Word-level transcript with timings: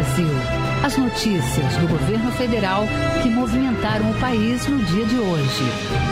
Brasil. 0.00 0.59
As 0.82 0.96
notícias 0.96 1.76
do 1.76 1.86
governo 1.86 2.32
federal 2.32 2.84
que 3.22 3.28
movimentaram 3.28 4.10
o 4.10 4.14
país 4.14 4.66
no 4.66 4.78
dia 4.78 5.04
de 5.04 5.16
hoje. 5.16 5.64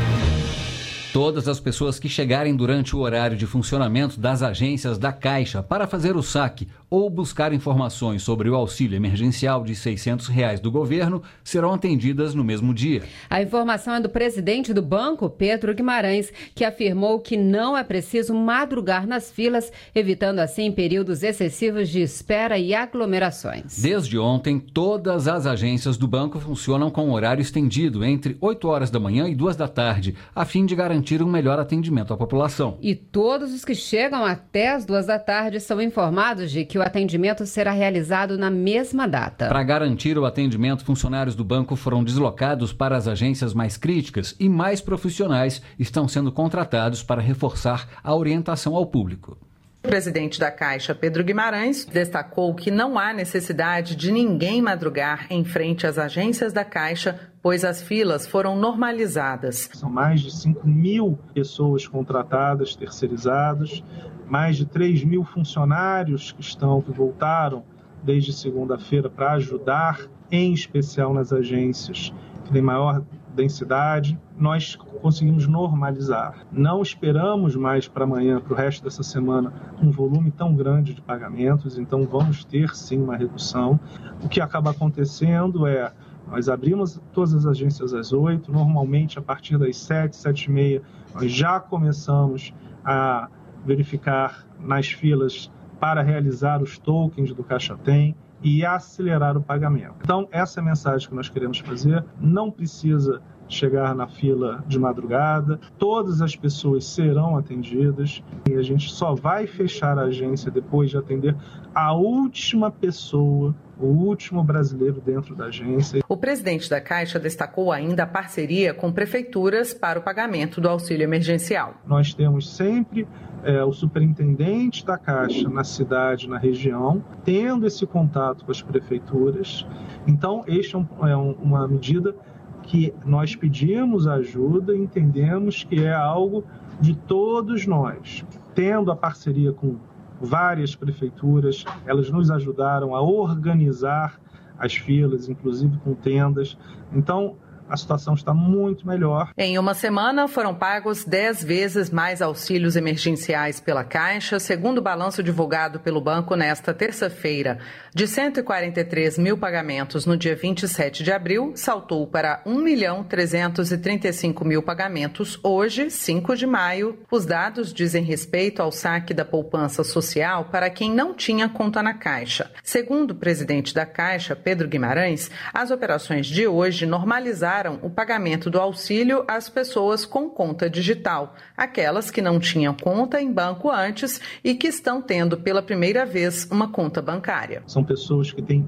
Todas 1.14 1.48
as 1.48 1.62
pessoas 1.62 1.98
que 1.98 2.10
chegarem 2.10 2.54
durante 2.54 2.94
o 2.94 3.00
horário 3.00 3.38
de 3.38 3.46
funcionamento 3.46 4.20
das 4.20 4.44
agências 4.44 4.98
da 4.98 5.14
Caixa 5.14 5.64
para 5.64 5.88
fazer 5.88 6.18
o 6.18 6.22
saque 6.22 6.68
ou 6.96 7.10
buscar 7.10 7.52
informações 7.52 8.24
sobre 8.24 8.50
o 8.50 8.56
auxílio 8.56 8.96
emergencial 8.96 9.66
de 9.66 9.76
600 9.76 10.30
reais 10.30 10.62
do 10.62 10.72
governo 10.72 11.22
serão 11.44 11.74
atendidas 11.74 12.34
no 12.34 12.42
mesmo 12.42 12.74
dia. 12.74 13.04
A 13.30 13.42
informação 13.42 13.96
é 13.96 14.00
do 14.00 14.08
presidente 14.08 14.74
do 14.74 14.82
banco, 14.82 15.30
Pedro 15.30 15.76
Guimarães, 15.76 16.32
que 16.56 16.64
afirmou 16.64 17.20
que 17.20 17.36
não 17.36 17.78
é 17.78 17.84
preciso 17.84 18.34
madrugar 18.34 19.06
nas 19.06 19.30
filas, 19.30 19.74
evitando 19.94 20.40
assim 20.40 20.72
períodos 20.72 21.22
excessivos 21.22 21.90
de 21.90 22.00
espera 22.00 22.58
e 22.58 22.74
aglomerações. 22.74 23.78
Desde 23.78 24.18
ontem, 24.18 24.58
todas 24.58 25.28
as 25.28 25.46
agências 25.46 25.98
do 25.98 26.08
banco 26.08 26.40
funcionam 26.40 26.90
com 26.90 27.12
horário 27.12 27.42
estendido 27.42 28.06
entre 28.06 28.38
8 28.40 28.70
horas 28.70 28.90
da 28.90 29.02
manhã 29.02 29.28
e 29.28 29.36
2 29.36 29.58
da 29.58 29.68
tarde, 29.68 30.16
a 30.34 30.46
fim 30.46 30.66
de 30.66 30.74
garantir 30.78 31.22
um 31.22 31.28
melhor 31.28 31.60
atendimento 31.60 32.14
à 32.14 32.18
população. 32.18 32.78
E 32.82 32.96
todos 32.96 33.54
os 33.54 33.66
que 33.66 33.76
chegam 33.76 34.24
até 34.24 34.70
as 34.70 34.86
duas 34.86 35.08
da 35.08 35.20
tarde 35.20 35.60
são 35.60 35.82
informados 35.82 36.50
de 36.50 36.64
que 36.64 36.78
o 36.78 36.85
atendimento 36.86 37.46
será 37.48 37.72
realizado 37.72 38.38
na 38.38 38.52
mesma 38.52 39.08
data. 39.08 39.48
Para 39.48 39.64
garantir 39.64 40.18
o 40.18 40.26
atendimento, 40.26 40.86
funcionários 40.86 41.36
do 41.36 41.44
banco 41.44 41.76
foram 41.76 42.04
deslocados 42.04 42.72
para 42.72 42.96
as 42.96 43.08
agências 43.08 43.56
mais 43.56 43.76
críticas 43.76 44.36
e 44.40 44.48
mais 44.48 44.82
profissionais 44.82 45.62
estão 45.80 46.08
sendo 46.08 46.32
contratados 46.32 47.02
para 47.02 47.22
reforçar 47.22 47.88
a 48.04 48.16
orientação 48.16 48.76
ao 48.76 48.86
público. 48.86 49.36
O 49.84 49.88
presidente 49.88 50.40
da 50.40 50.52
Caixa, 50.52 50.96
Pedro 50.96 51.24
Guimarães, 51.24 51.86
destacou 51.86 52.54
que 52.56 52.72
não 52.72 52.98
há 52.98 53.14
necessidade 53.14 53.96
de 53.96 54.12
ninguém 54.12 54.62
madrugar 54.62 55.28
em 55.30 55.44
frente 55.44 55.86
às 55.86 56.00
agências 56.00 56.52
da 56.52 56.66
Caixa, 56.66 57.20
pois 57.46 57.64
as 57.64 57.80
filas 57.80 58.26
foram 58.26 58.56
normalizadas. 58.56 59.70
São 59.72 59.88
mais 59.88 60.20
de 60.20 60.32
5 60.32 60.68
mil 60.68 61.16
pessoas 61.32 61.88
contratadas, 61.88 62.76
terceirizadas, 62.76 63.84
mais 64.28 64.58
de 64.58 64.66
3 64.66 65.04
mil 65.04 65.24
funcionários 65.24 66.32
que 66.32 66.42
estão, 66.42 66.82
que 66.82 66.92
voltaram 66.92 67.64
desde 68.02 68.34
segunda-feira 68.34 69.12
para 69.12 69.34
ajudar, 69.34 70.10
em 70.32 70.54
especial 70.54 71.14
nas 71.14 71.32
agências 71.32 72.12
que 72.46 72.52
têm 72.52 72.64
maior 72.64 73.04
densidade, 73.36 74.18
nós 74.36 74.76
conseguimos 74.76 75.46
normalizar. 75.46 76.48
Não 76.52 76.82
esperamos 76.82 77.56
mais 77.56 77.88
para 77.88 78.06
amanhã, 78.06 78.40
para 78.40 78.54
o 78.54 78.56
resto 78.56 78.84
dessa 78.84 79.04
semana, 79.04 79.54
um 79.80 79.92
volume 79.92 80.32
tão 80.32 80.56
grande 80.56 80.96
de 80.96 81.02
pagamentos, 81.02 81.78
então 81.78 82.08
vamos 82.08 82.44
ter 82.44 82.76
sim 82.76 83.04
uma 83.04 83.16
redução. 83.16 83.80
O 84.24 84.28
que 84.28 84.42
acaba 84.42 84.72
acontecendo 84.72 85.68
é 85.68 85.94
nós 86.28 86.50
abrimos 86.50 87.00
todas 87.14 87.34
as 87.34 87.46
agências 87.46 87.94
às 87.94 88.12
8, 88.12 88.52
normalmente 88.52 89.20
a 89.20 89.22
partir 89.22 89.58
das 89.58 89.78
7, 89.78 90.16
7 90.16 90.46
e 90.46 90.52
meia, 90.52 90.82
nós 91.14 91.32
já 91.32 91.60
começamos 91.60 92.54
a 92.84 93.30
verificar 93.66 94.46
nas 94.60 94.88
filas 94.88 95.52
para 95.80 96.02
realizar 96.02 96.62
os 96.62 96.78
tokens 96.78 97.34
do 97.34 97.44
Caixa 97.44 97.78
Tem 97.78 98.16
e 98.44 98.66
acelerar 98.66 99.38
o 99.38 99.42
pagamento. 99.42 99.96
Então, 100.04 100.28
essa 100.32 100.60
é 100.60 100.62
a 100.62 100.66
mensagem 100.66 101.08
que 101.08 101.16
nós 101.16 101.30
queremos 101.30 101.60
fazer. 101.60 102.06
Não 102.20 102.52
precisa 102.52 103.22
chegar 103.48 103.96
na 103.96 104.08
fila 104.08 104.64
de 104.68 104.80
madrugada, 104.80 105.60
todas 105.78 106.22
as 106.22 106.36
pessoas 106.36 106.86
serão 106.86 107.38
atendidas 107.38 108.24
e 108.50 108.54
a 108.54 108.62
gente 108.62 108.92
só 108.92 109.14
vai 109.14 109.46
fechar 109.46 109.98
a 109.98 110.04
agência 110.04 110.50
depois 110.50 110.90
de 110.90 110.98
atender 110.98 111.36
a 111.74 111.94
última 111.94 112.72
pessoa 112.72 113.56
o 113.80 113.86
último 113.86 114.44
brasileiro 114.44 115.02
dentro 115.02 115.36
da 115.36 115.46
agência. 115.46 116.04
O 116.08 116.18
presidente 116.18 116.70
da 116.70 116.80
Caixa 116.80 117.20
destacou 117.20 117.72
ainda 117.72 118.04
a 118.04 118.08
parceria 118.08 118.74
com 118.74 118.92
prefeituras 118.92 119.74
para 119.74 120.00
o 120.00 120.02
pagamento 120.02 120.62
do 120.62 120.70
auxílio 120.70 121.04
emergencial. 121.04 121.76
Nós 121.86 122.14
temos 122.14 122.50
sempre 122.56 123.08
é, 123.44 123.64
o 123.64 123.72
superintendente 123.72 124.86
da 124.86 124.98
Caixa 124.98 125.48
na 125.50 125.64
cidade, 125.64 126.28
na 126.30 126.38
região, 126.38 127.04
tendo 127.24 127.68
esse 127.68 127.86
contato 127.86 128.46
com 128.46 128.52
as 128.52 128.62
prefeituras. 128.62 129.66
Então, 130.08 130.44
este 130.48 130.76
é, 130.76 130.80
um, 130.80 131.08
é 131.08 131.16
um, 131.16 131.32
uma 131.34 131.68
medida 131.68 132.16
que 132.64 132.94
nós 133.06 133.36
pedimos 133.36 134.08
ajuda, 134.08 134.76
entendemos 134.76 135.64
que 135.64 135.84
é 135.84 135.94
algo 135.94 136.44
de 136.80 136.96
todos 136.96 137.68
nós. 137.68 138.26
Tendo 138.56 138.92
a 138.92 138.96
parceria 138.96 139.52
com 139.52 139.76
várias 140.20 140.76
prefeituras, 140.76 141.66
elas 141.86 142.10
nos 142.10 142.32
ajudaram 142.32 142.96
a 142.96 143.02
organizar 143.02 144.20
as 144.58 144.76
filas, 144.76 145.28
inclusive 145.28 145.78
com 145.84 145.94
tendas. 145.94 146.58
Então, 146.94 147.36
a 147.68 147.76
situação 147.76 148.14
está 148.14 148.34
muito 148.34 148.88
melhor. 148.88 149.32
Em 149.38 149.58
uma 149.58 149.74
semana, 149.74 150.28
foram 150.28 150.54
pagos 150.54 151.04
10 151.04 151.44
vezes 151.44 151.90
mais 151.90 152.22
auxílios 152.22 152.76
emergenciais 152.76 153.60
pela 153.60 153.84
Caixa, 153.84 154.40
segundo 154.40 154.78
o 154.78 154.82
balanço 154.82 155.24
divulgado 155.24 155.80
pelo 155.80 156.00
banco 156.00 156.36
nesta 156.36 156.74
terça-feira. 156.74 157.60
De 157.94 158.08
143 158.08 159.18
mil 159.18 159.38
pagamentos 159.38 160.06
no 160.06 160.16
dia 160.16 160.36
27 160.36 161.04
de 161.04 161.12
abril, 161.12 161.54
saltou 161.56 162.06
para 162.06 162.42
1 162.46 162.56
milhão 162.60 163.04
335 163.04 164.46
mil 164.46 164.62
pagamentos 164.62 165.40
hoje, 165.44 165.90
5 165.90 166.36
de 166.36 166.46
maio. 166.46 167.00
Os 167.10 167.26
dados 167.26 167.74
dizem 167.74 168.04
respeito 168.04 168.62
ao 168.62 168.72
saque 168.72 169.14
da 169.14 169.26
poupança 169.26 169.84
social 169.84 170.46
para 170.46 170.70
quem 170.70 170.92
não 170.92 171.14
tinha 171.14 171.50
conta 171.50 171.82
na 171.82 171.94
Caixa. 171.94 172.52
Segundo 172.64 173.12
o 173.12 173.16
presidente 173.16 173.74
da 173.74 173.86
Caixa, 173.86 174.36
Pedro 174.36 174.68
Guimarães, 174.68 175.32
as 175.54 175.72
operações 175.72 176.28
de 176.28 176.48
hoje 176.48 176.86
normalizaram 176.86 177.55
o 177.82 177.90
pagamento 177.90 178.50
do 178.50 178.60
auxílio 178.60 179.24
às 179.28 179.48
pessoas 179.48 180.06
com 180.06 180.30
conta 180.30 180.70
digital, 180.70 181.36
aquelas 181.56 182.12
que 182.12 182.22
não 182.22 182.40
tinham 182.40 182.74
conta 182.74 183.22
em 183.22 183.32
banco 183.32 183.72
antes 183.72 184.20
e 184.44 184.54
que 184.56 184.68
estão 184.68 185.02
tendo 185.02 185.38
pela 185.38 185.62
primeira 185.62 186.06
vez 186.06 186.50
uma 186.52 186.70
conta 186.70 187.02
bancária. 187.02 187.64
São 187.66 187.84
pessoas 187.84 188.32
que 188.32 188.42
têm 188.42 188.68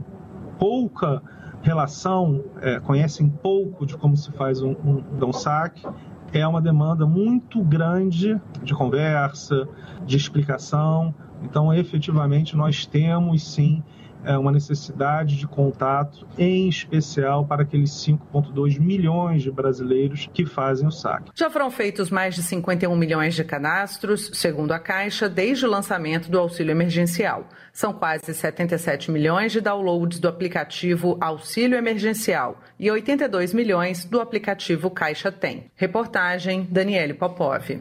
pouca 0.57 1.21
relação, 1.61 2.43
é, 2.61 2.79
conhecem 2.79 3.27
pouco 3.29 3.85
de 3.85 3.97
como 3.97 4.15
se 4.15 4.31
faz 4.31 4.61
um, 4.61 4.71
um, 4.71 5.03
um 5.25 5.33
saque. 5.33 5.85
É 6.31 6.45
uma 6.47 6.61
demanda 6.61 7.05
muito 7.05 7.61
grande 7.63 8.39
de 8.63 8.73
conversa, 8.73 9.67
de 10.05 10.17
explicação. 10.17 11.13
Então, 11.43 11.73
efetivamente, 11.73 12.55
nós 12.55 12.85
temos 12.85 13.53
sim 13.53 13.83
é, 14.27 14.37
uma 14.37 14.51
necessidade 14.51 15.37
de 15.37 15.47
contato, 15.47 16.27
em 16.37 16.67
especial 16.67 17.45
para 17.45 17.63
aqueles 17.63 17.91
5,2 17.91 18.79
milhões 18.79 19.41
de 19.41 19.49
brasileiros 19.49 20.29
que 20.33 20.45
fazem 20.45 20.87
o 20.87 20.91
saque. 20.91 21.31
Já 21.33 21.49
foram 21.49 21.71
feitos 21.71 22.09
mais 22.09 22.35
de 22.35 22.43
51 22.43 22.95
milhões 22.95 23.33
de 23.33 23.43
cadastros, 23.43 24.29
segundo 24.33 24.73
a 24.73 24.79
Caixa, 24.79 25.29
desde 25.29 25.65
o 25.65 25.69
lançamento 25.69 26.29
do 26.29 26.37
auxílio 26.37 26.71
emergencial. 26.71 27.47
São 27.71 27.93
quase 27.93 28.33
77 28.33 29.11
milhões 29.11 29.51
de 29.51 29.61
downloads 29.61 30.19
do 30.19 30.27
aplicativo 30.27 31.17
Auxílio 31.21 31.77
Emergencial 31.77 32.59
e 32.79 32.89
82 32.89 33.53
milhões 33.53 34.03
do 34.03 34.19
aplicativo 34.19 34.89
Caixa 34.89 35.31
Tem. 35.31 35.71
Reportagem 35.75 36.67
Daniele 36.69 37.13
Popov. 37.13 37.79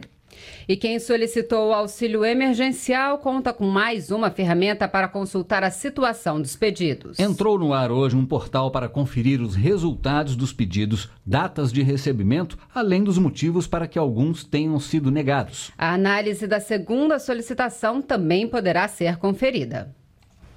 E 0.67 0.75
quem 0.75 0.99
solicitou 0.99 1.69
o 1.69 1.73
auxílio 1.73 2.23
emergencial 2.23 3.17
conta 3.17 3.51
com 3.53 3.65
mais 3.65 4.11
uma 4.11 4.29
ferramenta 4.29 4.87
para 4.87 5.07
consultar 5.07 5.63
a 5.63 5.71
situação 5.71 6.41
dos 6.41 6.55
pedidos. 6.55 7.19
Entrou 7.19 7.57
no 7.57 7.73
ar 7.73 7.91
hoje 7.91 8.15
um 8.15 8.25
portal 8.25 8.71
para 8.71 8.89
conferir 8.89 9.41
os 9.41 9.55
resultados 9.55 10.35
dos 10.35 10.53
pedidos, 10.53 11.09
datas 11.25 11.71
de 11.71 11.81
recebimento, 11.81 12.57
além 12.73 13.03
dos 13.03 13.17
motivos 13.17 13.67
para 13.67 13.87
que 13.87 13.97
alguns 13.97 14.43
tenham 14.43 14.79
sido 14.79 15.09
negados. 15.09 15.71
A 15.77 15.93
análise 15.93 16.47
da 16.47 16.59
segunda 16.59 17.19
solicitação 17.19 18.01
também 18.01 18.47
poderá 18.47 18.87
ser 18.87 19.17
conferida. 19.17 19.96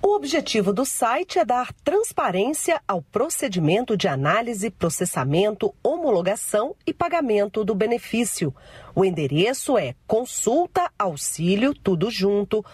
O 0.02 0.14
objetivo 0.17 0.73
do 0.73 0.87
site 0.87 1.38
é 1.38 1.44
dar 1.44 1.75
transparência 1.85 2.81
ao 2.88 3.02
procedimento 3.02 3.99
de 3.99 4.08
análise, 4.08 4.70
processamento, 4.70 5.75
homologação 5.82 6.75
e 6.87 6.94
pagamento 6.94 7.62
do 7.67 7.75
benefício. 7.75 8.55
O 8.94 9.05
endereço 9.05 9.76
é 9.76 9.94
consulta 10.06 10.91
auxílio 10.99 11.75
tudo 11.75 12.11
junto. 12.11 12.64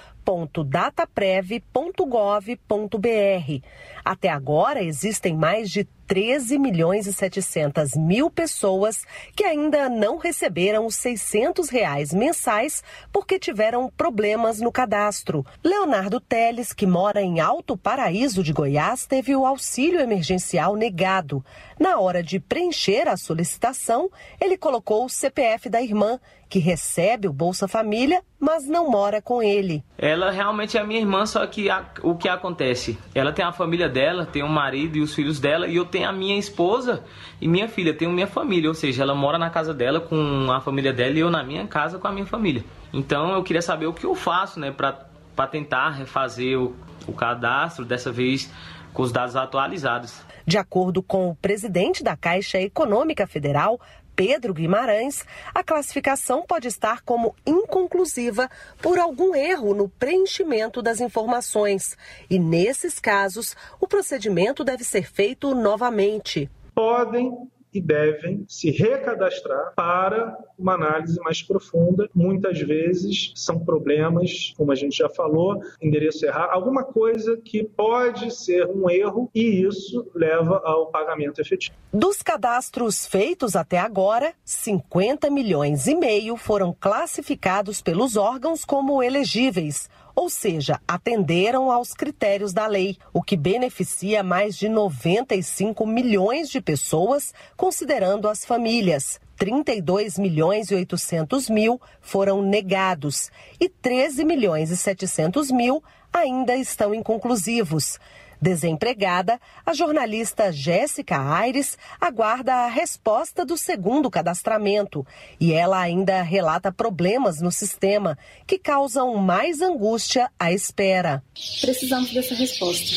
Até 4.04 4.28
agora, 4.28 4.82
existem 4.82 5.36
mais 5.36 5.70
de 5.70 5.84
13 6.06 6.58
milhões 6.58 7.06
e 7.06 7.12
700 7.12 7.96
mil 7.96 8.30
pessoas 8.30 9.04
que 9.34 9.44
ainda 9.44 9.88
não 9.88 10.16
receberam 10.16 10.86
os 10.86 10.94
600 10.94 11.68
reais 11.68 12.12
mensais 12.12 12.82
porque 13.12 13.38
tiveram 13.38 13.90
problemas 13.96 14.60
no 14.60 14.70
cadastro. 14.70 15.44
Leonardo 15.62 16.20
Teles, 16.20 16.72
que 16.72 16.86
mora 16.86 17.20
em 17.20 17.40
Alto 17.40 17.76
Paraíso 17.76 18.42
de 18.42 18.52
Goiás, 18.52 19.06
teve 19.06 19.34
o 19.34 19.44
auxílio 19.44 20.00
emergencial 20.00 20.76
negado. 20.76 21.44
Na 21.78 21.98
hora 21.98 22.22
de 22.22 22.40
preencher 22.40 23.08
a 23.08 23.16
solicitação, 23.16 24.10
ele 24.40 24.56
colocou 24.56 25.04
o 25.04 25.10
CPF 25.10 25.68
da 25.68 25.82
irmã, 25.82 26.18
que 26.48 26.58
recebe 26.58 27.26
o 27.28 27.32
Bolsa 27.32 27.66
Família, 27.66 28.22
mas 28.38 28.66
não 28.66 28.88
mora 28.88 29.20
com 29.20 29.42
ele. 29.42 29.82
Ela 29.98 30.30
realmente 30.30 30.78
é 30.78 30.84
minha 30.84 31.00
irmã, 31.00 31.26
só 31.26 31.44
que 31.46 31.68
a, 31.68 31.84
o 32.02 32.14
que 32.16 32.28
acontece? 32.28 32.98
Ela 33.14 33.32
tem 33.32 33.44
a 33.44 33.52
família 33.52 33.88
dela, 33.88 34.26
tem 34.26 34.42
o 34.42 34.48
marido 34.48 34.96
e 34.96 35.00
os 35.00 35.14
filhos 35.14 35.40
dela, 35.40 35.66
e 35.66 35.76
eu 35.76 35.84
tenho 35.84 35.95
a 36.04 36.12
minha 36.12 36.38
esposa 36.38 37.04
e 37.40 37.48
minha 37.48 37.68
filha, 37.68 37.94
tenho 37.94 38.10
minha 38.10 38.26
família, 38.26 38.68
ou 38.68 38.74
seja, 38.74 39.02
ela 39.02 39.14
mora 39.14 39.38
na 39.38 39.50
casa 39.50 39.72
dela 39.72 40.00
com 40.00 40.50
a 40.50 40.60
família 40.60 40.92
dela 40.92 41.14
e 41.14 41.20
eu 41.20 41.30
na 41.30 41.42
minha 41.42 41.66
casa 41.66 41.98
com 41.98 42.08
a 42.08 42.12
minha 42.12 42.26
família. 42.26 42.64
Então 42.92 43.34
eu 43.34 43.42
queria 43.42 43.62
saber 43.62 43.86
o 43.86 43.92
que 43.92 44.04
eu 44.04 44.14
faço, 44.14 44.58
né, 44.58 44.70
para 44.70 45.46
tentar 45.46 45.90
refazer 45.90 46.58
o, 46.58 46.74
o 47.06 47.12
cadastro, 47.12 47.84
dessa 47.84 48.10
vez 48.10 48.50
com 48.92 49.02
os 49.02 49.12
dados 49.12 49.36
atualizados. 49.36 50.22
De 50.46 50.56
acordo 50.56 51.02
com 51.02 51.28
o 51.28 51.34
presidente 51.34 52.02
da 52.02 52.16
Caixa 52.16 52.60
Econômica 52.60 53.26
Federal, 53.26 53.80
Pedro 54.16 54.54
Guimarães, 54.54 55.24
a 55.54 55.62
classificação 55.62 56.42
pode 56.42 56.66
estar 56.66 57.02
como 57.02 57.36
inconclusiva 57.46 58.50
por 58.80 58.98
algum 58.98 59.34
erro 59.34 59.74
no 59.74 59.90
preenchimento 59.90 60.80
das 60.80 61.00
informações. 61.00 61.96
E, 62.30 62.38
nesses 62.38 62.98
casos, 62.98 63.54
o 63.78 63.86
procedimento 63.86 64.64
deve 64.64 64.82
ser 64.82 65.06
feito 65.08 65.54
novamente. 65.54 66.50
Podem 66.74 67.30
e 67.76 67.80
devem 67.80 68.44
se 68.48 68.70
recadastrar 68.70 69.74
para 69.74 70.36
uma 70.58 70.74
análise 70.74 71.20
mais 71.20 71.42
profunda. 71.42 72.08
Muitas 72.14 72.58
vezes 72.60 73.32
são 73.34 73.58
problemas, 73.58 74.54
como 74.56 74.72
a 74.72 74.74
gente 74.74 74.96
já 74.96 75.08
falou, 75.08 75.60
endereço 75.80 76.24
errado, 76.24 76.50
alguma 76.52 76.84
coisa 76.84 77.36
que 77.36 77.64
pode 77.64 78.34
ser 78.34 78.66
um 78.66 78.88
erro 78.88 79.30
e 79.34 79.66
isso 79.66 80.10
leva 80.14 80.62
ao 80.64 80.86
pagamento 80.86 81.40
efetivo. 81.40 81.76
Dos 81.92 82.22
cadastros 82.22 83.06
feitos 83.06 83.54
até 83.54 83.78
agora, 83.78 84.32
50 84.44 85.30
milhões 85.30 85.86
e 85.86 85.94
meio 85.94 86.36
foram 86.36 86.74
classificados 86.78 87.82
pelos 87.82 88.16
órgãos 88.16 88.64
como 88.64 89.02
elegíveis 89.02 89.88
ou 90.16 90.30
seja, 90.30 90.80
atenderam 90.88 91.70
aos 91.70 91.92
critérios 91.92 92.54
da 92.54 92.66
lei, 92.66 92.96
o 93.12 93.22
que 93.22 93.36
beneficia 93.36 94.22
mais 94.22 94.56
de 94.56 94.66
95 94.66 95.86
milhões 95.86 96.48
de 96.48 96.58
pessoas, 96.58 97.34
considerando 97.54 98.26
as 98.26 98.42
famílias. 98.42 99.20
32 99.36 100.16
milhões 100.16 100.70
e 100.70 100.74
800 100.74 101.50
mil 101.50 101.78
foram 102.00 102.40
negados 102.40 103.30
e 103.60 103.68
13 103.68 104.24
milhões 104.24 104.70
e 104.70 104.76
700 104.78 105.50
mil 105.50 105.84
ainda 106.10 106.56
estão 106.56 106.94
inconclusivos. 106.94 107.98
Desempregada, 108.40 109.40
a 109.64 109.72
jornalista 109.72 110.52
Jéssica 110.52 111.18
Aires 111.18 111.78
aguarda 112.00 112.52
a 112.52 112.68
resposta 112.68 113.44
do 113.44 113.56
segundo 113.56 114.10
cadastramento 114.10 115.06
e 115.40 115.52
ela 115.52 115.80
ainda 115.80 116.22
relata 116.22 116.70
problemas 116.70 117.40
no 117.40 117.50
sistema 117.50 118.18
que 118.46 118.58
causam 118.58 119.14
mais 119.16 119.60
angústia 119.60 120.30
à 120.38 120.52
espera. 120.52 121.22
Precisamos 121.60 122.12
dessa 122.12 122.34
resposta, 122.34 122.92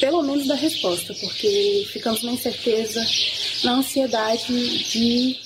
pelo 0.00 0.22
menos 0.22 0.46
da 0.46 0.54
resposta, 0.54 1.14
porque 1.14 1.86
ficamos 1.92 2.22
na 2.22 2.32
incerteza, 2.32 3.04
na 3.64 3.72
ansiedade 3.72 4.52
de 4.90 5.36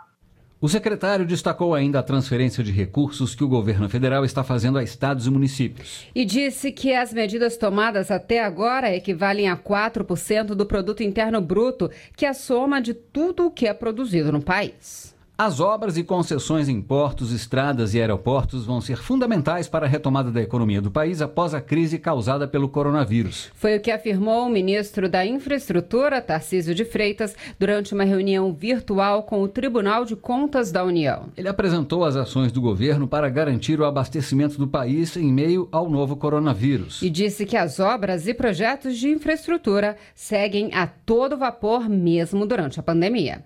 O 0.65 0.69
secretário 0.71 1.27
destacou 1.27 1.75
ainda 1.75 1.99
a 1.99 2.03
transferência 2.03 2.65
de 2.65 2.73
recursos 2.73 3.35
que 3.35 3.45
o 3.45 3.49
governo 3.49 3.87
federal 3.87 4.25
está 4.25 4.43
fazendo 4.43 4.79
a 4.79 4.83
estados 4.83 5.27
e 5.27 5.31
municípios. 5.31 6.07
E 6.15 6.25
disse 6.25 6.73
que 6.73 6.95
as 6.95 7.13
medidas 7.13 7.59
tomadas 7.59 8.11
até 8.11 8.43
agora 8.43 8.97
equivalem 8.97 9.47
a 9.47 9.59
4% 9.59 10.55
do 10.55 10.65
produto 10.65 11.03
interno 11.03 11.39
bruto, 11.39 11.91
que 12.17 12.25
é 12.25 12.31
a 12.31 12.33
soma 12.33 12.81
de 12.81 12.95
tudo 12.95 13.45
o 13.45 13.51
que 13.51 13.67
é 13.67 13.75
produzido 13.75 14.33
no 14.33 14.41
país. 14.41 15.14
As 15.37 15.59
obras 15.59 15.97
e 15.97 16.05
concessões 16.05 16.69
em 16.69 16.81
portos, 16.81 17.33
estradas 17.33 17.93
e 17.93 18.01
aeroportos 18.01 18.65
vão 18.65 18.81
ser 18.81 18.99
fundamentais 18.99 19.67
para 19.67 19.85
a 19.85 19.89
retomada 19.89 20.31
da 20.31 20.41
economia 20.41 20.81
do 20.81 20.93
país 20.93 21.21
após 21.21 21.53
a 21.53 21.61
crise 21.61 21.99
causada 21.99 22.47
pelo 22.47 22.69
coronavírus. 22.69 23.51
Foi 23.53 23.77
o 23.77 23.81
que 23.81 23.91
afirmou 23.91 24.47
o 24.47 24.49
ministro 24.49 25.09
da 25.09 25.27
Infraestrutura, 25.27 26.23
Tarcísio 26.23 26.73
de 26.73 26.85
Freitas, 26.85 27.35
durante 27.59 27.95
uma 27.95 28.05
reunião 28.05 28.53
virtual 28.53 29.25
com 29.25 29.43
o 29.43 29.49
Tribunal 29.49 30.05
de 30.05 30.15
Contas 30.15 30.71
da 30.71 30.85
União. 30.85 31.25
Ele 31.37 31.49
apresentou 31.49 32.05
as 32.05 32.15
ações 32.15 32.53
do 32.53 32.61
governo 32.61 33.09
para 33.09 33.29
garantir 33.29 33.81
o 33.81 33.85
abastecimento 33.85 34.57
do 34.57 34.69
país 34.69 35.17
em 35.17 35.33
meio 35.33 35.69
ao 35.73 35.91
novo 35.91 36.15
coronavírus. 36.15 37.03
E 37.03 37.11
disse 37.11 37.45
que 37.45 37.57
as 37.57 37.81
obras 37.81 38.29
e 38.29 38.35
projetos 38.35 38.97
de 38.97 39.09
infraestrutura 39.09 39.97
seguem 40.15 40.73
a 40.73 40.87
todo 40.87 41.37
vapor 41.37 41.89
mesmo 41.89 42.47
durante 42.47 42.79
a 42.79 42.85
pandemia. 42.85 43.43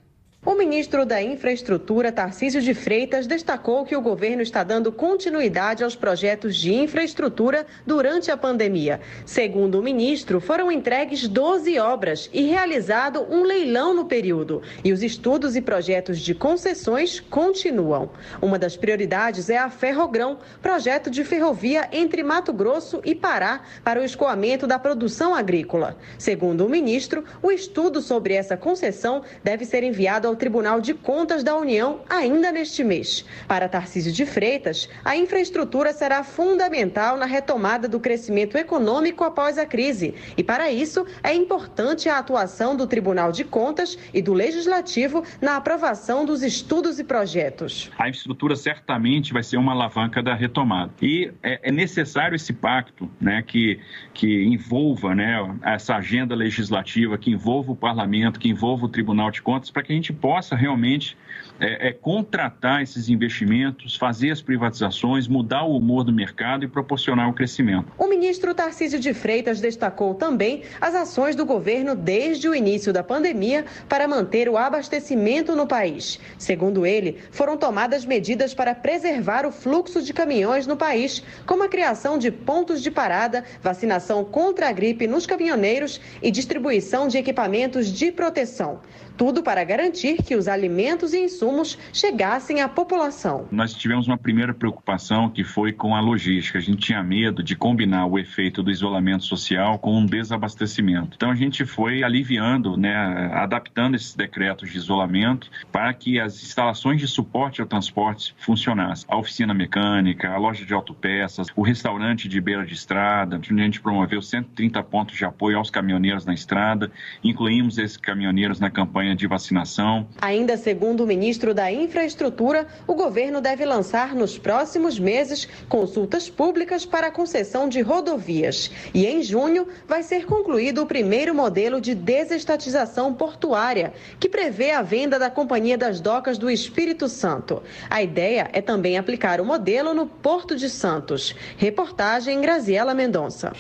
O 0.49 0.55
ministro 0.55 1.05
da 1.05 1.23
Infraestrutura, 1.23 2.11
Tarcísio 2.11 2.63
de 2.63 2.73
Freitas, 2.73 3.27
destacou 3.27 3.85
que 3.85 3.95
o 3.95 4.01
governo 4.01 4.41
está 4.41 4.65
dando 4.65 4.91
continuidade 4.91 5.85
aos 5.85 5.95
projetos 5.95 6.57
de 6.57 6.73
infraestrutura 6.73 7.67
durante 7.87 8.31
a 8.31 8.37
pandemia. 8.37 8.99
Segundo 9.27 9.79
o 9.79 9.83
ministro, 9.83 10.41
foram 10.41 10.73
entregues 10.73 11.29
12 11.29 11.79
obras 11.79 12.31
e 12.33 12.45
realizado 12.45 13.27
um 13.29 13.43
leilão 13.43 13.93
no 13.93 14.07
período. 14.07 14.63
E 14.83 14.91
os 14.91 15.03
estudos 15.03 15.55
e 15.55 15.61
projetos 15.61 16.19
de 16.19 16.35
concessões 16.35 17.21
continuam. 17.21 18.09
Uma 18.41 18.59
das 18.59 18.75
prioridades 18.75 19.51
é 19.51 19.59
a 19.59 19.69
Ferrogrão, 19.69 20.39
projeto 20.63 21.11
de 21.11 21.25
ferrovia 21.25 21.91
entre 21.93 22.23
Mato 22.23 22.55
Grosso 22.55 23.03
e 23.05 23.15
Pará 23.15 23.65
para 23.85 24.01
o 24.01 24.05
escoamento 24.05 24.67
da 24.67 24.79
produção 24.79 25.35
agrícola. 25.35 25.99
Segundo 26.19 26.65
o 26.65 26.71
ministro, 26.71 27.23
o 27.43 27.51
estudo 27.51 28.01
sobre 28.01 28.33
essa 28.33 28.57
concessão 28.57 29.23
deve 29.45 29.67
ser 29.67 29.83
enviado 29.83 30.27
ao 30.27 30.38
Tribunal 30.39 30.81
de 30.81 30.95
Contas 30.95 31.45
da 31.45 31.55
União 31.55 32.01
ainda 32.09 32.51
neste 32.51 32.83
mês. 32.83 33.25
Para 33.47 33.69
Tarcísio 33.69 34.11
de 34.11 34.25
Freitas, 34.25 34.89
a 35.05 35.15
infraestrutura 35.17 35.93
será 35.93 36.25
fundamental 36.25 37.19
na 37.19 37.27
retomada 37.27 37.87
do 37.87 38.01
crescimento 38.01 38.57
econômico 38.57 39.25
após 39.25 39.59
a 39.59 39.67
crise. 39.67 40.15
E 40.37 40.43
para 40.43 40.71
isso, 40.71 41.05
é 41.23 41.35
importante 41.35 42.09
a 42.09 42.19
atuação 42.19 42.75
do 42.75 42.87
Tribunal 42.87 43.33
de 43.33 43.45
Contas 43.45 43.99
e 44.15 44.23
do 44.23 44.33
Legislativo 44.33 45.23
na 45.43 45.57
aprovação 45.57 46.25
dos 46.25 46.43
estudos 46.43 46.99
e 46.99 47.05
projetos. 47.05 47.91
A 47.99 48.09
infraestrutura 48.09 48.57
certamente 48.57 49.33
vai 49.33 49.43
ser 49.43 49.57
uma 49.57 49.73
alavanca 49.73 50.23
da 50.23 50.35
retomada. 50.35 50.93
E 51.03 51.31
é, 51.43 51.69
é 51.69 51.73
necessário 51.73 52.37
esse 52.37 52.53
pacto 52.53 53.11
né, 53.21 53.43
que, 53.47 53.81
que 54.15 54.45
envolva 54.45 55.15
né, 55.15 55.37
essa 55.63 55.97
agenda 55.97 56.35
legislativa, 56.35 57.19
que 57.19 57.31
envolva 57.31 57.73
o 57.73 57.77
parlamento, 57.77 58.39
que 58.39 58.49
envolva 58.49 58.87
o 58.87 58.89
Tribunal 58.89 59.31
de 59.31 59.43
Contas, 59.43 59.71
para 59.71 59.83
que 59.83 59.93
a 59.93 59.97
gente 59.97 60.13
possa 60.21 60.55
realmente 60.55 61.17
é, 61.61 61.89
é, 61.89 61.93
contratar 61.93 62.83
esses 62.83 63.09
investimentos, 63.09 63.97
fazer 63.97 64.31
as 64.31 64.41
privatizações, 64.41 65.27
mudar 65.27 65.65
o 65.65 65.77
humor 65.77 66.05
do 66.05 66.13
mercado 66.13 66.65
e 66.65 66.69
proporcionar 66.69 67.29
o 67.29 67.33
crescimento. 67.33 67.93
O 67.99 68.07
ministro 68.07 68.55
Tarcísio 68.55 69.01
de 69.01 69.13
Freitas 69.13 69.61
destacou 69.61 70.15
também 70.15 70.63
as 70.81 70.95
ações 70.95 71.35
do 71.35 71.45
governo 71.45 71.95
desde 71.97 72.49
o 72.49 72.55
início 72.55 72.93
da 72.93 73.03
pandemia 73.03 73.65
para 73.89 74.07
manter 74.07 74.49
o 74.49 74.57
abastecimento 74.57 75.57
no 75.57 75.67
país. 75.67 76.21
Segundo 76.39 76.87
ele, 76.87 77.19
foram 77.31 77.57
tomadas 77.57 78.05
medidas 78.05 78.55
para 78.55 78.75
preservar 78.75 79.45
o 79.45 79.53
fluxo 79.53 80.03
de 80.03 80.13
caminhões 80.13 80.67
no 80.67 80.77
país, 80.77 81.23
como 81.47 81.65
a 81.65 81.69
criação 81.69 82.19
de 82.19 82.31
pontos 82.31 82.83
de 82.83 82.91
parada, 82.91 83.45
vacinação 83.63 84.25
contra 84.25 84.69
a 84.69 84.73
gripe 84.73 85.07
nos 85.07 85.27
caminhoneiros 85.27 86.01
e 86.23 86.31
distribuição 86.31 87.09
de 87.09 87.19
equipamentos 87.19 87.89
de 87.93 88.13
proteção. 88.13 88.81
Tudo 89.19 89.43
para 89.43 89.65
garantir 89.65 90.23
que 90.23 90.37
os 90.37 90.47
alimentos 90.47 91.13
e 91.13 91.19
insumos 91.19 91.77
chegassem 91.93 92.61
à 92.61 92.69
população. 92.69 93.49
Nós 93.51 93.75
tivemos 93.75 94.07
uma 94.07 94.17
primeira 94.17 94.55
preocupação 94.55 95.29
que 95.29 95.43
foi 95.43 95.73
com 95.73 95.97
a 95.97 96.01
logística. 96.01 96.57
A 96.57 96.61
gente 96.61 96.79
tinha 96.79 97.03
medo 97.03 97.43
de 97.43 97.57
combinar 97.57 98.07
o 98.07 98.17
efeito 98.17 98.63
do 98.63 98.71
isolamento 98.71 99.25
social 99.25 99.77
com 99.81 99.99
um 99.99 100.07
desabastecimento. 100.07 101.17
Então 101.17 101.33
a 101.33 101.35
gente 101.35 101.67
foi 101.67 102.05
aliviando, 102.05 102.77
né, 102.77 102.95
adaptando 103.35 103.97
esses 103.97 104.15
decretos 104.15 104.71
de 104.71 104.77
isolamento 104.77 105.51
para 105.73 105.93
que 105.93 106.21
as 106.21 106.41
instalações 106.41 107.01
de 107.01 107.09
suporte 107.09 107.61
ao 107.61 107.67
transporte 107.67 108.37
funcionassem. 108.39 109.05
A 109.09 109.19
oficina 109.19 109.53
mecânica, 109.53 110.31
a 110.31 110.39
loja 110.39 110.65
de 110.65 110.73
autopeças, 110.73 111.49
o 111.57 111.63
restaurante 111.63 112.29
de 112.29 112.41
beira 112.41 112.65
de 112.65 112.75
estrada, 112.75 113.35
onde 113.35 113.53
a 113.53 113.65
gente 113.65 113.81
promoveu 113.81 114.23
130 114.23 114.81
pontos 114.85 115.17
de 115.17 115.25
apoio 115.25 115.59
aos 115.59 115.71
caminhoneiros 115.71 116.25
na 116.25 116.35
estrada. 116.35 116.89
Incluímos 117.25 117.79
esses 117.79 117.97
caminhoneiros 117.97 118.61
na 118.61 118.71
campanha 118.71 119.08
campanha 119.09 119.17
de 119.17 119.27
vacinação. 119.27 120.07
Ainda 120.21 120.57
segundo 120.57 121.05
o 121.05 121.07
ministro 121.07 121.55
da 121.55 121.71
Infraestrutura, 121.73 122.67
o 122.87 122.95
governo 122.95 123.41
deve 123.41 123.65
lançar 123.65 124.15
nos 124.15 124.37
próximos 124.37 124.99
meses 124.99 125.49
consultas 125.69 126.29
públicas 126.29 126.85
para 126.85 127.07
a 127.07 127.11
concessão 127.11 127.69
de 127.69 127.81
rodovias. 127.81 128.71
E 128.93 129.07
em 129.07 129.23
junho 129.23 129.69
vai 129.87 130.03
ser 130.03 130.27
concluído 130.27 130.83
o 130.83 130.87
primeiro 130.87 131.35
modelo 131.35 131.81
de 131.81 131.95
desestatização 131.95 133.15
portuária, 133.15 133.93
que 134.19 134.29
prevê 134.29 134.73
a 134.73 134.83
venda 134.83 135.19
da 135.19 135.31
Companhia 135.31 135.79
das 135.79 136.01
Docas 136.01 136.39
do 136.39 136.51
Espírito 136.51 137.09
Santo. 137.09 137.63
A 137.89 138.03
ideia 138.03 138.51
é 138.53 138.61
também 138.61 138.99
aplicar 138.99 139.41
o 139.41 139.45
modelo 139.45 139.95
no 139.95 140.07
Porto 140.07 140.57
de 140.57 140.69
Santos. 140.69 141.35
Reportagem 141.57 142.41
Graziela 142.41 142.95
Mendonça. 142.95 143.53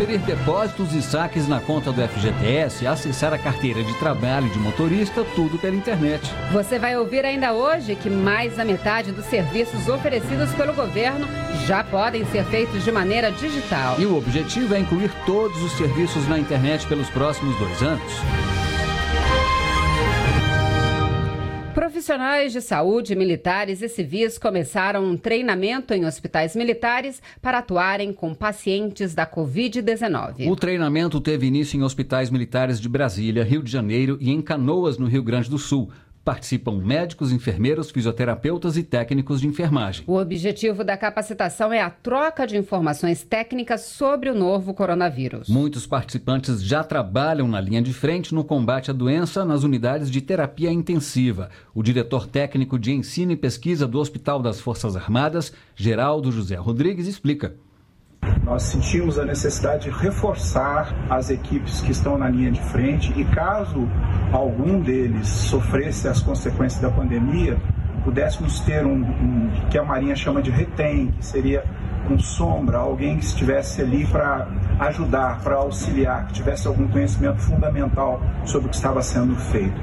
Conferir 0.00 0.20
depósitos 0.20 0.94
e 0.94 1.02
saques 1.02 1.46
na 1.46 1.60
conta 1.60 1.92
do 1.92 2.00
FGTS, 2.00 2.86
acessar 2.86 3.34
a 3.34 3.38
carteira 3.38 3.84
de 3.84 3.92
trabalho 3.98 4.48
de 4.48 4.58
motorista, 4.58 5.22
tudo 5.36 5.58
pela 5.58 5.76
internet. 5.76 6.26
Você 6.50 6.78
vai 6.78 6.96
ouvir 6.96 7.22
ainda 7.22 7.52
hoje 7.52 7.94
que 7.94 8.08
mais 8.08 8.56
da 8.56 8.64
metade 8.64 9.12
dos 9.12 9.26
serviços 9.26 9.88
oferecidos 9.88 10.54
pelo 10.54 10.72
governo 10.72 11.28
já 11.66 11.84
podem 11.84 12.24
ser 12.24 12.46
feitos 12.46 12.82
de 12.82 12.90
maneira 12.90 13.30
digital. 13.30 13.96
E 13.98 14.06
o 14.06 14.16
objetivo 14.16 14.74
é 14.74 14.80
incluir 14.80 15.10
todos 15.26 15.62
os 15.62 15.72
serviços 15.72 16.26
na 16.26 16.38
internet 16.38 16.86
pelos 16.86 17.10
próximos 17.10 17.54
dois 17.58 17.82
anos. 17.82 18.59
Profissionais 21.80 22.52
de 22.52 22.60
saúde, 22.60 23.16
militares 23.16 23.80
e 23.80 23.88
civis 23.88 24.36
começaram 24.36 25.02
um 25.02 25.16
treinamento 25.16 25.94
em 25.94 26.04
hospitais 26.04 26.54
militares 26.54 27.22
para 27.40 27.56
atuarem 27.56 28.12
com 28.12 28.34
pacientes 28.34 29.14
da 29.14 29.26
Covid-19. 29.26 30.46
O 30.46 30.54
treinamento 30.54 31.18
teve 31.22 31.46
início 31.46 31.78
em 31.78 31.82
hospitais 31.82 32.28
militares 32.28 32.78
de 32.78 32.86
Brasília, 32.86 33.44
Rio 33.44 33.62
de 33.62 33.72
Janeiro 33.72 34.18
e 34.20 34.30
em 34.30 34.42
Canoas, 34.42 34.98
no 34.98 35.06
Rio 35.06 35.22
Grande 35.22 35.48
do 35.48 35.56
Sul. 35.56 35.90
Participam 36.24 36.72
médicos, 36.72 37.32
enfermeiros, 37.32 37.90
fisioterapeutas 37.90 38.76
e 38.76 38.82
técnicos 38.82 39.40
de 39.40 39.46
enfermagem. 39.46 40.04
O 40.06 40.18
objetivo 40.18 40.84
da 40.84 40.96
capacitação 40.96 41.72
é 41.72 41.80
a 41.80 41.88
troca 41.88 42.46
de 42.46 42.58
informações 42.58 43.22
técnicas 43.22 43.82
sobre 43.82 44.28
o 44.28 44.34
novo 44.34 44.74
coronavírus. 44.74 45.48
Muitos 45.48 45.86
participantes 45.86 46.62
já 46.62 46.84
trabalham 46.84 47.48
na 47.48 47.60
linha 47.60 47.80
de 47.80 47.94
frente 47.94 48.34
no 48.34 48.44
combate 48.44 48.90
à 48.90 48.94
doença 48.94 49.44
nas 49.46 49.62
unidades 49.62 50.10
de 50.10 50.20
terapia 50.20 50.70
intensiva. 50.70 51.48
O 51.74 51.82
diretor 51.82 52.26
técnico 52.26 52.78
de 52.78 52.92
ensino 52.92 53.32
e 53.32 53.36
pesquisa 53.36 53.86
do 53.86 53.98
Hospital 53.98 54.42
das 54.42 54.60
Forças 54.60 54.96
Armadas, 54.96 55.52
Geraldo 55.74 56.30
José 56.30 56.56
Rodrigues, 56.56 57.06
explica. 57.06 57.56
Nós 58.50 58.64
sentimos 58.64 59.16
a 59.16 59.24
necessidade 59.24 59.84
de 59.84 59.90
reforçar 59.90 60.92
as 61.08 61.30
equipes 61.30 61.80
que 61.82 61.92
estão 61.92 62.18
na 62.18 62.28
linha 62.28 62.50
de 62.50 62.60
frente 62.60 63.12
e 63.16 63.24
caso 63.24 63.88
algum 64.32 64.80
deles 64.80 65.28
sofresse 65.28 66.08
as 66.08 66.20
consequências 66.20 66.82
da 66.82 66.90
pandemia, 66.90 67.56
pudéssemos 68.02 68.58
ter 68.58 68.84
um, 68.84 69.02
um 69.02 69.50
que 69.70 69.78
a 69.78 69.84
Marinha 69.84 70.16
chama 70.16 70.42
de 70.42 70.50
retém, 70.50 71.12
que 71.12 71.24
seria 71.24 71.64
um 72.10 72.18
sombra, 72.18 72.78
alguém 72.78 73.18
que 73.18 73.24
estivesse 73.24 73.82
ali 73.82 74.04
para 74.04 74.48
ajudar, 74.80 75.40
para 75.42 75.54
auxiliar, 75.54 76.26
que 76.26 76.32
tivesse 76.32 76.66
algum 76.66 76.88
conhecimento 76.88 77.40
fundamental 77.42 78.20
sobre 78.44 78.66
o 78.66 78.70
que 78.70 78.74
estava 78.74 79.00
sendo 79.00 79.36
feito. 79.36 79.80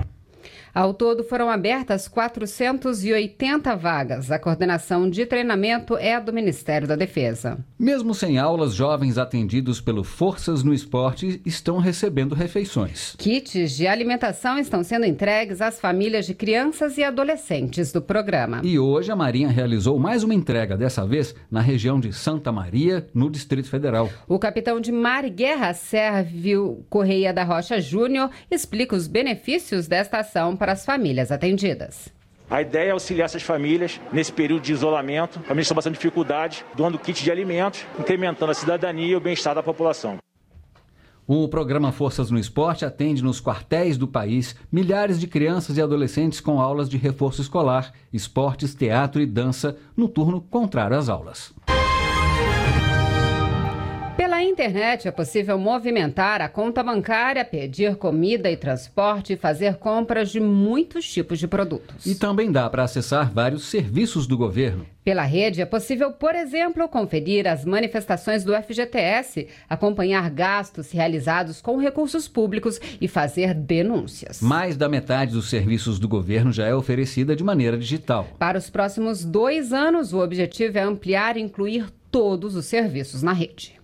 Ao 0.78 0.94
todo, 0.94 1.24
foram 1.24 1.50
abertas 1.50 2.08
480 2.08 3.76
vagas. 3.76 4.30
A 4.30 4.38
coordenação 4.38 5.10
de 5.10 5.26
treinamento 5.26 5.98
é 5.98 6.22
do 6.22 6.32
Ministério 6.32 6.88
da 6.88 6.96
Defesa. 6.96 7.58
Mesmo 7.80 8.14
sem 8.14 8.38
aulas, 8.38 8.76
jovens 8.76 9.18
atendidos 9.18 9.82
pelo 9.82 10.04
Forças 10.04 10.62
no 10.62 10.72
Esporte 10.72 11.42
estão 11.44 11.80
recebendo 11.80 12.36
refeições. 12.36 13.16
Kits 13.18 13.72
de 13.72 13.88
alimentação 13.88 14.60
estão 14.60 14.84
sendo 14.84 15.08
entregues 15.08 15.64
às 15.64 15.80
famílias 15.80 16.28
de 16.28 16.36
crianças 16.36 16.96
e 17.00 17.04
adolescentes 17.04 17.92
do 17.92 18.00
programa. 18.00 18.62
E 18.64 18.78
hoje 18.78 19.12
a 19.12 19.16
Marinha 19.16 19.48
realizou 19.48 19.98
mais 19.98 20.22
uma 20.24 20.36
entrega, 20.36 20.78
dessa 20.78 21.08
vez 21.08 21.34
na 21.50 21.60
região 21.60 22.00
de 22.00 22.14
Santa 22.14 22.52
Maria, 22.52 23.08
no 23.16 23.32
Distrito 23.32 23.68
Federal. 23.68 24.12
O 24.28 24.38
capitão 24.38 24.80
de 24.80 24.92
mar 24.92 25.26
e 25.26 25.32
guerra, 25.32 25.74
Sérvio 25.74 26.86
Correia 26.88 27.34
da 27.34 27.44
Rocha 27.44 27.82
Júnior, 27.82 28.30
explica 28.52 28.96
os 28.96 29.08
benefícios 29.08 29.88
desta 29.88 30.20
ação 30.20 30.56
para 30.56 30.67
para 30.68 30.74
as 30.74 30.84
famílias 30.84 31.32
atendidas. 31.32 32.10
A 32.50 32.62
ideia 32.62 32.90
é 32.90 32.92
auxiliar 32.92 33.28
essas 33.28 33.42
famílias 33.42 34.02
nesse 34.12 34.34
período 34.34 34.64
de 34.64 34.74
isolamento, 34.74 35.40
famílias 35.40 35.64
estão 35.64 35.76
passando 35.76 35.94
dificuldade, 35.94 36.66
doando 36.76 37.00
kit 37.00 37.24
de 37.24 37.32
alimentos, 37.32 37.86
incrementando 37.98 38.52
a 38.52 38.54
cidadania 38.54 39.08
e 39.08 39.16
o 39.16 39.20
bem-estar 39.22 39.56
da 39.56 39.64
população. 39.64 40.18
O 41.26 41.48
programa 41.48 41.94
Forças 41.94 42.30
no 42.30 42.38
Esporte 42.38 42.84
atende 42.84 43.24
nos 43.24 43.40
quartéis 43.40 43.98
do 43.98 44.10
país 44.10 44.58
milhares 44.70 45.22
de 45.22 45.28
crianças 45.28 45.78
e 45.78 45.82
adolescentes 45.82 46.42
com 46.42 46.60
aulas 46.60 46.90
de 46.90 46.98
reforço 46.98 47.42
escolar, 47.42 47.94
esportes, 48.12 48.76
teatro 48.76 49.22
e 49.22 49.26
dança 49.26 49.78
no 49.96 50.10
turno 50.10 50.42
contrário 50.42 50.98
às 50.98 51.08
aulas. 51.08 51.54
Pela 54.38 54.48
internet 54.48 55.08
é 55.08 55.12
possível 55.12 55.58
movimentar 55.58 56.44
a 56.44 56.48
conta 56.48 56.84
bancária, 56.84 57.44
pedir 57.44 57.96
comida 57.96 58.52
e 58.52 58.56
transporte 58.56 59.34
e 59.34 59.36
fazer 59.36 59.78
compras 59.78 60.30
de 60.30 60.40
muitos 60.40 61.12
tipos 61.12 61.40
de 61.40 61.48
produtos. 61.48 62.06
E 62.06 62.14
também 62.14 62.52
dá 62.52 62.70
para 62.70 62.84
acessar 62.84 63.34
vários 63.34 63.66
serviços 63.66 64.28
do 64.28 64.38
governo. 64.38 64.86
Pela 65.04 65.24
rede 65.24 65.60
é 65.60 65.66
possível, 65.66 66.12
por 66.12 66.36
exemplo, 66.36 66.88
conferir 66.88 67.48
as 67.48 67.66
manifestações 67.66 68.44
do 68.44 68.54
FGTS, 68.54 69.48
acompanhar 69.68 70.30
gastos 70.30 70.92
realizados 70.92 71.60
com 71.60 71.78
recursos 71.78 72.28
públicos 72.28 72.80
e 73.02 73.08
fazer 73.08 73.56
denúncias. 73.56 74.40
Mais 74.40 74.78
da 74.78 74.88
metade 74.88 75.32
dos 75.32 75.50
serviços 75.50 75.98
do 75.98 76.08
governo 76.08 76.52
já 76.52 76.68
é 76.68 76.76
oferecida 76.76 77.36
de 77.36 77.44
maneira 77.44 77.76
digital. 77.76 78.28
Para 78.38 78.60
os 78.60 78.70
próximos 78.70 79.26
dois 79.26 79.74
anos, 79.74 80.14
o 80.14 80.20
objetivo 80.20 80.78
é 80.78 80.82
ampliar 80.82 81.38
e 81.38 81.42
incluir 81.42 81.88
todos 82.12 82.56
os 82.56 82.68
serviços 82.68 83.24
na 83.24 83.34
rede. 83.34 83.77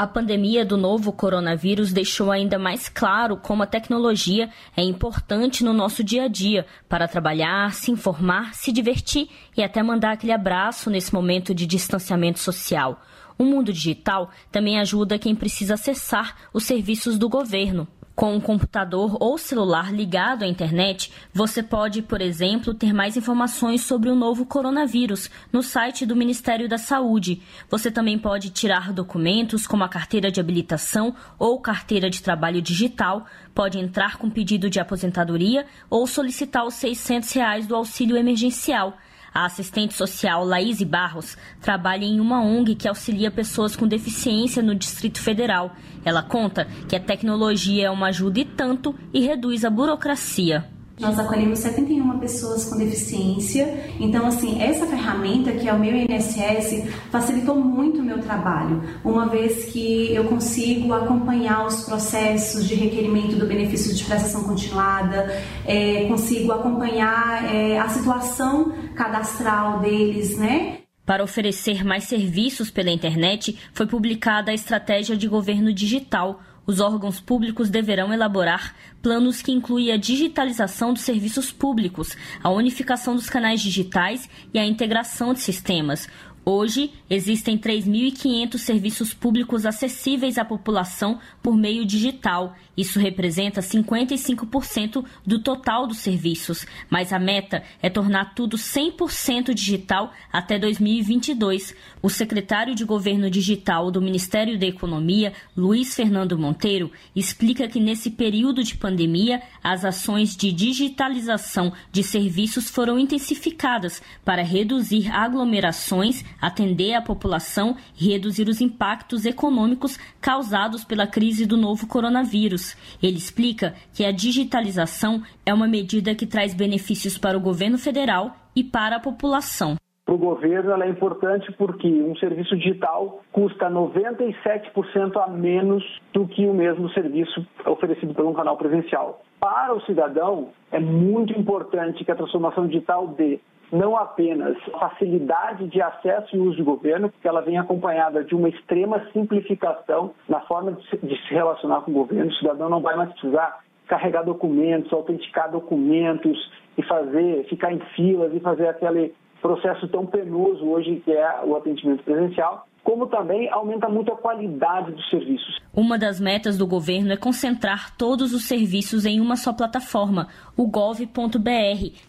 A 0.00 0.06
pandemia 0.06 0.64
do 0.64 0.78
novo 0.78 1.12
coronavírus 1.12 1.92
deixou 1.92 2.30
ainda 2.32 2.58
mais 2.58 2.88
claro 2.88 3.36
como 3.36 3.62
a 3.62 3.66
tecnologia 3.66 4.48
é 4.74 4.82
importante 4.82 5.62
no 5.62 5.74
nosso 5.74 6.02
dia 6.02 6.24
a 6.24 6.26
dia 6.26 6.64
para 6.88 7.06
trabalhar, 7.06 7.74
se 7.74 7.90
informar, 7.90 8.54
se 8.54 8.72
divertir 8.72 9.28
e 9.54 9.62
até 9.62 9.82
mandar 9.82 10.12
aquele 10.12 10.32
abraço 10.32 10.88
nesse 10.88 11.12
momento 11.12 11.54
de 11.54 11.66
distanciamento 11.66 12.38
social. 12.38 13.02
O 13.36 13.44
mundo 13.44 13.74
digital 13.74 14.30
também 14.50 14.80
ajuda 14.80 15.18
quem 15.18 15.36
precisa 15.36 15.74
acessar 15.74 16.34
os 16.50 16.64
serviços 16.64 17.18
do 17.18 17.28
governo, 17.28 17.86
com 18.14 18.34
um 18.34 18.40
computador 18.40 19.16
ou 19.20 19.38
celular 19.38 19.92
ligado 19.92 20.42
à 20.42 20.46
internet, 20.46 21.12
você 21.32 21.62
pode, 21.62 22.02
por 22.02 22.20
exemplo, 22.20 22.74
ter 22.74 22.92
mais 22.92 23.16
informações 23.16 23.82
sobre 23.82 24.10
o 24.10 24.14
novo 24.14 24.44
coronavírus 24.44 25.30
no 25.52 25.62
site 25.62 26.04
do 26.04 26.14
Ministério 26.14 26.68
da 26.68 26.76
Saúde. 26.76 27.42
Você 27.70 27.90
também 27.90 28.18
pode 28.18 28.50
tirar 28.50 28.92
documentos 28.92 29.66
como 29.66 29.84
a 29.84 29.88
carteira 29.88 30.30
de 30.30 30.40
habilitação 30.40 31.14
ou 31.38 31.60
carteira 31.60 32.10
de 32.10 32.22
trabalho 32.22 32.60
digital, 32.60 33.26
pode 33.54 33.78
entrar 33.78 34.18
com 34.18 34.28
pedido 34.28 34.68
de 34.68 34.78
aposentadoria 34.78 35.66
ou 35.88 36.06
solicitar 36.06 36.66
os 36.66 36.74
600 36.74 37.32
reais 37.32 37.66
do 37.66 37.74
auxílio 37.74 38.16
emergencial. 38.16 38.98
A 39.32 39.44
assistente 39.44 39.94
social 39.94 40.44
Laís 40.44 40.82
Barros 40.82 41.36
trabalha 41.60 42.04
em 42.04 42.18
uma 42.18 42.42
ONG 42.42 42.74
que 42.74 42.88
auxilia 42.88 43.30
pessoas 43.30 43.76
com 43.76 43.86
deficiência 43.86 44.62
no 44.62 44.74
Distrito 44.74 45.20
Federal. 45.20 45.74
Ela 46.04 46.22
conta 46.22 46.66
que 46.88 46.96
a 46.96 47.00
tecnologia 47.00 47.86
é 47.86 47.90
uma 47.90 48.08
ajuda 48.08 48.40
e 48.40 48.44
tanto 48.44 48.94
e 49.12 49.20
reduz 49.20 49.64
a 49.64 49.70
burocracia. 49.70 50.68
Nós 51.00 51.18
acolhemos 51.18 51.60
71 51.60 52.18
pessoas 52.18 52.66
com 52.66 52.76
deficiência. 52.76 53.92
Então, 53.98 54.26
assim, 54.26 54.60
essa 54.60 54.86
ferramenta 54.86 55.50
que 55.52 55.66
é 55.66 55.72
o 55.72 55.78
meu 55.78 55.96
INSS 55.96 56.84
facilitou 57.10 57.56
muito 57.56 58.00
o 58.00 58.02
meu 58.02 58.18
trabalho, 58.18 58.82
uma 59.02 59.26
vez 59.26 59.64
que 59.72 60.14
eu 60.14 60.24
consigo 60.24 60.92
acompanhar 60.92 61.66
os 61.66 61.84
processos 61.84 62.68
de 62.68 62.74
requerimento 62.74 63.36
do 63.36 63.46
benefício 63.46 63.94
de 63.94 64.04
prestação 64.04 64.44
continuada, 64.44 65.42
é, 65.66 66.04
consigo 66.06 66.52
acompanhar 66.52 67.54
é, 67.54 67.78
a 67.78 67.88
situação 67.88 68.72
cadastral 68.94 69.80
deles, 69.80 70.36
né? 70.36 70.80
Para 71.06 71.24
oferecer 71.24 71.84
mais 71.84 72.04
serviços 72.04 72.70
pela 72.70 72.90
internet, 72.90 73.58
foi 73.72 73.86
publicada 73.86 74.52
a 74.52 74.54
Estratégia 74.54 75.16
de 75.16 75.26
Governo 75.26 75.72
Digital 75.72 76.40
os 76.66 76.80
órgãos 76.80 77.20
públicos 77.20 77.68
deverão 77.68 78.12
elaborar 78.12 78.74
planos 79.02 79.42
que 79.42 79.52
incluem 79.52 79.92
a 79.92 79.96
digitalização 79.96 80.92
dos 80.92 81.02
serviços 81.02 81.50
públicos, 81.50 82.16
a 82.42 82.50
unificação 82.50 83.14
dos 83.14 83.30
canais 83.30 83.60
digitais 83.60 84.28
e 84.52 84.58
a 84.58 84.64
integração 84.64 85.32
de 85.32 85.40
sistemas. 85.40 86.08
Hoje, 86.44 86.90
existem 87.08 87.58
3.500 87.58 88.56
serviços 88.56 89.12
públicos 89.12 89.66
acessíveis 89.66 90.38
à 90.38 90.44
população 90.44 91.18
por 91.42 91.54
meio 91.54 91.84
digital. 91.84 92.56
Isso 92.74 92.98
representa 92.98 93.60
55% 93.60 95.04
do 95.26 95.42
total 95.42 95.86
dos 95.86 95.98
serviços, 95.98 96.66
mas 96.88 97.12
a 97.12 97.18
meta 97.18 97.62
é 97.82 97.90
tornar 97.90 98.34
tudo 98.34 98.56
100% 98.56 99.52
digital 99.52 100.14
até 100.32 100.58
2022. 100.58 101.74
O 102.00 102.08
secretário 102.08 102.74
de 102.74 102.86
Governo 102.86 103.30
Digital 103.30 103.90
do 103.90 104.00
Ministério 104.00 104.58
da 104.58 104.64
Economia, 104.64 105.34
Luiz 105.54 105.94
Fernando 105.94 106.38
Monteiro, 106.38 106.90
explica 107.14 107.68
que 107.68 107.78
nesse 107.78 108.10
período 108.10 108.64
de 108.64 108.76
pandemia, 108.76 109.42
as 109.62 109.84
ações 109.84 110.34
de 110.34 110.50
digitalização 110.50 111.70
de 111.92 112.02
serviços 112.02 112.70
foram 112.70 112.98
intensificadas 112.98 114.02
para 114.24 114.42
reduzir 114.42 115.10
aglomerações 115.10 116.24
atender 116.40 116.94
a 116.94 117.02
população 117.02 117.76
e 118.00 118.10
reduzir 118.12 118.48
os 118.48 118.60
impactos 118.60 119.24
econômicos 119.26 119.98
causados 120.20 120.84
pela 120.84 121.06
crise 121.06 121.46
do 121.46 121.56
novo 121.56 121.86
coronavírus. 121.86 122.76
Ele 123.02 123.16
explica 123.16 123.74
que 123.94 124.04
a 124.04 124.12
digitalização 124.12 125.22
é 125.44 125.52
uma 125.52 125.66
medida 125.66 126.14
que 126.14 126.26
traz 126.26 126.54
benefícios 126.54 127.18
para 127.18 127.36
o 127.36 127.40
governo 127.40 127.78
federal 127.78 128.34
e 128.54 128.64
para 128.64 128.96
a 128.96 129.00
população. 129.00 129.76
Para 130.10 130.16
o 130.16 130.18
governo, 130.18 130.72
ela 130.72 130.86
é 130.86 130.88
importante 130.88 131.52
porque 131.52 131.86
um 131.86 132.16
serviço 132.16 132.56
digital 132.56 133.20
custa 133.30 133.70
97% 133.70 135.16
a 135.16 135.28
menos 135.28 135.84
do 136.12 136.26
que 136.26 136.46
o 136.46 136.52
mesmo 136.52 136.90
serviço 136.90 137.46
oferecido 137.64 138.12
por 138.12 138.24
um 138.26 138.34
canal 138.34 138.56
presencial. 138.56 139.22
Para 139.38 139.72
o 139.72 139.80
cidadão, 139.82 140.48
é 140.72 140.80
muito 140.80 141.32
importante 141.38 142.04
que 142.04 142.10
a 142.10 142.16
transformação 142.16 142.66
digital 142.66 143.06
dê 143.06 143.38
não 143.72 143.96
apenas 143.96 144.56
facilidade 144.78 145.66
de 145.68 145.80
acesso 145.80 146.34
e 146.34 146.38
uso 146.38 146.56
de 146.56 146.62
governo, 146.62 147.10
porque 147.10 147.28
ela 147.28 147.40
vem 147.40 147.58
acompanhada 147.58 148.24
de 148.24 148.34
uma 148.34 148.48
extrema 148.48 149.06
simplificação 149.12 150.12
na 150.28 150.40
forma 150.40 150.72
de 150.72 151.28
se 151.28 151.34
relacionar 151.34 151.82
com 151.82 151.90
o 151.90 151.94
governo. 151.94 152.30
O 152.30 152.34
cidadão 152.34 152.68
não 152.68 152.80
vai 152.80 152.96
mais 152.96 153.10
precisar 153.12 153.60
carregar 153.86 154.22
documentos, 154.22 154.92
autenticar 154.92 155.50
documentos 155.50 156.38
e 156.76 156.82
fazer, 156.82 157.44
ficar 157.48 157.72
em 157.72 157.80
filas 157.96 158.32
e 158.34 158.40
fazer 158.40 158.68
aquele 158.68 159.14
processo 159.40 159.88
tão 159.88 160.06
penoso 160.06 160.68
hoje 160.68 160.96
que 161.04 161.12
é 161.12 161.40
o 161.44 161.56
atendimento 161.56 162.02
presencial 162.04 162.66
como 162.90 163.06
também 163.06 163.48
aumenta 163.50 163.88
muito 163.88 164.12
a 164.12 164.16
qualidade 164.16 164.90
dos 164.90 165.08
serviços. 165.08 165.60
Uma 165.72 165.96
das 165.96 166.18
metas 166.18 166.58
do 166.58 166.66
governo 166.66 167.12
é 167.12 167.16
concentrar 167.16 167.96
todos 167.96 168.34
os 168.34 168.42
serviços 168.42 169.06
em 169.06 169.20
uma 169.20 169.36
só 169.36 169.52
plataforma, 169.52 170.26
o 170.56 170.66
gov.br, 170.66 171.06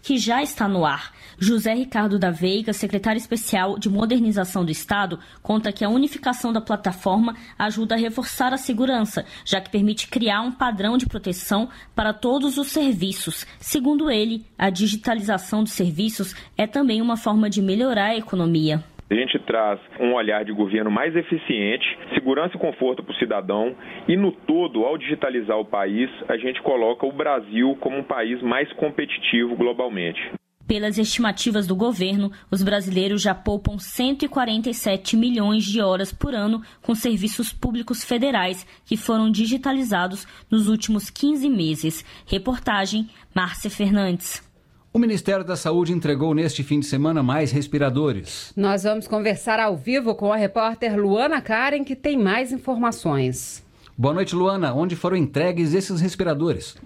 que 0.02 0.18
já 0.18 0.42
está 0.42 0.68
no 0.68 0.84
ar. 0.84 1.12
José 1.38 1.76
Ricardo 1.76 2.18
da 2.18 2.32
Veiga, 2.32 2.74
secretário 2.74 3.20
especial 3.20 3.78
de 3.78 3.92
Modernização 3.92 4.66
do 4.66 4.72
Estado, 4.72 5.20
conta 5.44 5.72
que 5.72 5.86
a 5.86 5.90
unificação 5.90 6.52
da 6.52 6.60
plataforma 6.60 7.36
ajuda 7.60 7.94
a 7.94 8.00
reforçar 8.00 8.52
a 8.52 8.58
segurança, 8.58 9.24
já 9.46 9.62
que 9.62 9.70
permite 9.70 10.08
criar 10.08 10.42
um 10.42 10.52
padrão 10.52 10.98
de 10.98 11.06
proteção 11.06 11.70
para 11.96 12.12
todos 12.12 12.58
os 12.58 12.70
serviços. 12.70 13.46
Segundo 13.60 14.10
ele, 14.10 14.44
a 14.58 14.72
digitalização 14.72 15.64
dos 15.64 15.74
serviços 15.74 16.34
é 16.58 16.66
também 16.66 17.04
uma 17.04 17.18
forma 17.18 17.52
de 17.52 17.62
melhorar 17.62 18.08
a 18.08 18.18
economia. 18.18 18.84
A 19.12 19.14
gente 19.14 19.38
traz 19.40 19.78
um 20.00 20.14
olhar 20.14 20.46
de 20.46 20.54
governo 20.54 20.90
mais 20.90 21.14
eficiente, 21.14 21.86
segurança 22.14 22.56
e 22.56 22.60
conforto 22.60 23.04
para 23.04 23.12
o 23.12 23.18
cidadão 23.18 23.76
e, 24.08 24.16
no 24.16 24.32
todo, 24.32 24.86
ao 24.86 24.98
digitalizar 24.98 25.60
o 25.60 25.66
país, 25.66 26.10
a 26.30 26.38
gente 26.38 26.62
coloca 26.62 27.06
o 27.06 27.12
Brasil 27.12 27.78
como 27.82 27.98
um 27.98 28.04
país 28.04 28.42
mais 28.42 28.72
competitivo 28.72 29.54
globalmente. 29.58 30.32
Pelas 30.66 30.98
estimativas 30.98 31.68
do 31.68 31.76
governo, 31.76 32.32
os 32.50 32.64
brasileiros 32.64 33.22
já 33.22 33.36
poupam 33.36 33.78
147 33.78 35.18
milhões 35.18 35.66
de 35.66 35.82
horas 35.82 36.14
por 36.14 36.34
ano 36.34 36.62
com 36.82 36.96
serviços 36.96 37.52
públicos 37.52 38.06
federais 38.06 38.66
que 38.86 38.96
foram 38.96 39.30
digitalizados 39.30 40.26
nos 40.50 40.70
últimos 40.70 41.10
15 41.10 41.50
meses. 41.50 42.06
Reportagem 42.26 43.10
Márcia 43.36 43.70
Fernandes. 43.70 44.51
O 44.94 45.00
Ministério 45.00 45.46
da 45.46 45.56
Saúde 45.56 45.94
entregou 45.94 46.34
neste 46.34 46.64
fim 46.64 46.82
de 46.82 46.86
semana 46.86 47.24
mais 47.24 47.50
respiradores. 47.50 48.54
Nós 48.58 48.84
vamos 48.84 49.08
conversar 49.08 49.58
ao 49.58 49.78
vivo 49.78 50.14
com 50.14 50.34
a 50.34 50.36
repórter 50.36 51.00
Luana 51.00 51.42
Karen, 51.42 51.86
que 51.86 51.96
tem 51.96 52.18
mais 52.18 52.52
informações. 52.52 53.66
Boa 53.98 54.14
noite, 54.14 54.36
Luana. 54.36 54.74
Onde 54.74 54.98
foram 54.98 55.16
entregues 55.16 55.74
esses 55.74 56.02
respiradores? 56.02 56.78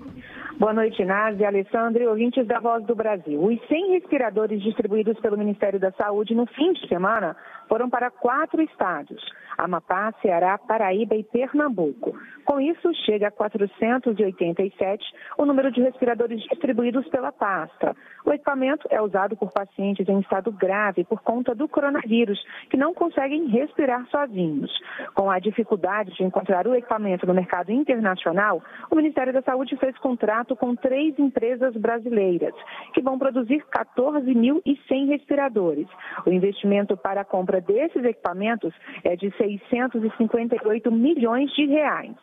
Boa 0.59 0.71
noite, 0.71 1.03
Nádia, 1.03 1.47
Alessandro 1.47 2.03
e 2.03 2.07
ouvintes 2.07 2.45
da 2.45 2.59
Voz 2.59 2.85
do 2.85 2.93
Brasil. 2.93 3.43
Os 3.43 3.59
100 3.67 3.93
respiradores 3.93 4.61
distribuídos 4.61 5.19
pelo 5.19 5.35
Ministério 5.35 5.79
da 5.79 5.91
Saúde 5.93 6.35
no 6.35 6.45
fim 6.45 6.73
de 6.73 6.87
semana 6.87 7.35
foram 7.67 7.89
para 7.89 8.11
quatro 8.11 8.61
estados: 8.61 9.19
Amapá, 9.57 10.13
Ceará, 10.21 10.57
Paraíba 10.57 11.15
e 11.15 11.23
Pernambuco. 11.23 12.15
Com 12.45 12.61
isso, 12.61 12.93
chega 13.05 13.27
a 13.27 13.31
487 13.31 15.03
o 15.37 15.45
número 15.45 15.71
de 15.71 15.81
respiradores 15.81 16.41
distribuídos 16.43 17.07
pela 17.09 17.31
pasta. 17.31 17.95
O 18.25 18.31
equipamento 18.31 18.87
é 18.91 19.01
usado 19.01 19.35
por 19.35 19.51
pacientes 19.51 20.07
em 20.07 20.19
estado 20.19 20.51
grave 20.51 21.03
por 21.03 21.21
conta 21.21 21.55
do 21.55 21.67
coronavírus, 21.67 22.39
que 22.69 22.77
não 22.77 22.93
conseguem 22.93 23.47
respirar 23.47 24.05
sozinhos. 24.09 24.71
Com 25.13 25.29
a 25.29 25.39
dificuldade 25.39 26.13
de 26.13 26.23
encontrar 26.23 26.67
o 26.67 26.75
equipamento 26.75 27.25
no 27.25 27.33
mercado 27.33 27.71
internacional, 27.71 28.63
o 28.91 28.95
Ministério 28.95 29.33
da 29.33 29.41
Saúde 29.41 29.75
fez 29.77 29.97
contrato 29.97 30.55
com 30.55 30.75
três 30.75 31.17
empresas 31.17 31.75
brasileiras, 31.75 32.53
que 32.93 33.01
vão 33.01 33.17
produzir 33.17 33.63
14.100 33.71 35.07
respiradores. 35.07 35.87
O 36.25 36.29
investimento 36.31 36.95
para 36.97 37.21
a 37.21 37.25
compra 37.25 37.61
desses 37.61 38.03
equipamentos 38.03 38.73
é 39.03 39.15
de 39.15 39.31
658 39.69 40.91
milhões 40.91 41.51
de 41.53 41.65
reais. 41.65 42.15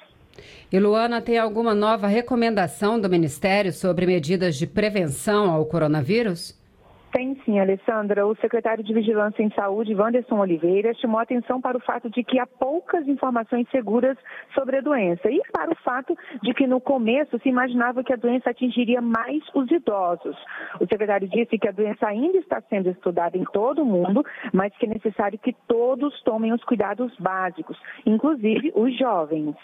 E 0.73 0.79
Luana, 0.79 1.21
tem 1.21 1.39
alguma 1.39 1.75
nova 1.75 2.07
recomendação 2.07 2.99
do 2.99 3.09
Ministério 3.09 3.73
sobre 3.73 4.07
medidas 4.07 4.57
de 4.57 4.67
prevenção 4.67 5.51
ao 5.51 5.67
coronavírus? 5.67 6.59
Tem 7.13 7.35
sim, 7.45 7.61
Alessandra. 7.61 8.27
O 8.27 8.35
secretário 8.37 8.83
de 8.83 8.95
Vigilância 8.95 9.43
em 9.43 9.51
Saúde, 9.51 9.95
Wanderson 9.95 10.41
Oliveira, 10.41 10.95
chamou 10.95 11.21
atenção 11.21 11.61
para 11.61 11.77
o 11.77 11.81
fato 11.81 12.09
de 12.09 12.25
que 12.25 12.39
há 12.39 12.47
poucas 12.47 13.07
informações 13.07 13.69
seguras 13.69 14.17
sobre 14.55 14.79
a 14.79 14.81
doença 14.81 15.31
e 15.31 15.43
para 15.53 15.71
o 15.71 15.77
fato 15.77 16.17
de 16.43 16.55
que 16.55 16.67
no 16.67 16.81
começo 16.81 17.39
se 17.41 17.51
imaginava 17.51 18.03
que 18.03 18.15
a 18.15 18.17
doença 18.17 18.49
atingiria 18.49 19.03
mais 19.03 19.43
os 19.55 19.71
idosos. 19.71 20.37
O 20.81 20.87
secretário 20.87 21.29
disse 21.29 21.59
que 21.59 21.69
a 21.69 21.73
doença 21.73 22.07
ainda 22.07 22.39
está 22.39 22.63
sendo 22.63 22.89
estudada 22.89 23.37
em 23.37 23.45
todo 23.45 23.83
o 23.83 23.87
mundo, 23.87 24.25
mas 24.51 24.75
que 24.79 24.87
é 24.87 24.89
necessário 24.89 25.39
que 25.39 25.55
todos 25.69 26.19
tomem 26.23 26.51
os 26.55 26.65
cuidados 26.65 27.15
básicos, 27.19 27.79
inclusive 28.07 28.73
os 28.75 28.97
jovens. 28.99 29.55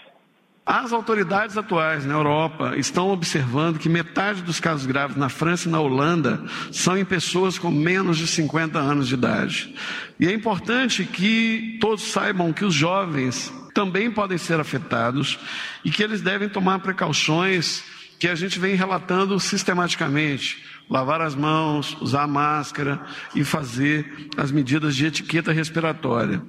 As 0.71 0.93
autoridades 0.93 1.57
atuais 1.57 2.05
na 2.05 2.13
Europa 2.13 2.75
estão 2.77 3.09
observando 3.09 3.79
que 3.79 3.89
metade 3.89 4.43
dos 4.43 4.61
casos 4.61 4.85
graves 4.85 5.17
na 5.17 5.31
França 5.31 5.67
e 5.67 5.73
na 5.73 5.81
Holanda 5.81 6.45
são 6.71 6.95
em 6.99 7.07
pessoas 7.07 7.59
com 7.59 7.71
menos 7.71 8.19
de 8.19 8.27
50 8.27 8.79
anos 8.79 9.09
de 9.09 9.15
idade. 9.15 9.75
E 10.21 10.27
é 10.29 10.33
importante 10.35 11.07
que 11.07 11.79
todos 11.81 12.13
saibam 12.13 12.53
que 12.53 12.67
os 12.67 12.75
jovens 12.75 13.51
também 13.73 14.11
podem 14.11 14.37
ser 14.37 14.61
afetados 14.61 15.39
e 15.83 15.91
que 15.91 16.03
eles 16.03 16.21
devem 16.21 16.51
tomar 16.51 16.81
precauções 16.81 17.83
que 18.19 18.29
a 18.29 18.35
gente 18.35 18.59
vem 18.59 18.75
relatando 18.75 19.41
sistematicamente. 19.41 20.63
Lavar 20.91 21.23
as 21.23 21.35
mãos, 21.35 21.97
usar 21.99 22.27
máscara 22.27 23.01
e 23.35 23.43
fazer 23.43 24.29
as 24.37 24.53
medidas 24.53 24.95
de 24.95 25.07
etiqueta 25.07 25.51
respiratória. 25.51 26.43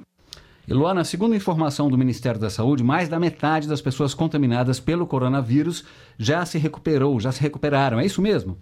E 0.70 0.74
Luana, 0.74 1.04
segundo 1.04 1.34
informação 1.34 1.90
do 1.90 1.98
Ministério 1.98 2.40
da 2.40 2.48
Saúde, 2.48 2.84
mais 2.84 3.10
da 3.10 3.20
metade 3.20 3.68
das 3.68 3.82
pessoas 3.82 4.14
contaminadas 4.14 4.80
pelo 4.80 5.08
coronavírus 5.08 5.84
já 6.16 6.46
se 6.46 6.60
recuperou, 6.60 7.20
já 7.20 7.32
se 7.32 7.42
recuperaram. 7.42 8.00
É 8.00 8.06
isso 8.06 8.22
mesmo? 8.22 8.56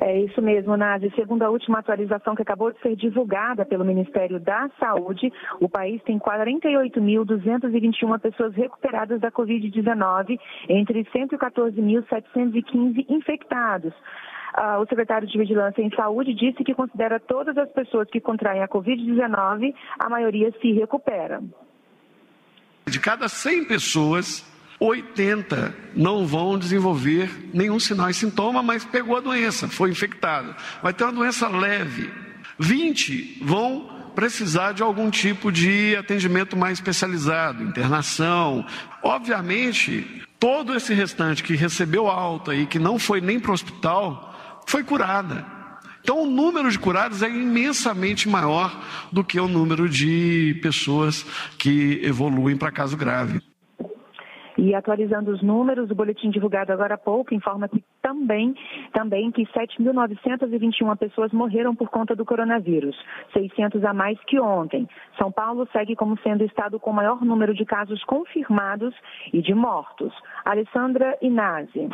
É 0.00 0.18
isso 0.18 0.42
mesmo, 0.42 0.76
Nazi. 0.76 1.12
Segundo 1.14 1.42
a 1.42 1.48
última 1.48 1.78
atualização 1.78 2.34
que 2.34 2.42
acabou 2.42 2.72
de 2.72 2.80
ser 2.80 2.96
divulgada 2.96 3.64
pelo 3.64 3.84
Ministério 3.84 4.40
da 4.40 4.68
Saúde, 4.80 5.32
o 5.60 5.68
país 5.68 6.02
tem 6.02 6.18
48.221 6.18 8.18
pessoas 8.18 8.52
recuperadas 8.56 9.20
da 9.20 9.30
Covid-19, 9.30 10.40
entre 10.68 11.04
114.715 11.04 13.06
infectados. 13.08 13.94
Ah, 14.54 14.78
o 14.78 14.86
secretário 14.86 15.26
de 15.26 15.38
Vigilância 15.38 15.80
em 15.80 15.90
Saúde 15.94 16.34
disse 16.34 16.62
que 16.62 16.74
considera 16.74 17.18
todas 17.18 17.56
as 17.56 17.70
pessoas 17.70 18.08
que 18.10 18.20
contraem 18.20 18.62
a 18.62 18.68
Covid-19, 18.68 19.74
a 19.98 20.08
maioria 20.08 20.52
se 20.60 20.72
recupera. 20.72 21.42
De 22.86 23.00
cada 23.00 23.28
100 23.28 23.64
pessoas, 23.64 24.44
80 24.78 25.74
não 25.94 26.26
vão 26.26 26.58
desenvolver 26.58 27.30
nenhum 27.54 27.78
sinal 27.78 28.10
e 28.10 28.14
sintoma, 28.14 28.62
mas 28.62 28.84
pegou 28.84 29.16
a 29.16 29.20
doença, 29.20 29.68
foi 29.68 29.90
infectado. 29.90 30.54
Vai 30.82 30.92
ter 30.92 31.04
uma 31.04 31.12
doença 31.12 31.48
leve. 31.48 32.10
20 32.58 33.44
vão 33.44 33.88
precisar 34.14 34.72
de 34.72 34.82
algum 34.82 35.10
tipo 35.10 35.50
de 35.50 35.96
atendimento 35.96 36.56
mais 36.56 36.78
especializado, 36.78 37.62
internação. 37.62 38.66
Obviamente, 39.02 40.22
todo 40.38 40.74
esse 40.74 40.92
restante 40.92 41.42
que 41.42 41.54
recebeu 41.54 42.08
alta 42.08 42.54
e 42.54 42.66
que 42.66 42.78
não 42.78 42.98
foi 42.98 43.20
nem 43.20 43.40
para 43.40 43.52
o 43.52 43.54
hospital, 43.54 44.31
foi 44.66 44.82
curada. 44.84 45.46
Então, 46.02 46.20
o 46.22 46.26
número 46.26 46.70
de 46.70 46.78
curados 46.78 47.22
é 47.22 47.28
imensamente 47.28 48.28
maior 48.28 48.76
do 49.12 49.22
que 49.22 49.38
o 49.38 49.46
número 49.46 49.88
de 49.88 50.58
pessoas 50.60 51.24
que 51.56 52.00
evoluem 52.02 52.56
para 52.56 52.72
caso 52.72 52.96
grave. 52.96 53.40
E 54.58 54.74
atualizando 54.74 55.30
os 55.30 55.42
números, 55.42 55.90
o 55.90 55.94
boletim 55.94 56.30
divulgado 56.30 56.72
agora 56.72 56.94
há 56.94 56.98
pouco 56.98 57.34
informa 57.34 57.68
que 57.68 57.82
também, 58.02 58.54
também 58.92 59.30
que 59.30 59.44
7.921 59.46 60.96
pessoas 60.96 61.32
morreram 61.32 61.74
por 61.74 61.88
conta 61.88 62.14
do 62.14 62.24
coronavírus, 62.24 62.96
600 63.32 63.84
a 63.84 63.92
mais 63.94 64.18
que 64.26 64.38
ontem. 64.38 64.88
São 65.18 65.30
Paulo 65.30 65.68
segue 65.72 65.96
como 65.96 66.18
sendo 66.22 66.42
o 66.42 66.46
estado 66.46 66.78
com 66.78 66.92
maior 66.92 67.24
número 67.24 67.54
de 67.54 67.64
casos 67.64 68.02
confirmados 68.04 68.94
e 69.32 69.40
de 69.40 69.54
mortos. 69.54 70.12
Alessandra 70.44 71.16
Inazzi. 71.22 71.88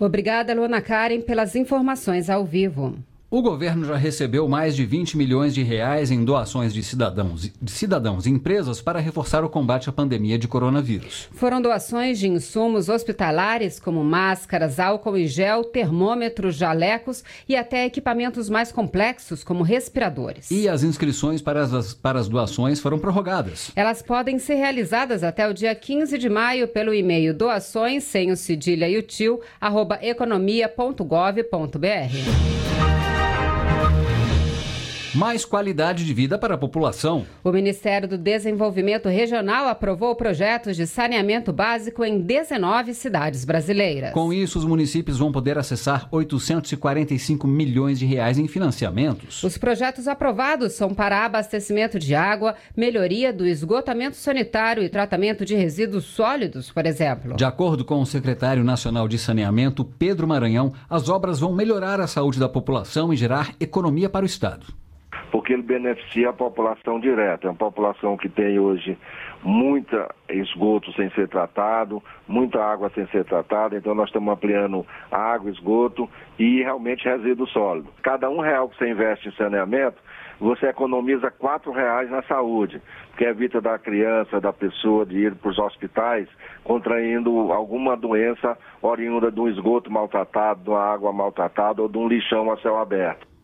Obrigada, 0.00 0.54
Luana 0.54 0.80
Karen, 0.80 1.20
pelas 1.22 1.56
informações 1.56 2.28
ao 2.28 2.44
vivo. 2.44 2.94
O 3.28 3.42
governo 3.42 3.84
já 3.84 3.96
recebeu 3.96 4.46
mais 4.46 4.76
de 4.76 4.86
20 4.86 5.16
milhões 5.16 5.52
de 5.52 5.60
reais 5.60 6.12
em 6.12 6.24
doações 6.24 6.72
de 6.72 6.80
cidadãos, 6.80 7.50
de 7.60 7.70
cidadãos 7.72 8.24
e 8.24 8.30
empresas 8.30 8.80
para 8.80 9.00
reforçar 9.00 9.44
o 9.44 9.48
combate 9.48 9.88
à 9.88 9.92
pandemia 9.92 10.38
de 10.38 10.46
coronavírus. 10.46 11.28
Foram 11.32 11.60
doações 11.60 12.20
de 12.20 12.28
insumos 12.28 12.88
hospitalares, 12.88 13.80
como 13.80 14.04
máscaras, 14.04 14.78
álcool 14.78 15.18
e 15.18 15.26
gel, 15.26 15.64
termômetros, 15.64 16.54
jalecos 16.54 17.24
e 17.48 17.56
até 17.56 17.84
equipamentos 17.84 18.48
mais 18.48 18.70
complexos, 18.70 19.42
como 19.42 19.64
respiradores. 19.64 20.48
E 20.48 20.68
as 20.68 20.84
inscrições 20.84 21.42
para 21.42 21.64
as, 21.64 21.94
para 21.94 22.20
as 22.20 22.28
doações 22.28 22.78
foram 22.78 22.96
prorrogadas. 22.96 23.72
Elas 23.74 24.02
podem 24.02 24.38
ser 24.38 24.54
realizadas 24.54 25.24
até 25.24 25.48
o 25.48 25.52
dia 25.52 25.74
15 25.74 26.16
de 26.16 26.28
maio 26.28 26.68
pelo 26.68 26.94
e-mail 26.94 27.34
doações 27.34 28.04
sem 28.04 28.30
o 28.30 28.36
cedilha 28.36 28.88
e 28.88 28.96
o 28.96 29.02
tio, 29.02 29.40
economia.gov.br. 30.00 32.55
Mais 35.16 35.46
qualidade 35.46 36.04
de 36.04 36.12
vida 36.12 36.38
para 36.38 36.56
a 36.56 36.58
população. 36.58 37.24
O 37.42 37.50
Ministério 37.50 38.06
do 38.06 38.18
Desenvolvimento 38.18 39.08
Regional 39.08 39.66
aprovou 39.66 40.14
projetos 40.14 40.76
de 40.76 40.86
saneamento 40.86 41.54
básico 41.54 42.04
em 42.04 42.20
19 42.20 42.92
cidades 42.92 43.42
brasileiras. 43.42 44.12
Com 44.12 44.30
isso, 44.30 44.58
os 44.58 44.66
municípios 44.66 45.16
vão 45.16 45.32
poder 45.32 45.56
acessar 45.56 46.06
845 46.10 47.46
milhões 47.46 47.98
de 47.98 48.04
reais 48.04 48.36
em 48.36 48.46
financiamentos. 48.46 49.42
Os 49.42 49.56
projetos 49.56 50.06
aprovados 50.06 50.74
são 50.74 50.92
para 50.92 51.24
abastecimento 51.24 51.98
de 51.98 52.14
água, 52.14 52.54
melhoria 52.76 53.32
do 53.32 53.46
esgotamento 53.46 54.16
sanitário 54.16 54.82
e 54.82 54.88
tratamento 54.90 55.46
de 55.46 55.54
resíduos 55.54 56.04
sólidos, 56.04 56.70
por 56.70 56.84
exemplo. 56.84 57.36
De 57.36 57.44
acordo 57.46 57.86
com 57.86 58.02
o 58.02 58.06
secretário 58.06 58.62
nacional 58.62 59.08
de 59.08 59.18
saneamento, 59.18 59.82
Pedro 59.82 60.28
Maranhão, 60.28 60.74
as 60.90 61.08
obras 61.08 61.40
vão 61.40 61.54
melhorar 61.54 62.02
a 62.02 62.06
saúde 62.06 62.38
da 62.38 62.50
população 62.50 63.14
e 63.14 63.16
gerar 63.16 63.54
economia 63.58 64.10
para 64.10 64.22
o 64.22 64.26
Estado 64.26 64.66
porque 65.36 65.52
ele 65.52 65.60
beneficia 65.60 66.30
a 66.30 66.32
população 66.32 66.98
direta. 66.98 67.46
É 67.46 67.50
uma 67.50 67.56
população 67.56 68.16
que 68.16 68.26
tem 68.26 68.58
hoje 68.58 68.96
muita 69.42 70.08
esgoto 70.30 70.90
sem 70.94 71.10
ser 71.10 71.28
tratado, 71.28 72.02
muita 72.26 72.58
água 72.64 72.90
sem 72.94 73.06
ser 73.08 73.22
tratada, 73.26 73.76
então 73.76 73.94
nós 73.94 74.06
estamos 74.06 74.32
ampliando 74.32 74.86
água, 75.12 75.50
esgoto 75.50 76.08
e 76.38 76.62
realmente 76.62 77.04
resíduo 77.04 77.46
sólido. 77.48 77.90
Cada 78.02 78.30
um 78.30 78.40
real 78.40 78.70
que 78.70 78.78
você 78.78 78.88
investe 78.88 79.28
em 79.28 79.32
saneamento, 79.32 79.98
você 80.40 80.68
economiza 80.68 81.30
quatro 81.30 81.70
reais 81.70 82.10
na 82.10 82.22
saúde, 82.22 82.80
que 83.18 83.24
evita 83.24 83.60
da 83.60 83.78
criança, 83.78 84.40
da 84.40 84.54
pessoa 84.54 85.04
de 85.04 85.18
ir 85.18 85.34
para 85.34 85.50
os 85.50 85.58
hospitais 85.58 86.26
contraindo 86.64 87.52
alguma 87.52 87.94
doença 87.94 88.56
oriunda 88.80 89.30
de 89.30 89.38
um 89.38 89.48
esgoto 89.48 89.92
maltratado, 89.92 90.62
de 90.62 90.70
uma 90.70 90.80
água 90.80 91.12
maltratada 91.12 91.82
ou 91.82 91.90
de 91.90 91.98
um 91.98 92.08
lixão 92.08 92.50
a 92.50 92.56
céu 92.56 92.78
aberto. 92.78 93.35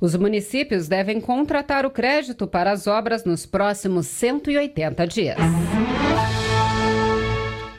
Os 0.00 0.14
municípios 0.14 0.88
devem 0.88 1.20
contratar 1.20 1.86
o 1.86 1.90
crédito 1.90 2.46
para 2.46 2.72
as 2.72 2.86
obras 2.86 3.24
nos 3.24 3.46
próximos 3.46 4.06
180 4.06 5.06
dias. 5.06 5.38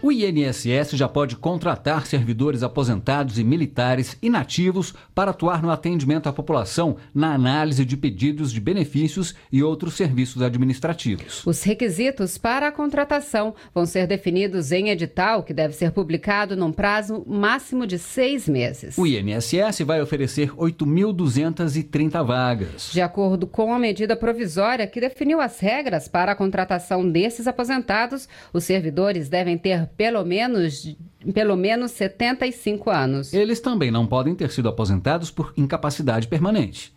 O 0.05 0.11
INSS 0.11 0.91
já 0.91 1.09
pode 1.09 1.35
contratar 1.35 2.05
servidores 2.05 2.61
aposentados 2.61 3.39
e 3.39 3.43
militares 3.43 4.15
inativos 4.21 4.93
para 5.15 5.31
atuar 5.31 5.63
no 5.63 5.71
atendimento 5.71 6.29
à 6.29 6.31
população 6.31 6.97
na 7.11 7.33
análise 7.33 7.83
de 7.83 7.97
pedidos 7.97 8.51
de 8.51 8.61
benefícios 8.61 9.33
e 9.51 9.63
outros 9.63 9.95
serviços 9.95 10.43
administrativos. 10.43 11.43
Os 11.43 11.63
requisitos 11.63 12.37
para 12.37 12.67
a 12.67 12.71
contratação 12.71 13.55
vão 13.73 13.87
ser 13.87 14.05
definidos 14.05 14.71
em 14.71 14.89
edital, 14.89 15.41
que 15.41 15.55
deve 15.55 15.73
ser 15.73 15.89
publicado 15.89 16.55
num 16.55 16.71
prazo 16.71 17.23
máximo 17.25 17.87
de 17.87 17.97
seis 17.97 18.47
meses. 18.47 18.99
O 18.99 19.07
INSS 19.07 19.79
vai 19.83 19.99
oferecer 20.03 20.51
8.230 20.51 22.23
vagas. 22.23 22.91
De 22.93 23.01
acordo 23.01 23.47
com 23.47 23.73
a 23.73 23.79
medida 23.79 24.15
provisória 24.15 24.85
que 24.85 25.01
definiu 25.01 25.41
as 25.41 25.59
regras 25.59 26.07
para 26.07 26.33
a 26.33 26.35
contratação 26.35 27.09
desses 27.09 27.47
aposentados, 27.47 28.29
os 28.53 28.63
servidores 28.63 29.29
devem 29.29 29.57
ter 29.57 29.94
pelo 29.97 30.23
menos 30.23 30.95
pelo 31.33 31.55
menos 31.55 31.91
75 31.91 32.89
anos. 32.89 33.33
Eles 33.33 33.59
também 33.59 33.89
não 33.89 34.05
podem 34.05 34.35
ter 34.35 34.51
sido 34.51 34.69
aposentados 34.69 35.31
por 35.31 35.53
incapacidade 35.57 36.27
permanente. 36.27 36.93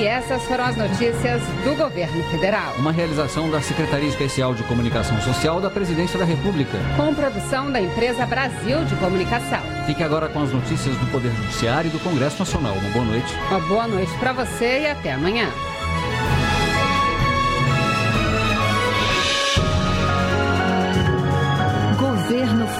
E 0.00 0.04
essas 0.04 0.42
foram 0.44 0.64
as 0.64 0.76
notícias 0.78 1.42
do 1.62 1.76
governo 1.76 2.22
federal. 2.30 2.74
Uma 2.78 2.90
realização 2.90 3.50
da 3.50 3.60
Secretaria 3.60 4.08
Especial 4.08 4.54
de 4.54 4.62
Comunicação 4.62 5.20
Social 5.20 5.60
da 5.60 5.68
Presidência 5.68 6.18
da 6.18 6.24
República. 6.24 6.78
Com 6.96 7.14
produção 7.14 7.70
da 7.70 7.82
empresa 7.82 8.24
Brasil 8.24 8.82
de 8.86 8.96
Comunicação. 8.96 9.60
Fique 9.84 10.02
agora 10.02 10.30
com 10.30 10.42
as 10.42 10.52
notícias 10.54 10.96
do 10.96 11.06
Poder 11.10 11.30
Judiciário 11.32 11.88
e 11.88 11.92
do 11.92 11.98
Congresso 12.00 12.38
Nacional. 12.38 12.74
Uma 12.76 12.90
boa 12.90 13.04
noite. 13.04 13.34
Uma 13.50 13.60
boa 13.60 13.88
noite 13.88 14.12
para 14.18 14.32
você 14.32 14.80
e 14.80 14.86
até 14.86 15.12
amanhã. 15.12 15.50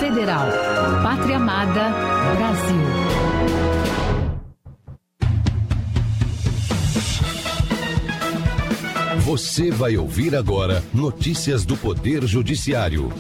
Federal. 0.01 0.49
Pátria 1.03 1.37
Amada. 1.37 1.91
Brasil. 2.37 2.81
Você 9.27 9.71
vai 9.71 9.99
ouvir 9.99 10.35
agora 10.35 10.83
notícias 10.95 11.67
do 11.67 11.77
Poder 11.77 12.27
Judiciário. 12.27 13.13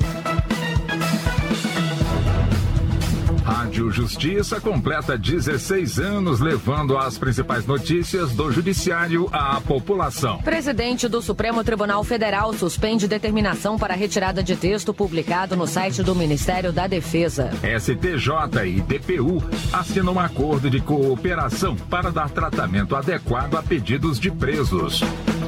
Rádio 3.80 3.90
Justiça 3.90 4.60
completa 4.60 5.16
16 5.16 5.98
anos 5.98 6.38
levando 6.38 6.98
as 6.98 7.16
principais 7.16 7.64
notícias 7.64 8.32
do 8.32 8.52
Judiciário 8.52 9.26
à 9.32 9.58
população. 9.58 10.36
Presidente 10.42 11.08
do 11.08 11.22
Supremo 11.22 11.64
Tribunal 11.64 12.04
Federal 12.04 12.52
suspende 12.52 13.08
determinação 13.08 13.78
para 13.78 13.94
retirada 13.94 14.42
de 14.42 14.54
texto 14.54 14.92
publicado 14.92 15.56
no 15.56 15.66
site 15.66 16.02
do 16.02 16.14
Ministério 16.14 16.72
da 16.72 16.86
Defesa. 16.86 17.50
STJ 17.62 18.66
e 18.66 18.82
DPU 18.82 19.42
assinam 19.72 20.12
um 20.12 20.20
acordo 20.20 20.68
de 20.68 20.80
cooperação 20.80 21.74
para 21.74 22.10
dar 22.10 22.28
tratamento 22.28 22.94
adequado 22.94 23.54
a 23.54 23.62
pedidos 23.62 24.20
de 24.20 24.30
presos. 24.30 25.00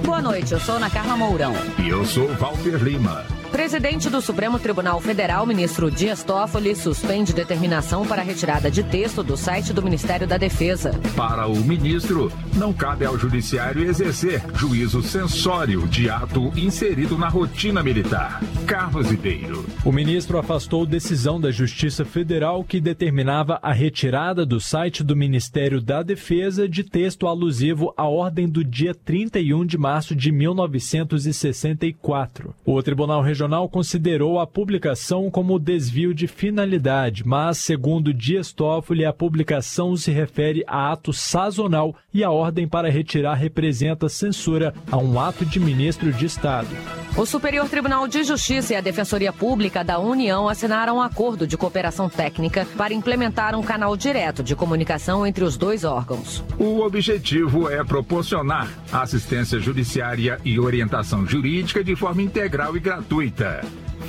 Boa 0.06 0.22
noite, 0.22 0.52
eu 0.52 0.60
sou 0.60 0.76
Ana 0.76 0.88
Carla 0.88 1.18
Mourão. 1.18 1.52
E 1.78 1.86
eu 1.86 2.02
sou 2.06 2.28
Walter 2.36 2.82
Lima. 2.82 3.41
Presidente 3.52 4.08
do 4.08 4.22
Supremo 4.22 4.58
Tribunal 4.58 4.98
Federal, 4.98 5.44
ministro 5.44 5.90
Dias 5.90 6.24
Toffoli, 6.24 6.74
suspende 6.74 7.34
determinação 7.34 8.06
para 8.06 8.22
retirada 8.22 8.70
de 8.70 8.82
texto 8.82 9.22
do 9.22 9.36
site 9.36 9.74
do 9.74 9.82
Ministério 9.82 10.26
da 10.26 10.38
Defesa. 10.38 10.98
Para 11.14 11.46
o 11.46 11.56
ministro, 11.56 12.32
não 12.56 12.72
cabe 12.72 13.04
ao 13.04 13.18
judiciário 13.18 13.84
exercer 13.84 14.42
juízo 14.54 15.02
censório 15.02 15.86
de 15.86 16.08
ato 16.08 16.50
inserido 16.56 17.18
na 17.18 17.28
rotina 17.28 17.82
militar. 17.82 18.40
Carlos 18.66 19.10
Ribeiro. 19.10 19.66
O 19.84 19.92
ministro 19.92 20.38
afastou 20.38 20.86
decisão 20.86 21.38
da 21.38 21.50
Justiça 21.50 22.06
Federal 22.06 22.64
que 22.64 22.80
determinava 22.80 23.58
a 23.62 23.70
retirada 23.70 24.46
do 24.46 24.58
site 24.60 25.04
do 25.04 25.14
Ministério 25.14 25.78
da 25.78 26.02
Defesa 26.02 26.66
de 26.66 26.84
texto 26.84 27.26
alusivo 27.26 27.92
à 27.98 28.08
ordem 28.08 28.48
do 28.48 28.64
dia 28.64 28.94
31 28.94 29.66
de 29.66 29.76
março 29.76 30.16
de 30.16 30.32
1964. 30.32 32.54
O 32.64 32.82
Tribunal 32.82 33.20
Regional 33.20 33.41
Regional 33.42 33.68
considerou 33.68 34.38
a 34.38 34.46
publicação 34.46 35.28
como 35.28 35.58
desvio 35.58 36.14
de 36.14 36.28
finalidade, 36.28 37.26
mas, 37.26 37.58
segundo 37.58 38.14
Dias 38.14 38.52
Toffoli, 38.52 39.04
a 39.04 39.12
publicação 39.12 39.96
se 39.96 40.12
refere 40.12 40.62
a 40.64 40.92
ato 40.92 41.12
sazonal 41.12 41.92
e 42.14 42.22
a 42.22 42.30
ordem 42.30 42.68
para 42.68 42.88
retirar 42.88 43.34
representa 43.34 44.08
censura 44.08 44.72
a 44.88 44.96
um 44.96 45.18
ato 45.18 45.44
de 45.44 45.58
ministro 45.58 46.12
de 46.12 46.24
Estado. 46.24 46.68
O 47.14 47.26
Superior 47.26 47.68
Tribunal 47.68 48.08
de 48.08 48.24
Justiça 48.24 48.72
e 48.72 48.76
a 48.76 48.80
Defensoria 48.80 49.34
Pública 49.34 49.84
da 49.84 49.98
União 49.98 50.48
assinaram 50.48 50.96
um 50.96 51.02
acordo 51.02 51.46
de 51.46 51.58
cooperação 51.58 52.08
técnica 52.08 52.66
para 52.74 52.94
implementar 52.94 53.54
um 53.54 53.62
canal 53.62 53.94
direto 53.98 54.42
de 54.42 54.56
comunicação 54.56 55.26
entre 55.26 55.44
os 55.44 55.58
dois 55.58 55.84
órgãos. 55.84 56.42
O 56.58 56.80
objetivo 56.80 57.68
é 57.68 57.84
proporcionar 57.84 58.66
assistência 58.90 59.60
judiciária 59.60 60.40
e 60.42 60.58
orientação 60.58 61.26
jurídica 61.26 61.84
de 61.84 61.94
forma 61.94 62.22
integral 62.22 62.78
e 62.78 62.80
gratuita. 62.80 63.60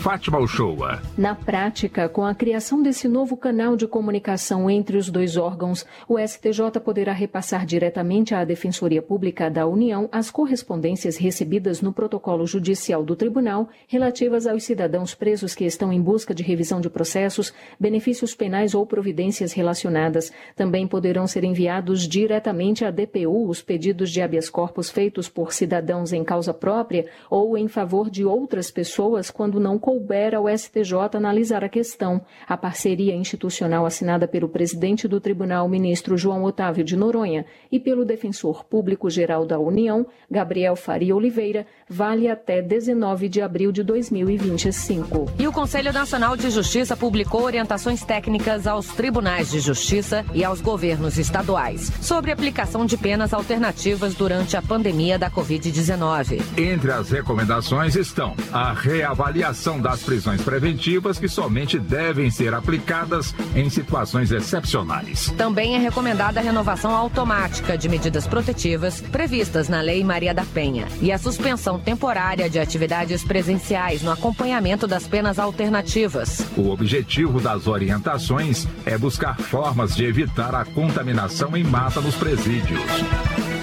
Fátima 0.04 0.38
Uchoa. 0.38 1.02
Na 1.18 1.34
prática, 1.34 2.10
com 2.10 2.26
a 2.26 2.36
criação 2.36 2.84
desse 2.84 3.08
novo 3.08 3.38
canal 3.38 3.78
de 3.78 3.88
comunicação 3.88 4.70
entre 4.70 4.98
os 4.98 5.10
dois 5.10 5.38
órgãos, 5.38 5.86
o 6.10 6.20
STJ 6.20 6.82
poderá 6.84 7.14
repassar 7.14 7.66
diretamente 7.66 8.36
à 8.36 8.44
Defensoria 8.44 9.02
Pública 9.02 9.50
da 9.50 9.66
União 9.66 10.10
as 10.12 10.30
correspondências 10.30 11.16
recebidas 11.16 11.82
no 11.82 11.94
protocolo 11.94 12.46
judicial 12.46 13.02
do 13.02 13.16
Tribunal 13.16 13.70
relativas 13.88 14.46
aos 14.46 14.66
cidadãos 14.66 15.16
presos 15.16 15.56
que 15.56 15.64
estão 15.64 15.94
em 15.94 16.02
busca 16.02 16.36
de 16.36 16.44
revisão 16.44 16.82
de 16.82 16.90
processos, 16.90 17.54
benefícios 17.80 18.36
penais 18.36 18.76
ou 18.76 18.86
providências 18.86 19.54
relacionadas. 19.54 20.34
Também 20.54 20.86
poderão 20.86 21.26
ser 21.28 21.46
enviados 21.46 22.06
diretamente 22.06 22.84
à 22.84 22.92
DPU 22.92 23.48
os 23.48 23.62
pedidos 23.62 24.12
de 24.12 24.22
habeas 24.22 24.50
corpus 24.50 24.90
feitos 24.90 25.30
por 25.30 25.54
cidadãos 25.54 26.12
em 26.12 26.26
causa 26.26 26.54
própria 26.54 27.06
ou 27.30 27.58
em 27.58 27.70
favor 27.70 28.10
de 28.10 28.26
outras 28.26 28.70
pessoas 28.70 29.32
quando 29.32 29.62
não 29.62 29.80
couber 29.94 30.34
ao 30.34 30.50
STJ 30.50 31.16
analisar 31.16 31.64
a 31.64 31.70
questão. 31.70 32.20
A 32.48 32.58
parceria 32.58 33.14
institucional 33.14 33.86
assinada 33.86 34.28
pelo 34.28 34.50
presidente 34.50 35.08
do 35.08 35.22
tribunal, 35.22 35.70
ministro 35.70 36.18
João 36.18 36.44
Otávio 36.44 36.84
de 36.84 36.98
Noronha, 36.98 37.46
e 37.72 37.80
pelo 37.80 38.04
defensor 38.04 38.66
público-geral 38.66 39.46
da 39.46 39.60
União, 39.60 40.04
Gabriel 40.32 40.76
Faria 40.76 41.16
Oliveira, 41.16 41.68
vale 41.88 42.28
até 42.28 42.60
19 42.60 43.30
de 43.30 43.40
abril 43.40 43.72
de 43.72 43.84
2025. 43.84 45.34
E 45.38 45.48
o 45.48 45.52
Conselho 45.52 45.94
Nacional 45.94 46.36
de 46.36 46.50
Justiça 46.50 46.98
publicou 46.98 47.44
orientações 47.44 48.04
técnicas 48.04 48.66
aos 48.66 48.88
tribunais 48.88 49.52
de 49.52 49.60
justiça 49.60 50.26
e 50.34 50.44
aos 50.44 50.60
governos 50.60 51.20
estaduais 51.20 51.92
sobre 52.02 52.32
aplicação 52.32 52.84
de 52.84 52.98
penas 52.98 53.32
alternativas 53.32 54.16
durante 54.16 54.58
a 54.58 54.62
pandemia 54.62 55.20
da 55.20 55.30
Covid-19. 55.30 56.42
Entre 56.58 56.92
as 56.92 57.12
recomendações 57.12 57.96
estão 57.96 58.36
a 58.52 58.74
reavaliação 58.74 59.83
das 59.84 60.02
prisões 60.02 60.42
preventivas 60.42 61.20
que 61.20 61.28
somente 61.28 61.78
devem 61.78 62.32
ser 62.32 62.54
aplicadas 62.54 63.36
em 63.56 63.70
situações 63.70 64.32
excepcionais. 64.32 65.32
Também 65.38 65.76
é 65.76 65.78
recomendada 65.78 66.40
a 66.40 66.44
renovação 66.44 66.96
automática 66.96 67.78
de 67.78 67.90
medidas 67.90 68.26
protetivas 68.26 69.02
previstas 69.02 69.68
na 69.68 69.82
Lei 69.82 70.04
Maria 70.04 70.34
da 70.34 70.46
Penha 70.46 70.88
e 71.02 71.12
a 71.12 71.18
suspensão 71.18 71.78
temporária 71.78 72.50
de 72.50 72.58
atividades 72.58 73.24
presenciais 73.24 74.02
no 74.02 74.12
acompanhamento 74.12 74.88
das 74.88 75.06
penas 75.06 75.38
alternativas. 75.38 76.46
O 76.58 76.70
objetivo 76.70 77.42
das 77.42 77.68
orientações 77.68 78.66
é 78.86 78.98
buscar 78.98 79.38
formas 79.38 79.96
de 79.96 80.06
evitar 80.06 80.56
a 80.56 80.64
contaminação 80.64 81.56
em 81.58 81.64
massa 81.64 82.00
nos 82.00 82.16
presídios. 82.16 82.82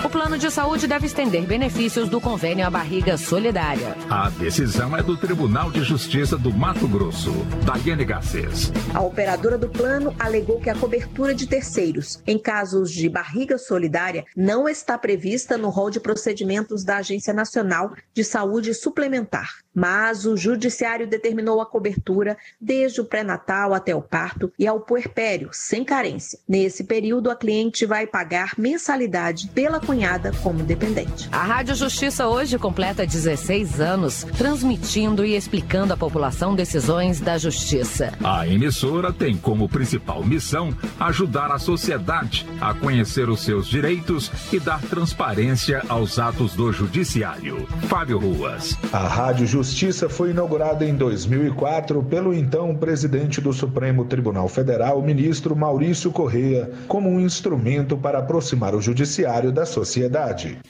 O 0.02 0.08
plano 0.08 0.38
de 0.38 0.50
saúde 0.50 0.86
deve 0.86 1.06
estender 1.06 1.42
benefícios 1.42 2.08
do 2.08 2.22
convênio 2.22 2.66
à 2.66 2.70
barriga 2.70 3.18
solidária. 3.18 3.94
A 4.08 4.30
decisão 4.30 4.96
é 4.96 5.02
do 5.02 5.14
Tribunal 5.14 5.70
de 5.70 5.84
Justiça 5.84 6.38
do 6.38 6.50
Mato 6.50 6.88
Grosso, 6.88 7.30
Daiane 7.66 8.06
Garcês. 8.06 8.72
A 8.94 9.02
operadora 9.02 9.58
do 9.58 9.68
plano 9.68 10.14
alegou 10.18 10.58
que 10.58 10.70
a 10.70 10.74
cobertura 10.74 11.34
de 11.34 11.46
terceiros 11.46 12.22
em 12.26 12.38
casos 12.38 12.90
de 12.90 13.10
barriga 13.10 13.58
solidária 13.58 14.24
não 14.34 14.66
está 14.66 14.96
prevista 14.96 15.58
no 15.58 15.68
rol 15.68 15.90
de 15.90 16.00
procedimentos 16.00 16.82
da 16.82 16.96
Agência 16.96 17.34
Nacional 17.34 17.92
de 18.14 18.24
Saúde 18.24 18.72
Suplementar. 18.72 19.58
Mas 19.72 20.24
o 20.24 20.36
judiciário 20.36 21.06
determinou 21.06 21.60
a 21.60 21.66
cobertura 21.66 22.36
desde 22.60 23.00
o 23.00 23.04
pré-natal 23.04 23.72
até 23.72 23.94
o 23.94 24.02
parto 24.02 24.52
e 24.58 24.66
ao 24.66 24.80
puerpério, 24.80 25.50
sem 25.52 25.84
carência. 25.84 26.38
Nesse 26.48 26.84
período, 26.84 27.30
a 27.30 27.36
cliente 27.36 27.86
vai 27.86 28.06
pagar 28.06 28.54
mensalidade 28.58 29.48
pela 29.54 29.78
cunhada 29.90 30.30
como 30.44 30.62
dependente. 30.62 31.28
A 31.32 31.42
Rádio 31.42 31.74
Justiça 31.74 32.28
hoje 32.28 32.56
completa 32.56 33.04
16 33.04 33.80
anos, 33.80 34.24
transmitindo 34.38 35.24
e 35.24 35.34
explicando 35.34 35.92
à 35.92 35.96
população 35.96 36.54
decisões 36.54 37.18
da 37.18 37.36
justiça. 37.36 38.12
A 38.22 38.46
emissora 38.46 39.12
tem 39.12 39.36
como 39.36 39.68
principal 39.68 40.22
missão 40.22 40.72
ajudar 41.00 41.50
a 41.50 41.58
sociedade 41.58 42.46
a 42.60 42.72
conhecer 42.72 43.28
os 43.28 43.40
seus 43.40 43.66
direitos 43.66 44.30
e 44.52 44.60
dar 44.60 44.80
transparência 44.82 45.82
aos 45.88 46.20
atos 46.20 46.54
do 46.54 46.72
judiciário. 46.72 47.66
Fábio 47.88 48.20
Ruas. 48.20 48.78
A 48.92 49.08
Rádio 49.08 49.44
Justiça 49.44 50.08
foi 50.08 50.30
inaugurada 50.30 50.84
em 50.84 50.94
2004 50.94 52.00
pelo 52.04 52.32
então 52.32 52.76
presidente 52.76 53.40
do 53.40 53.52
Supremo 53.52 54.04
Tribunal 54.04 54.46
Federal, 54.46 55.02
ministro 55.02 55.56
Maurício 55.56 56.12
Correia, 56.12 56.70
como 56.86 57.10
um 57.10 57.18
instrumento 57.18 57.96
para 57.96 58.20
aproximar 58.20 58.72
o 58.72 58.80
judiciário 58.80 59.50
da 59.50 59.66
sociedade. 59.66 59.79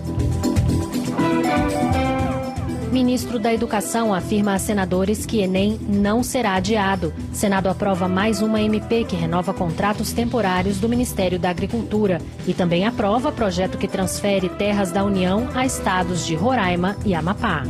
Ministro 2.91 3.39
da 3.39 3.52
Educação 3.52 4.13
afirma 4.13 4.54
a 4.54 4.60
senadores 4.60 5.26
que 5.26 5.39
Enem 5.39 5.80
não 5.82 6.21
será 6.21 6.54
adiado. 6.54 7.12
Senado 7.34 7.69
aprova 7.69 8.08
mais 8.08 8.43
uma 8.43 8.62
MP 8.62 9.04
que 9.04 9.15
renova 9.15 9.52
contratos 9.52 10.13
temporários 10.13 10.80
do 10.80 10.88
Ministério 10.88 11.39
da 11.39 11.50
Agricultura 11.50 12.21
e 12.45 12.54
também 12.54 12.86
aprova 12.86 13.32
projeto 13.32 13.80
que 13.80 13.88
transfere 13.88 14.47
terras 14.47 14.91
da 14.91 15.04
União 15.04 15.50
a 15.56 15.65
estados 15.65 16.24
de 16.24 16.36
Roraima 16.36 16.95
e 17.04 17.15
Amapá. 17.15 17.63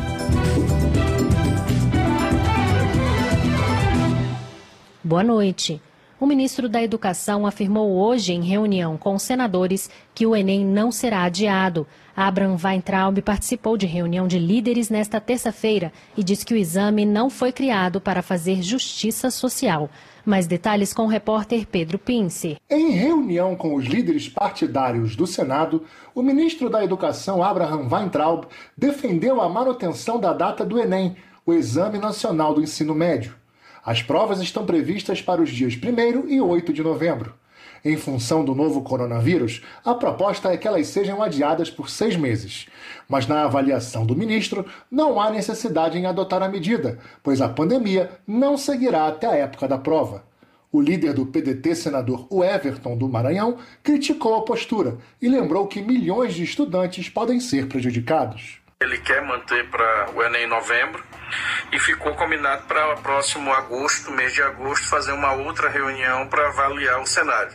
Boa 5.02 5.24
noite. 5.24 5.82
O 6.22 6.28
ministro 6.28 6.70
da 6.70 6.84
Educação 6.84 7.48
afirmou 7.48 7.94
hoje, 7.98 8.32
em 8.32 8.44
reunião 8.44 8.96
com 8.96 9.18
senadores, 9.18 9.90
que 10.14 10.28
o 10.28 10.36
Enem 10.36 10.64
não 10.64 10.92
será 10.92 11.24
adiado. 11.24 11.88
Abraham 12.16 12.58
Weintraub 12.64 13.20
participou 13.24 13.76
de 13.76 13.88
reunião 13.88 14.28
de 14.28 14.38
líderes 14.38 14.88
nesta 14.88 15.20
terça-feira 15.20 15.92
e 16.16 16.24
disse 16.24 16.46
que 16.46 16.54
o 16.54 16.58
exame 16.58 17.08
não 17.08 17.28
foi 17.28 17.52
criado 17.52 18.00
para 18.00 18.22
fazer 18.22 18.62
justiça 18.62 19.32
social. 19.32 19.90
Mais 20.24 20.46
detalhes 20.46 20.94
com 20.94 21.06
o 21.06 21.08
repórter 21.08 21.66
Pedro 21.66 21.98
Pince. 21.98 22.56
Em 22.70 22.92
reunião 22.92 23.56
com 23.56 23.74
os 23.74 23.86
líderes 23.88 24.30
partidários 24.30 25.16
do 25.16 25.26
Senado, 25.26 25.86
o 26.14 26.22
ministro 26.22 26.70
da 26.70 26.84
Educação, 26.84 27.44
Abraham 27.44 27.90
Weintraub, 27.92 28.46
defendeu 28.78 29.42
a 29.42 29.50
manutenção 29.50 30.20
da 30.20 30.34
data 30.34 30.64
do 30.64 30.78
Enem, 30.78 31.16
o 31.44 31.52
Exame 31.52 31.98
Nacional 31.98 32.54
do 32.54 32.62
Ensino 32.62 32.94
Médio. 32.94 33.41
As 33.84 34.04
provas 34.04 34.40
estão 34.40 34.66
previstas 34.66 35.22
para 35.22 35.42
os 35.42 35.50
dias 35.50 35.74
1 35.76 36.30
e 36.30 36.40
8 36.40 36.72
de 36.72 36.84
novembro. 36.84 37.34
Em 37.84 37.98
função 37.98 38.46
do 38.46 38.54
novo 38.54 38.84
coronavírus, 38.84 39.64
a 39.84 39.96
proposta 39.96 40.50
é 40.50 40.58
que 40.58 40.68
elas 40.68 40.86
sejam 40.88 41.24
adiadas 41.24 41.72
por 41.72 41.90
seis 41.90 42.16
meses. 42.16 42.68
Mas, 43.10 43.26
na 43.26 43.44
avaliação 43.44 44.06
do 44.06 44.16
ministro, 44.16 44.68
não 44.90 45.20
há 45.20 45.32
necessidade 45.32 45.98
em 45.98 46.06
adotar 46.06 46.44
a 46.44 46.48
medida, 46.48 47.00
pois 47.24 47.42
a 47.42 47.50
pandemia 47.50 48.12
não 48.28 48.56
seguirá 48.56 49.08
até 49.08 49.26
a 49.26 49.36
época 49.36 49.68
da 49.68 49.80
prova. 49.80 50.24
O 50.72 50.80
líder 50.80 51.14
do 51.14 51.26
PDT, 51.26 51.74
senador 51.74 52.28
Everton 52.32 52.96
do 52.96 53.10
Maranhão, 53.10 53.58
criticou 53.82 54.36
a 54.36 54.46
postura 54.46 55.00
e 55.20 55.28
lembrou 55.28 55.66
que 55.66 55.82
milhões 55.82 56.36
de 56.36 56.44
estudantes 56.44 57.10
podem 57.10 57.40
ser 57.40 57.68
prejudicados. 57.68 58.61
Ele 58.82 58.98
quer 58.98 59.22
manter 59.22 59.70
para 59.70 60.10
o 60.16 60.24
Enem 60.24 60.46
em 60.46 60.48
novembro 60.48 61.04
e 61.72 61.80
ficou 61.80 62.16
combinado 62.16 62.64
para 62.64 62.96
próximo 62.98 63.54
agosto, 63.54 64.12
mês 64.12 64.34
de 64.34 64.42
agosto, 64.42 64.90
fazer 64.90 65.12
uma 65.12 65.34
outra 65.34 65.70
reunião 65.70 66.28
para 66.28 66.48
avaliar 66.48 67.00
o 67.00 67.06
cenário. 67.06 67.54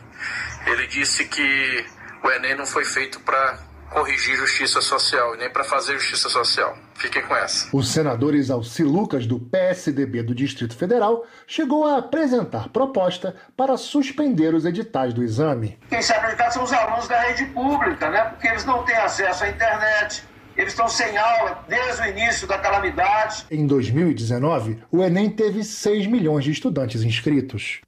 Ele 0.65 0.87
disse 0.87 1.27
que 1.27 1.85
o 2.23 2.31
Enem 2.31 2.57
não 2.57 2.65
foi 2.65 2.85
feito 2.85 3.19
para 3.21 3.59
corrigir 3.91 4.37
justiça 4.37 4.81
social 4.81 5.35
e 5.35 5.39
nem 5.39 5.51
para 5.51 5.65
fazer 5.65 5.95
justiça 5.99 6.29
social. 6.29 6.77
Fiquem 6.95 7.23
com 7.23 7.37
essa. 7.37 7.69
O 7.73 7.83
senador 7.83 8.35
Exalci 8.35 8.83
Lucas, 8.83 9.27
do 9.27 9.39
PSDB 9.39 10.23
do 10.23 10.35
Distrito 10.35 10.77
Federal, 10.77 11.27
chegou 11.47 11.87
a 11.87 11.99
apresentar 11.99 12.69
proposta 12.69 13.35
para 13.57 13.77
suspender 13.77 14.55
os 14.55 14.65
editais 14.65 15.13
do 15.13 15.23
exame. 15.23 15.79
Quem 15.89 16.03
se 16.03 16.13
são 16.53 16.63
os 16.63 16.73
alunos 16.73 17.09
da 17.09 17.21
rede 17.21 17.47
pública, 17.47 18.11
né? 18.11 18.23
Porque 18.31 18.49
eles 18.49 18.65
não 18.65 18.83
têm 18.85 18.97
acesso 18.97 19.45
à 19.45 19.49
internet, 19.49 20.25
eles 20.57 20.73
estão 20.73 20.89
sem 20.89 21.17
aula 21.17 21.65
desde 21.69 22.03
o 22.03 22.07
início 22.07 22.47
da 22.47 22.59
calamidade. 22.59 23.45
Em 23.51 23.67
2019, 23.67 24.79
o 24.91 25.03
Enem 25.03 25.31
teve 25.31 25.63
6 25.63 26.07
milhões 26.07 26.45
de 26.45 26.51
estudantes 26.51 27.03
inscritos. 27.03 27.81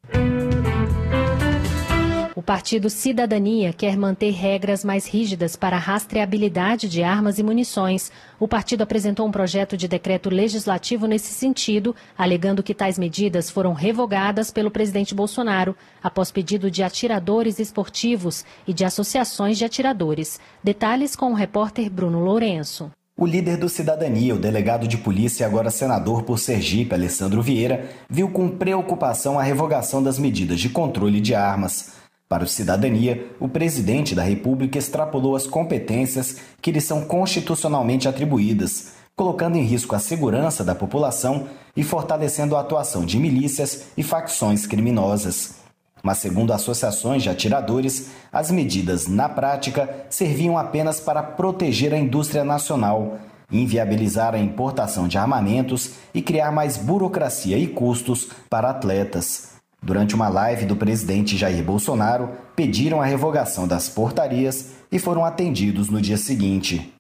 O 2.38 2.42
Partido 2.48 2.88
Cidadania 2.88 3.72
quer 3.72 3.96
manter 3.96 4.30
regras 4.30 4.84
mais 4.84 5.08
rígidas 5.08 5.56
para 5.56 5.74
a 5.74 5.80
rastreabilidade 5.80 6.88
de 6.88 7.02
armas 7.02 7.40
e 7.40 7.42
munições. 7.42 8.12
O 8.38 8.46
partido 8.46 8.82
apresentou 8.82 9.26
um 9.26 9.32
projeto 9.32 9.76
de 9.76 9.88
decreto 9.88 10.30
legislativo 10.30 11.08
nesse 11.08 11.32
sentido, 11.32 11.96
alegando 12.16 12.62
que 12.62 12.72
tais 12.72 12.96
medidas 12.96 13.50
foram 13.50 13.72
revogadas 13.72 14.52
pelo 14.52 14.70
presidente 14.70 15.16
Bolsonaro, 15.16 15.74
após 16.00 16.30
pedido 16.30 16.70
de 16.70 16.84
atiradores 16.84 17.58
esportivos 17.58 18.44
e 18.68 18.72
de 18.72 18.84
associações 18.84 19.58
de 19.58 19.64
atiradores. 19.64 20.38
Detalhes 20.62 21.16
com 21.16 21.32
o 21.32 21.34
repórter 21.34 21.90
Bruno 21.90 22.20
Lourenço. 22.20 22.88
O 23.16 23.26
líder 23.26 23.56
do 23.56 23.68
Cidadania, 23.68 24.36
o 24.36 24.38
delegado 24.38 24.86
de 24.86 24.96
polícia 24.96 25.42
e 25.42 25.44
agora 25.44 25.72
senador 25.72 26.22
por 26.22 26.38
Sergipe, 26.38 26.94
Alessandro 26.94 27.42
Vieira, 27.42 27.90
viu 28.08 28.30
com 28.30 28.48
preocupação 28.48 29.36
a 29.36 29.42
revogação 29.42 30.00
das 30.00 30.20
medidas 30.20 30.60
de 30.60 30.68
controle 30.68 31.20
de 31.20 31.34
armas. 31.34 31.97
Para 32.28 32.44
o 32.44 32.46
Cidadania, 32.46 33.26
o 33.40 33.48
presidente 33.48 34.14
da 34.14 34.22
República 34.22 34.78
extrapolou 34.78 35.34
as 35.34 35.46
competências 35.46 36.36
que 36.60 36.70
lhe 36.70 36.80
são 36.80 37.06
constitucionalmente 37.06 38.06
atribuídas, 38.06 38.92
colocando 39.16 39.56
em 39.56 39.62
risco 39.62 39.94
a 39.96 39.98
segurança 39.98 40.62
da 40.62 40.74
população 40.74 41.48
e 41.74 41.82
fortalecendo 41.82 42.54
a 42.54 42.60
atuação 42.60 43.06
de 43.06 43.18
milícias 43.18 43.86
e 43.96 44.02
facções 44.02 44.66
criminosas. 44.66 45.54
Mas, 46.02 46.18
segundo 46.18 46.52
associações 46.52 47.22
de 47.22 47.30
atiradores, 47.30 48.10
as 48.30 48.50
medidas, 48.50 49.06
na 49.08 49.28
prática, 49.28 50.06
serviam 50.10 50.58
apenas 50.58 51.00
para 51.00 51.22
proteger 51.22 51.94
a 51.94 51.98
indústria 51.98 52.44
nacional, 52.44 53.18
inviabilizar 53.50 54.34
a 54.34 54.38
importação 54.38 55.08
de 55.08 55.16
armamentos 55.16 55.92
e 56.12 56.20
criar 56.20 56.52
mais 56.52 56.76
burocracia 56.76 57.56
e 57.56 57.66
custos 57.66 58.28
para 58.50 58.68
atletas. 58.68 59.57
Durante 59.80 60.14
uma 60.14 60.28
live 60.28 60.66
do 60.66 60.76
presidente 60.76 61.36
Jair 61.36 61.62
Bolsonaro, 61.62 62.30
pediram 62.56 63.00
a 63.00 63.04
revogação 63.04 63.66
das 63.66 63.88
portarias 63.88 64.72
e 64.90 64.98
foram 64.98 65.24
atendidos 65.24 65.88
no 65.88 66.00
dia 66.00 66.16
seguinte. 66.16 66.92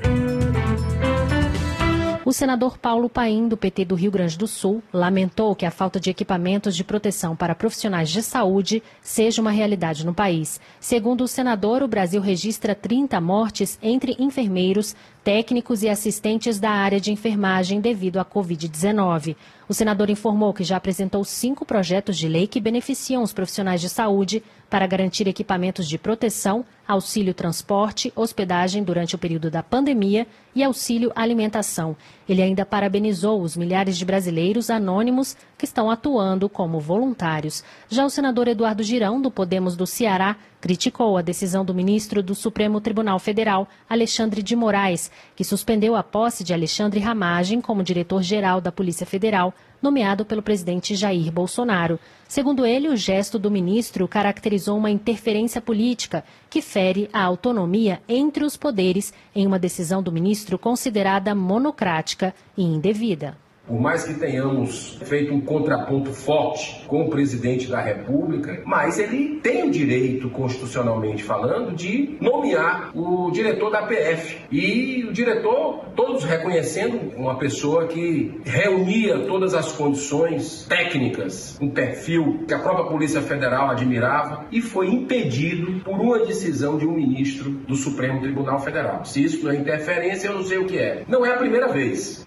O 2.28 2.32
senador 2.32 2.76
Paulo 2.76 3.08
Paim, 3.08 3.48
do 3.48 3.56
PT 3.56 3.86
do 3.86 3.94
Rio 3.94 4.10
Grande 4.10 4.36
do 4.36 4.46
Sul, 4.46 4.82
lamentou 4.92 5.56
que 5.56 5.64
a 5.64 5.70
falta 5.70 5.98
de 5.98 6.10
equipamentos 6.10 6.76
de 6.76 6.84
proteção 6.84 7.34
para 7.34 7.54
profissionais 7.54 8.10
de 8.10 8.22
saúde 8.22 8.82
seja 9.00 9.40
uma 9.40 9.50
realidade 9.50 10.04
no 10.04 10.12
país. 10.12 10.60
Segundo 10.78 11.24
o 11.24 11.28
senador, 11.28 11.82
o 11.82 11.88
Brasil 11.88 12.20
registra 12.20 12.74
30 12.74 13.18
mortes 13.18 13.78
entre 13.82 14.14
enfermeiros, 14.18 14.94
técnicos 15.28 15.82
e 15.82 15.90
assistentes 15.90 16.58
da 16.58 16.70
área 16.70 16.98
de 16.98 17.12
enfermagem 17.12 17.82
devido 17.82 18.18
à 18.18 18.24
Covid-19. 18.24 19.36
O 19.68 19.74
senador 19.74 20.08
informou 20.08 20.54
que 20.54 20.64
já 20.64 20.78
apresentou 20.78 21.22
cinco 21.22 21.66
projetos 21.66 22.16
de 22.16 22.26
lei 22.26 22.46
que 22.46 22.58
beneficiam 22.58 23.22
os 23.22 23.34
profissionais 23.34 23.82
de 23.82 23.90
saúde 23.90 24.42
para 24.70 24.86
garantir 24.86 25.28
equipamentos 25.28 25.86
de 25.86 25.98
proteção, 25.98 26.64
auxílio 26.86 27.34
transporte, 27.34 28.10
hospedagem 28.16 28.82
durante 28.82 29.14
o 29.14 29.18
período 29.18 29.50
da 29.50 29.62
pandemia 29.62 30.26
e 30.54 30.64
auxílio 30.64 31.12
alimentação. 31.14 31.94
Ele 32.26 32.40
ainda 32.40 32.64
parabenizou 32.64 33.42
os 33.42 33.54
milhares 33.54 33.98
de 33.98 34.06
brasileiros 34.06 34.70
anônimos 34.70 35.36
que 35.58 35.66
estão 35.66 35.90
atuando 35.90 36.48
como 36.48 36.80
voluntários. 36.80 37.62
Já 37.86 38.06
o 38.06 38.10
senador 38.10 38.48
Eduardo 38.48 38.82
Girão, 38.82 39.20
do 39.20 39.30
Podemos 39.30 39.76
do 39.76 39.86
Ceará, 39.86 40.36
criticou 40.60 41.16
a 41.16 41.22
decisão 41.22 41.64
do 41.64 41.74
ministro 41.74 42.22
do 42.22 42.34
Supremo 42.34 42.80
Tribunal 42.80 43.18
Federal, 43.18 43.68
Alexandre 43.88 44.42
de 44.42 44.56
Moraes, 44.56 45.10
que 45.36 45.44
suspendeu 45.44 45.94
a 45.94 46.02
posse 46.02 46.42
de 46.42 46.52
Alexandre 46.52 47.00
Ramagem 47.00 47.60
como 47.60 47.82
diretor-geral 47.82 48.60
da 48.60 48.72
Polícia 48.72 49.06
Federal, 49.06 49.54
nomeado 49.80 50.24
pelo 50.24 50.42
presidente 50.42 50.94
Jair 50.94 51.30
Bolsonaro. 51.30 52.00
Segundo 52.26 52.66
ele, 52.66 52.88
o 52.88 52.96
gesto 52.96 53.38
do 53.38 53.50
ministro 53.50 54.08
caracterizou 54.08 54.76
uma 54.76 54.90
interferência 54.90 55.60
política 55.60 56.24
que 56.50 56.60
fere 56.60 57.08
a 57.12 57.22
autonomia 57.22 58.02
entre 58.08 58.44
os 58.44 58.56
poderes 58.56 59.12
em 59.34 59.46
uma 59.46 59.58
decisão 59.58 60.02
do 60.02 60.12
ministro 60.12 60.58
considerada 60.58 61.34
monocrática 61.34 62.34
e 62.56 62.62
indevida. 62.62 63.36
Por 63.68 63.78
mais 63.78 64.02
que 64.04 64.14
tenhamos 64.14 64.98
feito 65.04 65.34
um 65.34 65.42
contraponto 65.42 66.10
forte 66.10 66.84
com 66.86 67.02
o 67.02 67.10
presidente 67.10 67.68
da 67.68 67.80
República, 67.82 68.62
mas 68.64 68.98
ele 68.98 69.40
tem 69.42 69.68
o 69.68 69.70
direito, 69.70 70.30
constitucionalmente 70.30 71.22
falando, 71.22 71.76
de 71.76 72.16
nomear 72.18 72.90
o 72.96 73.30
diretor 73.30 73.70
da 73.70 73.82
PF. 73.82 74.38
E 74.50 75.04
o 75.06 75.12
diretor, 75.12 75.84
todos 75.94 76.24
reconhecendo 76.24 77.14
uma 77.14 77.36
pessoa 77.36 77.86
que 77.86 78.40
reunia 78.42 79.26
todas 79.26 79.52
as 79.52 79.70
condições 79.72 80.64
técnicas, 80.66 81.58
um 81.60 81.68
perfil 81.68 82.44
que 82.48 82.54
a 82.54 82.58
própria 82.58 82.86
Polícia 82.86 83.20
Federal 83.20 83.68
admirava, 83.68 84.46
e 84.50 84.62
foi 84.62 84.88
impedido 84.88 85.80
por 85.84 86.00
uma 86.00 86.20
decisão 86.20 86.78
de 86.78 86.86
um 86.86 86.92
ministro 86.92 87.50
do 87.50 87.76
Supremo 87.76 88.20
Tribunal 88.22 88.60
Federal. 88.60 89.04
Se 89.04 89.22
isso 89.22 89.44
não 89.44 89.52
é 89.52 89.56
interferência, 89.56 90.28
eu 90.28 90.34
não 90.34 90.42
sei 90.42 90.56
o 90.56 90.64
que 90.64 90.78
é. 90.78 91.04
Não 91.06 91.26
é 91.26 91.34
a 91.34 91.36
primeira 91.36 91.68
vez. 91.68 92.26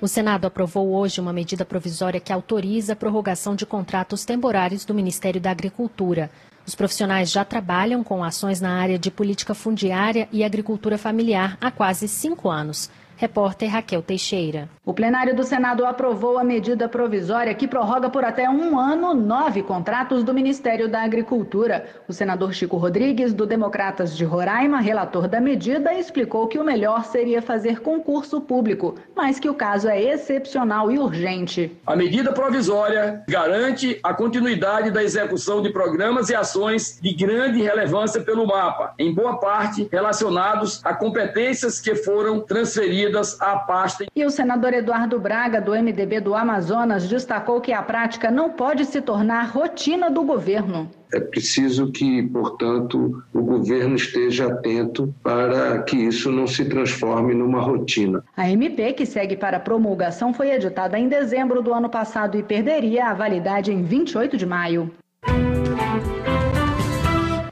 O 0.00 0.06
Senado 0.06 0.46
aprovou 0.46 0.94
hoje 0.94 1.20
uma 1.20 1.32
medida 1.32 1.64
provisória 1.64 2.20
que 2.20 2.32
autoriza 2.32 2.92
a 2.92 2.96
prorrogação 2.96 3.56
de 3.56 3.66
contratos 3.66 4.24
temporários 4.24 4.84
do 4.84 4.94
Ministério 4.94 5.40
da 5.40 5.50
Agricultura. 5.50 6.30
Os 6.64 6.76
profissionais 6.76 7.32
já 7.32 7.44
trabalham 7.44 8.04
com 8.04 8.22
ações 8.22 8.60
na 8.60 8.80
área 8.80 8.96
de 8.96 9.10
política 9.10 9.54
fundiária 9.54 10.28
e 10.30 10.44
agricultura 10.44 10.96
familiar 10.96 11.58
há 11.60 11.72
quase 11.72 12.06
cinco 12.06 12.48
anos. 12.48 12.88
Repórter 13.18 13.68
Raquel 13.68 14.00
Teixeira. 14.00 14.68
O 14.86 14.94
plenário 14.94 15.34
do 15.34 15.42
Senado 15.42 15.84
aprovou 15.84 16.38
a 16.38 16.44
medida 16.44 16.88
provisória 16.88 17.52
que 17.52 17.66
prorroga 17.66 18.08
por 18.08 18.24
até 18.24 18.48
um 18.48 18.78
ano 18.78 19.12
nove 19.12 19.60
contratos 19.60 20.22
do 20.22 20.32
Ministério 20.32 20.88
da 20.88 21.02
Agricultura. 21.02 21.84
O 22.06 22.12
senador 22.12 22.54
Chico 22.54 22.76
Rodrigues, 22.76 23.34
do 23.34 23.44
Democratas 23.44 24.16
de 24.16 24.24
Roraima, 24.24 24.78
relator 24.78 25.26
da 25.26 25.40
medida, 25.40 25.92
explicou 25.92 26.46
que 26.46 26.60
o 26.60 26.64
melhor 26.64 27.04
seria 27.06 27.42
fazer 27.42 27.80
concurso 27.80 28.40
público, 28.40 28.94
mas 29.16 29.40
que 29.40 29.50
o 29.50 29.54
caso 29.54 29.88
é 29.88 30.00
excepcional 30.00 30.88
e 30.92 30.96
urgente. 30.96 31.76
A 31.84 31.96
medida 31.96 32.32
provisória 32.32 33.24
garante 33.28 33.98
a 34.04 34.14
continuidade 34.14 34.92
da 34.92 35.02
execução 35.02 35.60
de 35.60 35.70
programas 35.70 36.30
e 36.30 36.36
ações 36.36 37.00
de 37.02 37.12
grande 37.12 37.60
relevância 37.60 38.20
pelo 38.20 38.46
mapa, 38.46 38.94
em 38.96 39.12
boa 39.12 39.40
parte 39.40 39.88
relacionados 39.90 40.80
a 40.84 40.94
competências 40.94 41.80
que 41.80 41.96
foram 41.96 42.38
transferidas 42.38 43.07
à 43.40 43.56
pasta. 43.56 44.06
E 44.14 44.24
o 44.24 44.30
senador 44.30 44.72
Eduardo 44.74 45.18
Braga, 45.18 45.60
do 45.60 45.72
MDB 45.72 46.20
do 46.20 46.34
Amazonas, 46.34 47.08
destacou 47.08 47.60
que 47.60 47.72
a 47.72 47.82
prática 47.82 48.30
não 48.30 48.50
pode 48.50 48.84
se 48.84 49.00
tornar 49.00 49.50
rotina 49.50 50.10
do 50.10 50.22
governo. 50.22 50.90
É 51.12 51.20
preciso 51.20 51.90
que, 51.90 52.22
portanto, 52.24 53.22
o 53.32 53.42
governo 53.42 53.96
esteja 53.96 54.48
atento 54.48 55.14
para 55.22 55.82
que 55.82 55.96
isso 55.96 56.30
não 56.30 56.46
se 56.46 56.66
transforme 56.66 57.34
numa 57.34 57.60
rotina. 57.60 58.22
A 58.36 58.50
MP, 58.50 58.92
que 58.92 59.06
segue 59.06 59.36
para 59.36 59.58
promulgação, 59.58 60.34
foi 60.34 60.50
editada 60.50 60.98
em 60.98 61.08
dezembro 61.08 61.62
do 61.62 61.72
ano 61.72 61.88
passado 61.88 62.36
e 62.36 62.42
perderia 62.42 63.06
a 63.06 63.14
validade 63.14 63.72
em 63.72 63.82
28 63.82 64.36
de 64.36 64.44
maio. 64.44 64.90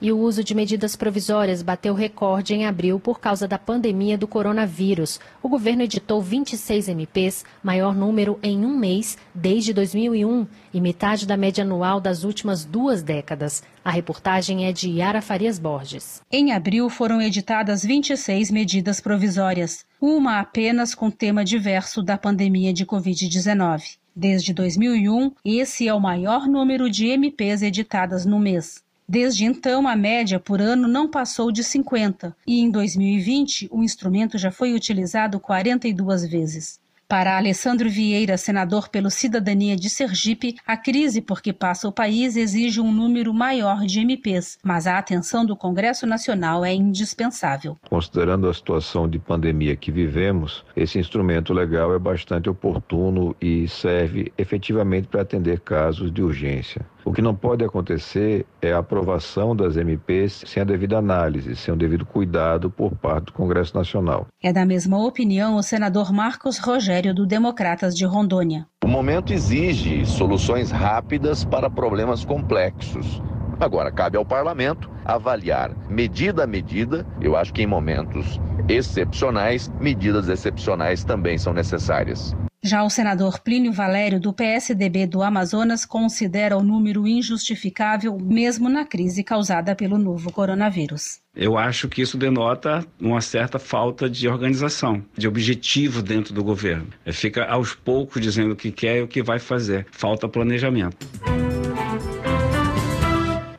E 0.01 0.12
o 0.12 0.18
uso 0.18 0.44
de 0.44 0.55
medidas 0.55 0.94
provisórias 0.94 1.62
bateu 1.62 1.94
recorde 1.94 2.55
em 2.55 2.66
abril 2.66 3.01
por 3.01 3.18
causa 3.18 3.49
da 3.49 3.59
pandemia 3.59 4.18
do 4.18 4.28
coronavírus. 4.28 5.18
O 5.42 5.49
governo 5.49 5.82
editou 5.82 6.20
26 6.20 6.88
MPs, 6.88 7.44
maior 7.62 7.94
número 7.94 8.38
em 8.42 8.64
um 8.64 8.76
mês 8.76 9.16
desde 9.34 9.72
2001 9.72 10.47
e 10.72 10.80
metade 10.80 11.26
da 11.26 11.36
média 11.36 11.64
anual 11.64 12.01
das 12.01 12.24
últimas 12.24 12.64
duas 12.64 13.03
décadas. 13.03 13.62
A 13.84 13.90
reportagem 13.90 14.66
é 14.66 14.72
de 14.72 14.90
Yara 14.90 15.22
Farias 15.22 15.59
Borges. 15.59 16.20
Em 16.30 16.53
abril 16.53 16.90
foram 16.90 17.22
editadas 17.22 17.84
26 17.84 18.51
medidas 18.51 19.01
provisórias, 19.01 19.86
uma 20.01 20.40
apenas 20.40 20.94
com 20.94 21.11
tema 21.11 21.44
diverso 21.44 22.03
da 22.03 22.18
pandemia 22.18 22.72
de 22.72 22.84
Covid-19. 22.84 23.97
Desde 24.14 24.55
2001, 24.55 25.32
esse 25.44 25.86
é 25.86 25.92
o 25.92 26.01
maior 26.01 26.47
número 26.47 26.90
de 26.90 27.07
MPs 27.07 27.61
editadas 27.61 28.24
no 28.24 28.38
mês. 28.38 28.86
Desde 29.09 29.44
então, 29.44 29.86
a 29.86 29.94
média 29.94 30.40
por 30.40 30.61
ano 30.61 30.88
não 30.88 31.09
passou 31.09 31.52
de 31.52 31.62
50, 31.62 32.36
e 32.44 32.61
em 32.61 32.70
2020 32.70 33.68
o 33.70 33.84
instrumento 33.84 34.36
já 34.36 34.50
foi 34.50 34.74
utilizado 34.74 35.38
42 35.38 36.28
vezes. 36.28 36.80
Para 37.09 37.36
Alessandro 37.36 37.88
Vieira, 37.88 38.36
senador 38.36 38.88
pelo 38.88 39.09
Cidadania 39.09 39.76
de 39.76 39.88
Sergipe, 39.88 40.57
a 40.66 40.76
crise 40.76 41.20
por 41.20 41.40
que 41.40 41.52
passa 41.52 41.86
o 41.86 41.92
país 41.92 42.36
exige 42.36 42.80
um 42.80 42.90
número 42.90 43.32
maior 43.32 43.86
de 43.86 44.00
MPs, 44.00 44.59
mas 44.61 44.88
a 44.88 44.98
atenção 44.98 45.46
do 45.46 45.54
Congresso 45.54 46.04
Nacional 46.04 46.64
é 46.64 46.74
indispensável. 46.74 47.78
Considerando 47.88 48.48
a 48.48 48.54
situação 48.54 49.09
de 49.09 49.20
pandemia 49.20 49.76
que 49.76 49.92
vivemos, 49.92 50.64
esse 50.74 50.98
instrumento 50.98 51.52
legal 51.52 51.94
é 51.94 51.98
bastante 51.98 52.50
oportuno 52.50 53.36
e 53.40 53.68
serve 53.68 54.32
efetivamente 54.36 55.07
para 55.07 55.22
atender 55.22 55.61
casos 55.61 56.11
de 56.11 56.20
urgência. 56.20 56.84
O 57.07 57.12
que 57.12 57.22
não 57.22 57.36
pode 57.36 57.64
acontecer 57.64 58.44
é 58.61 58.72
a 58.72 58.78
aprovação 58.78 59.54
das 59.54 59.76
MPs 59.76 60.42
sem 60.44 60.61
a 60.61 60.66
devida 60.66 60.98
análise, 60.98 61.54
sem 61.54 61.72
o 61.72 61.76
devido 61.76 62.04
cuidado 62.04 62.68
por 62.68 62.96
parte 62.96 63.26
do 63.26 63.32
Congresso 63.32 63.76
Nacional. 63.76 64.26
É 64.42 64.52
da 64.52 64.66
mesma 64.66 64.98
opinião 64.98 65.54
o 65.54 65.62
senador 65.62 66.12
Marcos 66.12 66.59
Rogério, 66.59 67.14
do 67.14 67.24
Democratas 67.24 67.96
de 67.96 68.04
Rondônia. 68.04 68.66
O 68.84 68.88
momento 68.88 69.32
exige 69.32 70.04
soluções 70.04 70.72
rápidas 70.72 71.44
para 71.44 71.70
problemas 71.70 72.24
complexos. 72.24 73.22
Agora, 73.61 73.92
cabe 73.92 74.18
ao 74.18 74.24
parlamento 74.24 74.90
avaliar 75.04 75.76
medida 75.88 76.42
a 76.42 76.46
medida. 76.46 77.07
Eu 77.20 77.36
acho 77.36 77.54
que 77.54 77.62
em 77.62 77.68
momentos 77.68 78.40
excepcionais, 78.68 79.70
medidas 79.80 80.28
excepcionais 80.28 81.04
também 81.04 81.38
são 81.38 81.52
necessárias. 81.52 82.34
Já 82.67 82.83
o 82.83 82.91
senador 82.91 83.39
Plínio 83.39 83.73
Valério, 83.73 84.19
do 84.19 84.33
PSDB 84.33 85.07
do 85.07 85.23
Amazonas, 85.23 85.85
considera 85.87 86.57
o 86.57 86.64
número 86.64 87.07
injustificável, 87.07 88.19
mesmo 88.21 88.69
na 88.69 88.85
crise 88.85 89.23
causada 89.23 89.77
pelo 89.77 89.97
novo 89.97 90.33
coronavírus. 90.33 91.21
Eu 91.33 91.57
acho 91.57 91.89
que 91.89 92.03
isso 92.03 92.19
denota 92.19 92.85
uma 93.01 93.21
certa 93.21 93.61
falta 93.61 94.11
de 94.11 94.27
organização, 94.27 95.01
de 95.17 95.29
objetivo 95.29 96.03
dentro 96.03 96.35
do 96.35 96.43
governo. 96.43 96.89
Fica 97.12 97.45
aos 97.45 97.73
poucos 97.73 98.21
dizendo 98.21 98.55
o 98.55 98.57
que 98.57 98.73
quer 98.73 98.97
e 98.99 99.03
o 99.03 99.07
que 99.07 99.23
vai 99.23 99.39
fazer. 99.39 99.87
Falta 99.93 100.29
planejamento. 100.29 101.07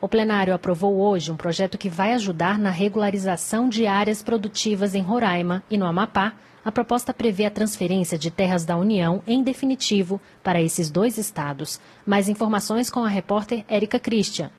O 0.02 0.06
plenário 0.06 0.52
aprovou 0.52 1.00
hoje 1.00 1.32
um 1.32 1.36
projeto 1.36 1.78
que 1.78 1.88
vai 1.88 2.12
ajudar 2.12 2.58
na 2.58 2.70
regularização 2.70 3.70
de 3.70 3.86
áreas 3.86 4.22
produtivas 4.22 4.94
em 4.94 5.00
Roraima 5.00 5.62
e 5.70 5.78
no 5.78 5.86
Amapá 5.86 6.34
a 6.68 6.70
proposta 6.70 7.14
prevê 7.14 7.46
a 7.46 7.50
transferência 7.50 8.18
de 8.18 8.30
terras 8.30 8.66
da 8.66 8.76
União, 8.76 9.22
em 9.26 9.42
definitivo, 9.42 10.20
para 10.42 10.60
esses 10.60 10.90
dois 10.90 11.16
estados. 11.16 11.80
Mais 12.04 12.28
informações 12.28 12.90
com 12.90 13.02
a 13.02 13.08
repórter 13.08 13.64
Érica 13.66 13.98
Christian. 13.98 14.50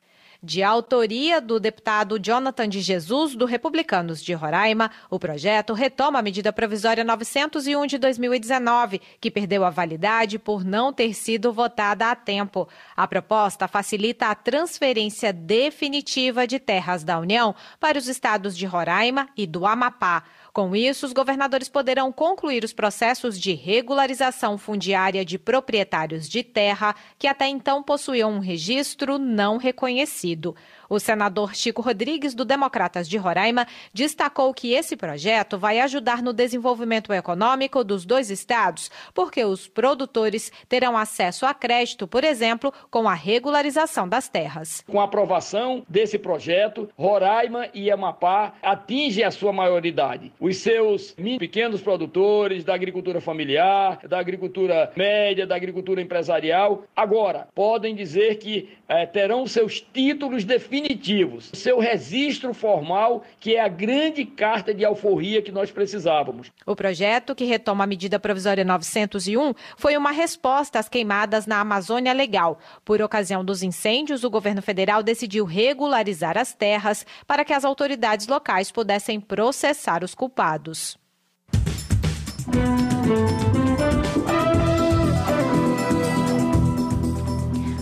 De 0.42 0.60
autoria 0.60 1.40
do 1.40 1.60
deputado 1.60 2.18
Jonathan 2.18 2.68
de 2.68 2.80
Jesus, 2.80 3.36
do 3.36 3.44
Republicanos 3.44 4.24
de 4.24 4.32
Roraima, 4.32 4.90
o 5.08 5.20
projeto 5.20 5.72
retoma 5.72 6.18
a 6.18 6.22
medida 6.22 6.52
provisória 6.52 7.04
901 7.04 7.86
de 7.86 7.98
2019, 7.98 9.00
que 9.20 9.30
perdeu 9.30 9.64
a 9.64 9.70
validade 9.70 10.36
por 10.36 10.64
não 10.64 10.92
ter 10.92 11.14
sido 11.14 11.52
votada 11.52 12.10
a 12.10 12.16
tempo. 12.16 12.68
A 12.96 13.06
proposta 13.06 13.68
facilita 13.68 14.26
a 14.26 14.34
transferência 14.34 15.32
definitiva 15.32 16.44
de 16.44 16.58
terras 16.58 17.04
da 17.04 17.20
União 17.20 17.54
para 17.78 17.98
os 17.98 18.08
estados 18.08 18.56
de 18.56 18.66
Roraima 18.66 19.28
e 19.36 19.46
do 19.46 19.64
Amapá. 19.64 20.24
Com 20.52 20.74
isso, 20.74 21.06
os 21.06 21.12
governadores 21.12 21.68
poderão 21.68 22.10
concluir 22.10 22.64
os 22.64 22.72
processos 22.72 23.38
de 23.38 23.52
regularização 23.52 24.58
fundiária 24.58 25.24
de 25.24 25.38
proprietários 25.38 26.28
de 26.28 26.42
terra 26.42 26.94
que 27.18 27.28
até 27.28 27.46
então 27.46 27.82
possuíam 27.82 28.32
um 28.32 28.40
registro 28.40 29.16
não 29.18 29.56
reconhecido. 29.58 30.56
O 30.90 30.98
senador 30.98 31.54
Chico 31.54 31.80
Rodrigues, 31.80 32.34
do 32.34 32.44
Democratas 32.44 33.08
de 33.08 33.16
Roraima, 33.16 33.64
destacou 33.94 34.52
que 34.52 34.72
esse 34.72 34.96
projeto 34.96 35.56
vai 35.56 35.78
ajudar 35.78 36.20
no 36.20 36.32
desenvolvimento 36.32 37.12
econômico 37.12 37.84
dos 37.84 38.04
dois 38.04 38.28
estados, 38.28 38.90
porque 39.14 39.44
os 39.44 39.68
produtores 39.68 40.50
terão 40.68 40.98
acesso 40.98 41.46
a 41.46 41.54
crédito, 41.54 42.08
por 42.08 42.24
exemplo, 42.24 42.74
com 42.90 43.08
a 43.08 43.14
regularização 43.14 44.08
das 44.08 44.28
terras. 44.28 44.82
Com 44.90 45.00
a 45.00 45.04
aprovação 45.04 45.86
desse 45.88 46.18
projeto, 46.18 46.88
Roraima 46.98 47.68
e 47.72 47.88
Amapá 47.88 48.54
atingem 48.60 49.22
a 49.22 49.30
sua 49.30 49.52
maioridade. 49.52 50.32
Os 50.40 50.56
seus 50.56 51.14
pequenos 51.38 51.80
produtores 51.80 52.64
da 52.64 52.74
agricultura 52.74 53.20
familiar, 53.20 54.00
da 54.08 54.18
agricultura 54.18 54.90
média, 54.96 55.46
da 55.46 55.54
agricultura 55.54 56.02
empresarial, 56.02 56.82
agora 56.96 57.46
podem 57.54 57.94
dizer 57.94 58.38
que 58.38 58.70
eh, 58.88 59.06
terão 59.06 59.46
seus 59.46 59.80
títulos 59.80 60.42
definidos 60.42 60.79
definitivos, 60.80 61.50
seu 61.54 61.78
registro 61.78 62.52
formal, 62.54 63.22
que 63.38 63.56
é 63.56 63.60
a 63.60 63.68
grande 63.68 64.24
carta 64.24 64.74
de 64.74 64.84
alforria 64.84 65.42
que 65.42 65.52
nós 65.52 65.70
precisávamos. 65.70 66.50
O 66.66 66.74
projeto, 66.74 67.34
que 67.34 67.44
retoma 67.44 67.84
a 67.84 67.86
medida 67.86 68.18
provisória 68.18 68.64
901, 68.64 69.54
foi 69.76 69.96
uma 69.96 70.10
resposta 70.10 70.78
às 70.78 70.88
queimadas 70.88 71.46
na 71.46 71.60
Amazônia 71.60 72.12
Legal. 72.12 72.58
Por 72.84 73.00
ocasião 73.02 73.44
dos 73.44 73.62
incêndios, 73.62 74.24
o 74.24 74.30
governo 74.30 74.62
federal 74.62 75.02
decidiu 75.02 75.44
regularizar 75.44 76.36
as 76.36 76.52
terras 76.54 77.06
para 77.26 77.44
que 77.44 77.52
as 77.52 77.64
autoridades 77.64 78.26
locais 78.26 78.70
pudessem 78.70 79.20
processar 79.20 80.02
os 80.02 80.14
culpados. 80.14 80.98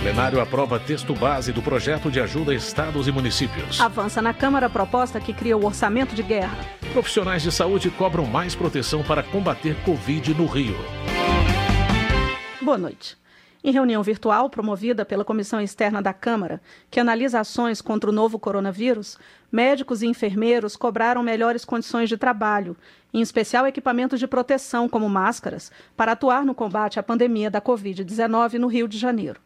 Plenário 0.00 0.40
aprova 0.40 0.80
texto 0.80 1.12
base 1.12 1.52
do 1.52 1.60
projeto 1.60 2.10
de 2.10 2.18
ajuda 2.18 2.52
a 2.52 2.54
estados 2.54 3.06
e 3.06 3.12
municípios. 3.12 3.78
Avança 3.78 4.22
na 4.22 4.32
Câmara 4.32 4.64
a 4.64 4.70
proposta 4.70 5.20
que 5.20 5.34
cria 5.34 5.54
o 5.54 5.66
orçamento 5.66 6.14
de 6.14 6.22
guerra. 6.22 6.56
Profissionais 6.94 7.42
de 7.42 7.52
saúde 7.52 7.90
cobram 7.90 8.24
mais 8.24 8.54
proteção 8.54 9.02
para 9.02 9.22
combater 9.22 9.76
Covid 9.84 10.32
no 10.32 10.46
Rio. 10.46 10.74
Boa 12.62 12.78
noite. 12.78 13.18
Em 13.62 13.72
reunião 13.72 14.02
virtual 14.02 14.48
promovida 14.48 15.04
pela 15.04 15.22
Comissão 15.22 15.60
Externa 15.60 16.00
da 16.00 16.14
Câmara, 16.14 16.62
que 16.90 16.98
analisa 16.98 17.40
ações 17.40 17.82
contra 17.82 18.08
o 18.08 18.12
novo 18.12 18.38
coronavírus, 18.38 19.18
médicos 19.52 20.00
e 20.00 20.06
enfermeiros 20.06 20.76
cobraram 20.76 21.22
melhores 21.22 21.62
condições 21.62 22.08
de 22.08 22.16
trabalho, 22.16 22.74
em 23.12 23.20
especial 23.20 23.66
equipamentos 23.66 24.18
de 24.18 24.26
proteção, 24.26 24.88
como 24.88 25.10
máscaras, 25.10 25.70
para 25.94 26.12
atuar 26.12 26.42
no 26.42 26.54
combate 26.54 26.98
à 26.98 27.02
pandemia 27.02 27.50
da 27.50 27.60
Covid-19 27.60 28.54
no 28.54 28.66
Rio 28.66 28.88
de 28.88 28.96
Janeiro. 28.96 29.38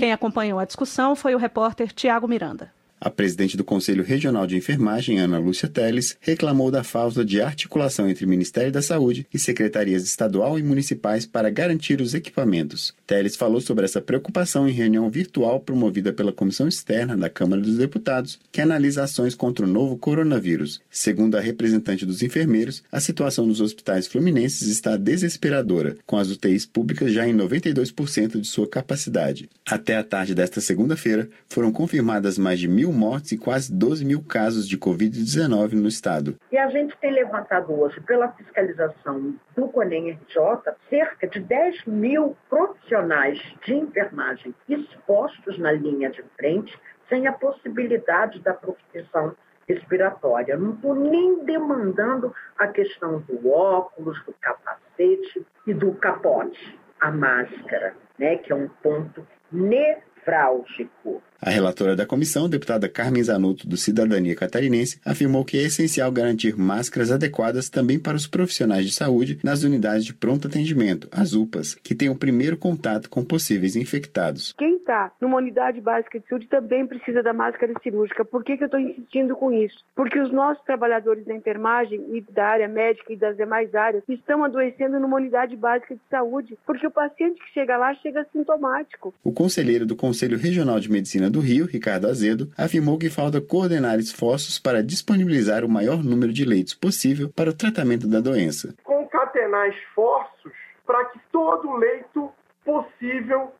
Quem 0.00 0.14
acompanhou 0.14 0.58
a 0.58 0.64
discussão 0.64 1.14
foi 1.14 1.34
o 1.34 1.38
repórter 1.38 1.92
Tiago 1.92 2.26
Miranda. 2.26 2.72
A 3.02 3.08
presidente 3.08 3.56
do 3.56 3.64
Conselho 3.64 4.04
Regional 4.04 4.46
de 4.46 4.58
Enfermagem, 4.58 5.20
Ana 5.20 5.38
Lúcia 5.38 5.66
Teles, 5.66 6.18
reclamou 6.20 6.70
da 6.70 6.84
falta 6.84 7.24
de 7.24 7.40
articulação 7.40 8.06
entre 8.06 8.26
Ministério 8.26 8.70
da 8.70 8.82
Saúde 8.82 9.26
e 9.32 9.38
secretarias 9.38 10.04
estadual 10.04 10.58
e 10.58 10.62
municipais 10.62 11.24
para 11.24 11.48
garantir 11.48 12.02
os 12.02 12.12
equipamentos. 12.12 12.94
Teles 13.06 13.36
falou 13.36 13.58
sobre 13.58 13.86
essa 13.86 14.02
preocupação 14.02 14.68
em 14.68 14.72
reunião 14.72 15.08
virtual 15.08 15.60
promovida 15.60 16.12
pela 16.12 16.30
Comissão 16.30 16.68
Externa 16.68 17.16
da 17.16 17.30
Câmara 17.30 17.62
dos 17.62 17.78
Deputados, 17.78 18.38
que 18.52 18.60
analisa 18.60 19.04
ações 19.04 19.34
contra 19.34 19.64
o 19.64 19.68
novo 19.68 19.96
coronavírus. 19.96 20.82
Segundo 20.90 21.36
a 21.36 21.40
representante 21.40 22.04
dos 22.04 22.22
enfermeiros, 22.22 22.82
a 22.92 23.00
situação 23.00 23.46
nos 23.46 23.62
hospitais 23.62 24.06
fluminenses 24.06 24.68
está 24.68 24.98
desesperadora, 24.98 25.96
com 26.04 26.18
as 26.18 26.30
UTIs 26.30 26.66
públicas 26.66 27.10
já 27.14 27.26
em 27.26 27.34
92% 27.34 28.38
de 28.38 28.46
sua 28.46 28.68
capacidade. 28.68 29.48
Até 29.64 29.96
a 29.96 30.04
tarde 30.04 30.34
desta 30.34 30.60
segunda-feira, 30.60 31.30
foram 31.48 31.72
confirmadas 31.72 32.36
mais 32.36 32.60
de 32.60 32.68
mil 32.68 32.89
mil 32.90 32.92
mortes 32.92 33.32
e 33.32 33.38
quase 33.38 33.72
12 33.72 34.04
mil 34.04 34.22
casos 34.22 34.68
de 34.68 34.76
Covid-19 34.76 35.74
no 35.74 35.88
estado. 35.88 36.36
E 36.50 36.58
a 36.58 36.68
gente 36.68 36.96
tem 36.98 37.12
levantado 37.12 37.72
hoje, 37.72 38.00
pela 38.00 38.28
fiscalização 38.32 39.34
do 39.56 39.68
CONEM-RJ, 39.68 40.74
cerca 40.88 41.28
de 41.28 41.40
10 41.40 41.84
mil 41.86 42.36
profissionais 42.48 43.40
de 43.64 43.74
enfermagem 43.74 44.54
expostos 44.68 45.58
na 45.58 45.72
linha 45.72 46.10
de 46.10 46.22
frente, 46.36 46.76
sem 47.08 47.26
a 47.26 47.32
possibilidade 47.32 48.40
da 48.40 48.52
proteção 48.52 49.34
respiratória. 49.68 50.56
Não 50.56 50.74
estou 50.74 50.94
nem 50.94 51.44
demandando 51.44 52.34
a 52.58 52.66
questão 52.66 53.20
do 53.20 53.48
óculos, 53.48 54.20
do 54.24 54.34
capacete 54.40 55.46
e 55.66 55.72
do 55.72 55.94
capote, 55.94 56.78
a 57.00 57.10
máscara, 57.10 57.94
né, 58.18 58.36
que 58.36 58.52
é 58.52 58.56
um 58.56 58.68
ponto 58.82 59.26
nevrálgico. 59.50 61.22
A 61.42 61.48
relatora 61.48 61.96
da 61.96 62.04
comissão, 62.04 62.50
deputada 62.50 62.86
Carmen 62.86 63.22
Zanotto, 63.22 63.66
do 63.66 63.74
Cidadania 63.74 64.36
Catarinense, 64.36 65.00
afirmou 65.06 65.42
que 65.42 65.56
é 65.56 65.62
essencial 65.62 66.12
garantir 66.12 66.54
máscaras 66.54 67.10
adequadas 67.10 67.70
também 67.70 67.98
para 67.98 68.14
os 68.14 68.26
profissionais 68.26 68.84
de 68.84 68.92
saúde 68.92 69.38
nas 69.42 69.62
unidades 69.62 70.04
de 70.04 70.12
pronto 70.12 70.48
atendimento, 70.48 71.08
as 71.10 71.32
UPAs, 71.32 71.74
que 71.74 71.94
têm 71.94 72.10
o 72.10 72.14
primeiro 72.14 72.58
contato 72.58 73.08
com 73.08 73.24
possíveis 73.24 73.74
infectados. 73.74 74.52
Quem 74.58 74.76
está 74.76 75.12
numa 75.18 75.38
unidade 75.38 75.80
básica 75.80 76.20
de 76.20 76.28
saúde 76.28 76.46
também 76.46 76.86
precisa 76.86 77.22
da 77.22 77.32
máscara 77.32 77.72
cirúrgica. 77.82 78.22
Por 78.22 78.44
que, 78.44 78.58
que 78.58 78.64
eu 78.64 78.66
estou 78.66 78.80
insistindo 78.80 79.34
com 79.34 79.50
isso? 79.50 79.78
Porque 79.96 80.20
os 80.20 80.30
nossos 80.30 80.62
trabalhadores 80.64 81.24
da 81.24 81.34
enfermagem 81.34 82.04
e 82.12 82.20
da 82.32 82.48
área 82.48 82.68
médica 82.68 83.14
e 83.14 83.16
das 83.16 83.38
demais 83.38 83.74
áreas 83.74 84.04
estão 84.06 84.44
adoecendo 84.44 85.00
numa 85.00 85.16
unidade 85.16 85.56
básica 85.56 85.94
de 85.94 86.00
saúde, 86.10 86.58
porque 86.66 86.86
o 86.86 86.90
paciente 86.90 87.40
que 87.40 87.54
chega 87.54 87.78
lá 87.78 87.94
chega 87.94 88.26
sintomático. 88.30 89.14
O 89.24 89.32
conselheiro 89.32 89.86
do 89.86 89.96
Conselho 89.96 90.36
Regional 90.36 90.78
de 90.78 90.90
Medicina 90.90 91.29
do 91.30 91.40
Rio, 91.40 91.66
Ricardo 91.66 92.06
Azedo, 92.06 92.50
afirmou 92.56 92.98
que 92.98 93.08
falta 93.08 93.40
coordenar 93.40 93.98
esforços 93.98 94.58
para 94.58 94.82
disponibilizar 94.82 95.64
o 95.64 95.68
maior 95.68 96.02
número 96.02 96.32
de 96.32 96.44
leitos 96.44 96.74
possível 96.74 97.30
para 97.34 97.50
o 97.50 97.56
tratamento 97.56 98.06
da 98.06 98.20
doença. 98.20 98.74
Concatenar 98.82 99.68
esforços 99.68 100.52
para 100.86 101.04
que 101.06 101.20
todo 101.30 101.76
leito 101.76 102.32
possível 102.64 103.52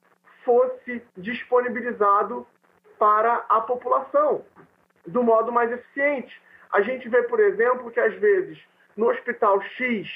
fosse 0.44 1.02
disponibilizado 1.16 2.46
para 2.98 3.44
a 3.48 3.60
população 3.60 4.42
do 5.06 5.22
modo 5.22 5.50
mais 5.50 5.70
eficiente. 5.72 6.40
A 6.72 6.82
gente 6.82 7.08
vê, 7.08 7.22
por 7.22 7.40
exemplo, 7.40 7.90
que 7.90 8.00
às 8.00 8.14
vezes 8.16 8.58
no 8.96 9.08
hospital 9.08 9.60
X 9.62 10.08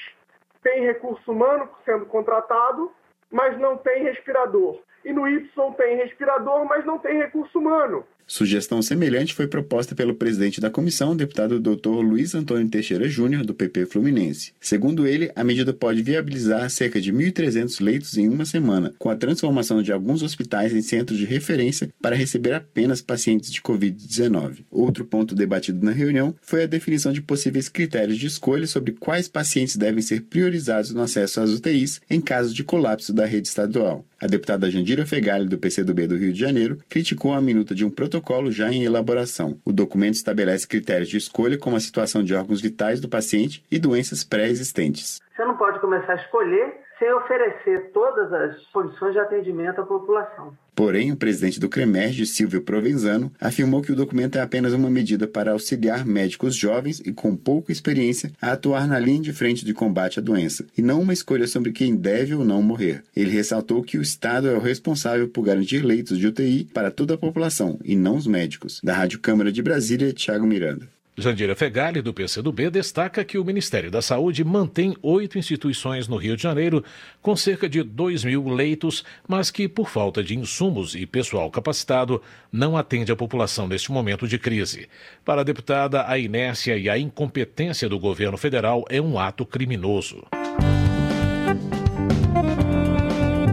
tem 0.61 0.83
recurso 0.83 1.31
humano 1.31 1.69
sendo 1.83 2.05
contratado, 2.05 2.91
mas 3.31 3.57
não 3.59 3.77
tem 3.77 4.03
respirador 4.03 4.79
e 5.05 5.13
no 5.13 5.27
Y 5.27 5.47
tem 5.77 5.95
respirador, 5.97 6.65
mas 6.65 6.83
não 6.83 6.97
tem 6.97 7.17
recurso 7.17 7.59
humano. 7.59 8.05
Sugestão 8.27 8.81
semelhante 8.81 9.35
foi 9.35 9.47
proposta 9.47 9.93
pelo 9.93 10.15
presidente 10.15 10.59
da 10.59 10.69
comissão, 10.69 11.15
deputado 11.15 11.59
Dr. 11.59 12.01
Luiz 12.01 12.33
Antônio 12.33 12.67
Teixeira 12.67 13.07
Júnior, 13.07 13.45
do 13.45 13.53
PP 13.53 13.85
Fluminense. 13.85 14.51
Segundo 14.59 15.05
ele, 15.05 15.31
a 15.35 15.43
medida 15.43 15.71
pode 15.73 16.01
viabilizar 16.01 16.69
cerca 16.71 16.99
de 16.99 17.13
1.300 17.13 17.83
leitos 17.83 18.17
em 18.17 18.27
uma 18.27 18.43
semana, 18.43 18.93
com 18.97 19.09
a 19.09 19.15
transformação 19.15 19.81
de 19.83 19.91
alguns 19.91 20.23
hospitais 20.23 20.73
em 20.73 20.81
centros 20.81 21.19
de 21.19 21.25
referência 21.25 21.89
para 22.01 22.15
receber 22.15 22.53
apenas 22.53 22.99
pacientes 22.99 23.51
de 23.51 23.61
Covid-19. 23.61 24.65
Outro 24.71 25.05
ponto 25.05 25.35
debatido 25.35 25.85
na 25.85 25.91
reunião 25.91 26.35
foi 26.41 26.63
a 26.63 26.67
definição 26.67 27.13
de 27.13 27.21
possíveis 27.21 27.69
critérios 27.69 28.17
de 28.17 28.25
escolha 28.25 28.65
sobre 28.65 28.93
quais 28.93 29.27
pacientes 29.27 29.75
devem 29.75 30.01
ser 30.01 30.21
priorizados 30.21 30.91
no 30.91 31.01
acesso 31.01 31.41
às 31.41 31.51
UTIs 31.51 32.01
em 32.09 32.19
caso 32.19 32.53
de 32.53 32.63
colapso 32.63 33.13
da 33.13 33.25
rede 33.25 33.47
estadual. 33.47 34.03
A 34.19 34.27
deputada 34.27 34.71
Jandira 34.71 35.05
Fegali, 35.05 35.47
do 35.47 35.57
PCdoB 35.57 36.07
do 36.07 36.17
Rio 36.17 36.33
de 36.33 36.39
Janeiro, 36.39 36.79
criticou 36.89 37.33
a 37.33 37.41
minuta 37.41 37.75
de 37.75 37.85
um 37.85 37.89
protocolo 37.89 38.14
já 38.51 38.71
em 38.71 38.83
elaboração. 38.83 39.57
O 39.65 39.71
documento 39.71 40.15
estabelece 40.15 40.67
critérios 40.67 41.09
de 41.09 41.17
escolha 41.17 41.57
como 41.57 41.75
a 41.75 41.79
situação 41.79 42.23
de 42.23 42.33
órgãos 42.33 42.61
vitais 42.61 42.99
do 42.99 43.09
paciente 43.09 43.63
e 43.71 43.79
doenças 43.79 44.23
pré-existentes. 44.23 45.19
Você 45.35 45.45
não 45.45 45.57
pode 45.57 45.79
começar 45.79 46.13
a 46.13 46.15
escolher 46.15 46.84
sem 46.99 47.11
oferecer 47.13 47.91
todas 47.91 48.31
as 48.31 48.65
condições 48.67 49.13
de 49.13 49.19
atendimento 49.19 49.81
à 49.81 49.85
população. 49.85 50.53
Porém, 50.75 51.11
o 51.11 51.15
presidente 51.15 51.59
do 51.59 51.69
CREMERG, 51.69 52.25
Silvio 52.25 52.61
Provenzano, 52.61 53.31
afirmou 53.39 53.81
que 53.81 53.93
o 53.93 53.95
documento 53.95 54.37
é 54.37 54.41
apenas 54.41 54.73
uma 54.73 54.89
medida 54.89 55.25
para 55.25 55.53
auxiliar 55.53 56.05
médicos 56.05 56.53
jovens 56.53 56.99
e 56.99 57.13
com 57.13 57.35
pouca 57.35 57.71
experiência 57.71 58.31
a 58.41 58.51
atuar 58.51 58.85
na 58.85 58.99
linha 58.99 59.21
de 59.21 59.33
frente 59.33 59.63
de 59.63 59.73
combate 59.73 60.19
à 60.19 60.21
doença, 60.21 60.65
e 60.77 60.81
não 60.81 61.01
uma 61.01 61.13
escolha 61.13 61.47
sobre 61.47 61.71
quem 61.71 61.95
deve 61.95 62.35
ou 62.35 62.43
não 62.43 62.61
morrer. 62.61 63.03
Ele 63.15 63.31
ressaltou 63.31 63.81
que 63.83 63.97
o 63.97 64.01
Estado 64.01 64.49
é 64.49 64.53
o 64.53 64.59
responsável 64.59 65.29
por 65.29 65.43
garantir 65.43 65.79
leitos 65.79 66.17
de 66.17 66.27
UTI 66.27 66.65
para 66.73 66.91
toda 66.91 67.13
a 67.13 67.17
população, 67.17 67.79
e 67.83 67.95
não 67.95 68.17
os 68.17 68.27
médicos. 68.27 68.81
Da 68.83 68.93
Rádio 68.93 69.19
Câmara 69.19 69.51
de 69.51 69.61
Brasília, 69.61 70.11
Tiago 70.11 70.45
Miranda. 70.45 70.94
Jandira 71.17 71.55
Fegali, 71.55 72.01
do 72.01 72.13
PCdoB, 72.13 72.69
destaca 72.69 73.23
que 73.23 73.37
o 73.37 73.45
Ministério 73.45 73.89
da 73.89 74.01
Saúde 74.01 74.43
mantém 74.43 74.97
oito 75.01 75.37
instituições 75.37 76.09
no 76.09 76.17
Rio 76.17 76.35
de 76.35 76.43
Janeiro, 76.43 76.83
com 77.21 77.35
cerca 77.37 77.69
de 77.69 77.81
2 77.81 78.25
mil 78.25 78.49
leitos, 78.49 79.05
mas 79.25 79.49
que, 79.49 79.67
por 79.69 79.89
falta 79.89 80.21
de 80.21 80.37
insumos 80.37 80.93
e 80.93 81.05
pessoal 81.05 81.49
capacitado, 81.49 82.21
não 82.51 82.75
atende 82.75 83.13
a 83.13 83.15
população 83.15 83.65
neste 83.65 83.93
momento 83.93 84.27
de 84.27 84.37
crise. 84.37 84.89
Para 85.23 85.39
a 85.39 85.43
deputada, 85.45 86.05
a 86.05 86.19
inércia 86.19 86.77
e 86.77 86.89
a 86.89 86.97
incompetência 86.97 87.87
do 87.87 87.97
governo 87.97 88.37
federal 88.37 88.83
é 88.89 88.99
um 88.99 89.17
ato 89.17 89.45
criminoso. 89.45 90.21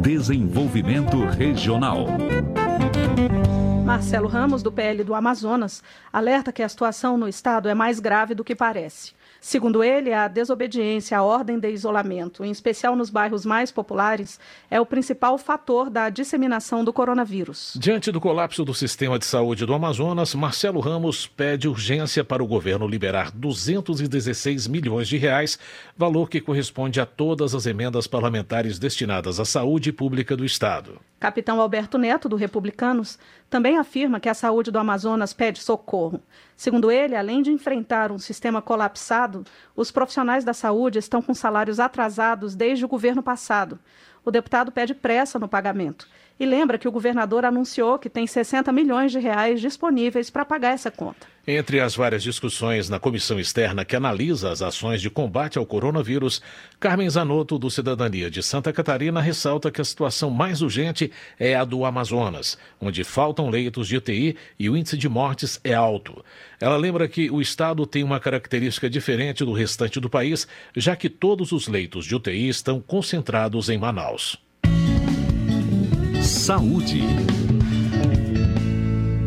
Desenvolvimento 0.03 1.25
Regional. 1.27 2.09
Marcelo 3.85 4.29
Ramos, 4.29 4.63
do 4.63 4.71
PL 4.71 5.03
do 5.03 5.13
Amazonas, 5.13 5.83
alerta 6.13 6.53
que 6.53 6.63
a 6.63 6.69
situação 6.69 7.19
no 7.19 7.29
estado 7.29 7.69
é 7.69 7.75
mais 7.75 7.99
grave 7.99 8.33
do 8.33 8.45
que 8.45 8.55
parece. 8.55 9.13
Segundo 9.45 9.83
ele, 9.83 10.13
a 10.13 10.29
desobediência 10.29 11.19
à 11.19 11.23
ordem 11.25 11.59
de 11.59 11.69
isolamento, 11.69 12.45
em 12.45 12.51
especial 12.53 12.95
nos 12.95 13.11
bairros 13.11 13.45
mais 13.45 13.73
populares, 13.73 14.39
é 14.71 14.81
o 14.81 14.87
principal 14.87 15.37
fator 15.37 15.91
da 15.91 16.09
disseminação 16.11 16.85
do 16.85 16.93
coronavírus. 16.93 17.77
Diante 17.77 18.13
do 18.13 18.21
colapso 18.21 18.65
do 18.65 18.73
sistema 18.73 19.19
de 19.19 19.25
saúde 19.25 19.67
do 19.67 19.75
Amazonas, 19.75 20.33
Marcelo 20.33 20.79
Ramos 20.79 21.27
pede 21.27 21.67
urgência 21.67 22.23
para 22.23 22.43
o 22.43 22.47
governo 22.47 22.87
liberar 22.87 23.33
216 23.33 24.69
milhões 24.69 25.09
de 25.09 25.17
reais, 25.17 25.59
valor 25.97 26.31
que 26.31 26.41
corresponde 26.41 27.01
a 27.01 27.05
todas 27.05 27.53
as 27.53 27.67
emendas 27.67 28.07
parlamentares 28.07 28.79
destinadas 28.79 29.41
à 29.41 29.45
saúde 29.45 29.93
pública 29.93 30.37
do 30.37 30.45
estado. 30.45 31.01
Capitão 31.19 31.61
Alberto 31.61 31.99
Neto, 31.99 32.29
do 32.29 32.37
Republicanos, 32.37 33.19
também 33.53 33.77
afirma 33.77 34.19
que 34.19 34.31
a 34.31 34.35
saúde 34.35 34.71
do 34.71 34.79
Amazonas 34.79 35.35
pede 35.35 35.61
socorro. 35.61 36.23
Segundo 36.57 36.91
ele, 36.91 37.15
além 37.15 37.43
de 37.43 37.53
enfrentar 37.53 38.11
um 38.11 38.19
sistema 38.19 38.63
colapsado, 38.63 39.45
os 39.77 39.91
profissionais 39.91 40.43
da 40.43 40.55
saúde 40.55 40.99
estão 40.99 41.21
com 41.21 41.35
salários 41.35 41.79
atrasados 41.79 42.55
desde 42.55 42.83
o 42.83 42.89
governo 42.89 43.23
passado. 43.23 43.79
O 44.25 44.31
deputado 44.31 44.73
pede 44.73 44.95
pressa 44.95 45.39
no 45.39 45.51
pagamento 45.51 46.09
e 46.39 46.47
lembra 46.47 46.79
que 46.79 46.89
o 46.89 46.93
governador 46.93 47.45
anunciou 47.45 47.99
que 47.99 48.11
tem 48.11 48.27
60 48.27 48.73
milhões 48.73 49.13
de 49.13 49.19
reais 49.19 49.61
disponíveis 49.61 50.31
para 50.31 50.45
pagar 50.45 50.73
essa 50.73 50.91
conta. 50.91 51.33
Entre 51.45 51.81
as 51.81 51.97
várias 51.97 52.23
discussões 52.23 52.89
na 52.89 53.01
comissão 53.01 53.39
externa 53.41 53.85
que 53.85 53.97
analisa 53.97 54.53
as 54.53 54.63
ações 54.63 55.03
de 55.03 55.11
combate 55.11 55.59
ao 55.59 55.67
coronavírus, 55.67 56.41
Carmen 56.79 57.11
Zanotto, 57.11 57.59
do 57.59 57.69
Cidadania 57.69 58.31
de 58.31 58.41
Santa 58.45 58.73
Catarina, 58.73 59.21
ressalta 59.21 59.69
que 59.69 59.81
a 59.81 59.85
situação 59.85 60.31
mais 60.31 60.63
urgente 60.63 61.11
é 61.41 61.57
a 61.57 61.65
do 61.65 61.85
Amazonas, 61.85 62.57
onde 62.81 63.03
faltam 63.03 63.51
leitos 63.51 63.89
de 63.89 63.97
UTI 63.97 64.37
e 64.57 64.71
o 64.71 64.77
índice 64.77 64.97
de 64.97 65.09
mortes 65.09 65.61
é 65.65 65.75
alto. 65.75 66.25
Ela 66.61 66.77
lembra 66.77 67.09
que 67.09 67.29
o 67.29 67.41
estado 67.41 67.85
tem 67.87 68.05
uma 68.05 68.21
característica 68.21 68.89
diferente 68.89 69.45
do 69.45 69.53
restante 69.53 69.99
do 69.99 70.09
país, 70.09 70.47
já 70.77 70.95
que 70.95 71.09
todos 71.09 71.51
os 71.51 71.67
leitos 71.67 72.05
de 72.05 72.15
UTI 72.15 72.49
estão 72.49 72.81
concentrados 72.81 73.69
em 73.69 73.77
Manaus. 73.77 74.39
Saúde. 76.23 77.01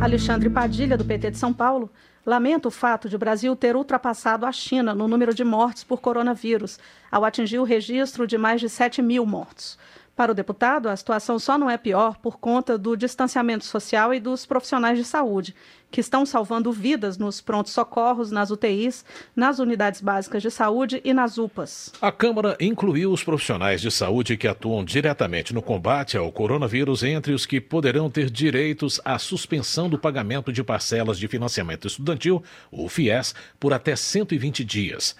Alexandre 0.02 0.50
Padilha, 0.50 0.98
do 0.98 1.04
PT 1.04 1.32
de 1.32 1.38
São 1.38 1.52
Paulo, 1.52 1.92
lamenta 2.26 2.70
o 2.70 2.72
fato 2.72 3.10
de 3.10 3.18
o 3.18 3.20
Brasil 3.20 3.54
ter 3.54 3.76
ultrapassado 3.76 4.46
a 4.46 4.52
China 4.52 4.96
no 4.96 5.06
número 5.06 5.34
de 5.34 5.44
mortes 5.44 5.84
por 5.84 6.00
coronavírus, 6.00 6.80
ao 7.12 7.26
atingir 7.26 7.60
o 7.60 7.66
registro 7.66 8.26
de 8.26 8.38
mais 8.38 8.62
de 8.62 8.70
7 8.70 9.02
mil 9.02 9.26
mortos. 9.26 9.78
Para 10.16 10.32
o 10.32 10.36
deputado, 10.36 10.88
a 10.88 10.96
situação 10.96 11.38
só 11.38 11.58
não 11.58 11.70
é 11.70 11.78
pior 11.78 12.18
por 12.18 12.38
conta 12.38 12.78
do 12.78 12.96
distanciamento 12.96 13.66
social 13.66 14.14
e 14.14 14.20
dos 14.20 14.46
profissionais 14.46 14.98
de 14.98 15.04
saúde, 15.04 15.54
que 15.92 16.02
estão 16.02 16.26
salvando 16.26 16.72
vidas 16.72 17.18
nos 17.18 17.42
prontos-socorros, 17.42 18.32
nas 18.32 18.52
UTIs, 18.52 19.06
nas 19.36 19.60
unidades 19.60 20.02
básicas 20.02 20.42
de 20.42 20.52
saúde 20.52 21.02
e 21.04 21.14
nas 21.14 21.38
UPAs. 21.38 21.92
A 22.02 22.12
Câmara 22.12 22.58
incluiu 22.60 23.12
os 23.12 23.24
profissionais 23.24 23.82
de 23.82 23.90
saúde 23.90 24.38
que 24.38 24.48
atuam 24.48 24.84
diretamente 24.84 25.54
no 25.54 25.62
combate 25.62 26.18
ao 26.18 26.32
coronavírus 26.32 27.04
entre 27.04 27.34
os 27.34 27.46
que 27.46 27.62
poderão 27.62 28.10
ter 28.10 28.30
direitos 28.30 29.00
à 29.06 29.18
suspensão 29.18 29.90
do 29.90 29.98
pagamento 29.98 30.52
de 30.52 30.64
parcelas 30.64 31.18
de 31.18 31.28
financiamento 31.28 31.88
estudantil, 31.88 32.44
o 32.72 32.90
FIES, 32.90 33.34
por 33.60 33.74
até 33.74 33.96
120 33.96 34.64
dias. 34.64 35.16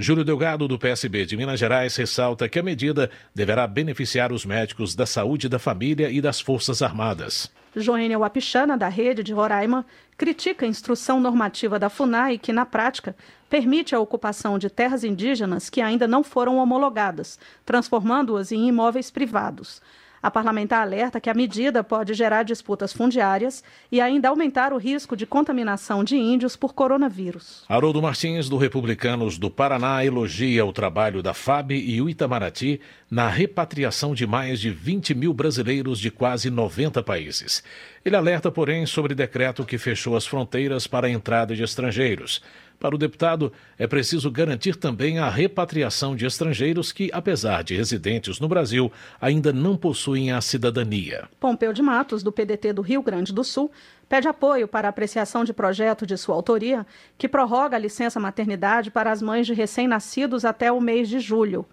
Júlio 0.00 0.24
Delgado, 0.24 0.68
do 0.68 0.78
PSB 0.78 1.26
de 1.26 1.36
Minas 1.36 1.58
Gerais, 1.58 1.96
ressalta 1.96 2.48
que 2.48 2.56
a 2.56 2.62
medida 2.62 3.10
deverá 3.34 3.66
beneficiar 3.66 4.32
os 4.32 4.44
médicos 4.44 4.94
da 4.94 5.04
saúde 5.04 5.48
da 5.48 5.58
família 5.58 6.08
e 6.08 6.20
das 6.20 6.40
Forças 6.40 6.82
Armadas. 6.82 7.50
Joênia 7.74 8.16
Wapichana, 8.16 8.78
da 8.78 8.88
Rede 8.88 9.24
de 9.24 9.32
Roraima, 9.32 9.84
critica 10.16 10.64
a 10.64 10.68
instrução 10.68 11.18
normativa 11.20 11.80
da 11.80 11.90
FUNAI 11.90 12.38
que, 12.38 12.52
na 12.52 12.64
prática, 12.64 13.14
permite 13.50 13.92
a 13.92 13.98
ocupação 13.98 14.56
de 14.56 14.70
terras 14.70 15.02
indígenas 15.02 15.68
que 15.68 15.80
ainda 15.80 16.06
não 16.06 16.22
foram 16.22 16.58
homologadas, 16.58 17.36
transformando-as 17.66 18.52
em 18.52 18.68
imóveis 18.68 19.10
privados. 19.10 19.82
A 20.22 20.30
parlamentar 20.30 20.82
alerta 20.82 21.20
que 21.20 21.30
a 21.30 21.34
medida 21.34 21.84
pode 21.84 22.14
gerar 22.14 22.42
disputas 22.42 22.92
fundiárias 22.92 23.62
e 23.90 24.00
ainda 24.00 24.28
aumentar 24.28 24.72
o 24.72 24.76
risco 24.76 25.16
de 25.16 25.26
contaminação 25.26 26.02
de 26.02 26.16
índios 26.16 26.56
por 26.56 26.74
coronavírus. 26.74 27.64
Haroldo 27.68 28.02
Martins, 28.02 28.48
do 28.48 28.56
Republicanos 28.56 29.38
do 29.38 29.50
Paraná, 29.50 30.04
elogia 30.04 30.64
o 30.64 30.72
trabalho 30.72 31.22
da 31.22 31.32
FAB 31.32 31.72
e 31.72 32.02
o 32.02 32.08
Itamaraty 32.08 32.80
na 33.10 33.28
repatriação 33.28 34.14
de 34.14 34.26
mais 34.26 34.60
de 34.60 34.70
20 34.70 35.14
mil 35.14 35.32
brasileiros 35.32 35.98
de 35.98 36.10
quase 36.10 36.50
90 36.50 37.02
países. 37.02 37.62
Ele 38.04 38.16
alerta, 38.16 38.50
porém, 38.50 38.86
sobre 38.86 39.14
decreto 39.14 39.64
que 39.64 39.78
fechou 39.78 40.16
as 40.16 40.26
fronteiras 40.26 40.86
para 40.86 41.06
a 41.06 41.10
entrada 41.10 41.54
de 41.54 41.62
estrangeiros. 41.62 42.42
Para 42.78 42.94
o 42.94 42.98
deputado, 42.98 43.52
é 43.76 43.88
preciso 43.88 44.30
garantir 44.30 44.76
também 44.76 45.18
a 45.18 45.28
repatriação 45.28 46.14
de 46.14 46.24
estrangeiros 46.24 46.92
que, 46.92 47.10
apesar 47.12 47.64
de 47.64 47.74
residentes 47.74 48.38
no 48.38 48.46
Brasil, 48.46 48.92
ainda 49.20 49.52
não 49.52 49.76
possuem 49.76 50.30
a 50.30 50.40
cidadania. 50.40 51.28
Pompeu 51.40 51.72
de 51.72 51.82
Matos, 51.82 52.22
do 52.22 52.30
PDT 52.30 52.72
do 52.72 52.82
Rio 52.82 53.02
Grande 53.02 53.32
do 53.32 53.42
Sul, 53.42 53.70
pede 54.08 54.28
apoio 54.28 54.68
para 54.68 54.88
apreciação 54.88 55.44
de 55.44 55.52
projeto 55.52 56.06
de 56.06 56.16
sua 56.16 56.36
autoria 56.36 56.86
que 57.18 57.28
prorroga 57.28 57.76
a 57.76 57.80
licença 57.80 58.20
maternidade 58.20 58.92
para 58.92 59.10
as 59.10 59.20
mães 59.20 59.46
de 59.46 59.54
recém-nascidos 59.54 60.44
até 60.44 60.70
o 60.70 60.80
mês 60.80 61.08
de 61.08 61.18
julho. 61.18 61.66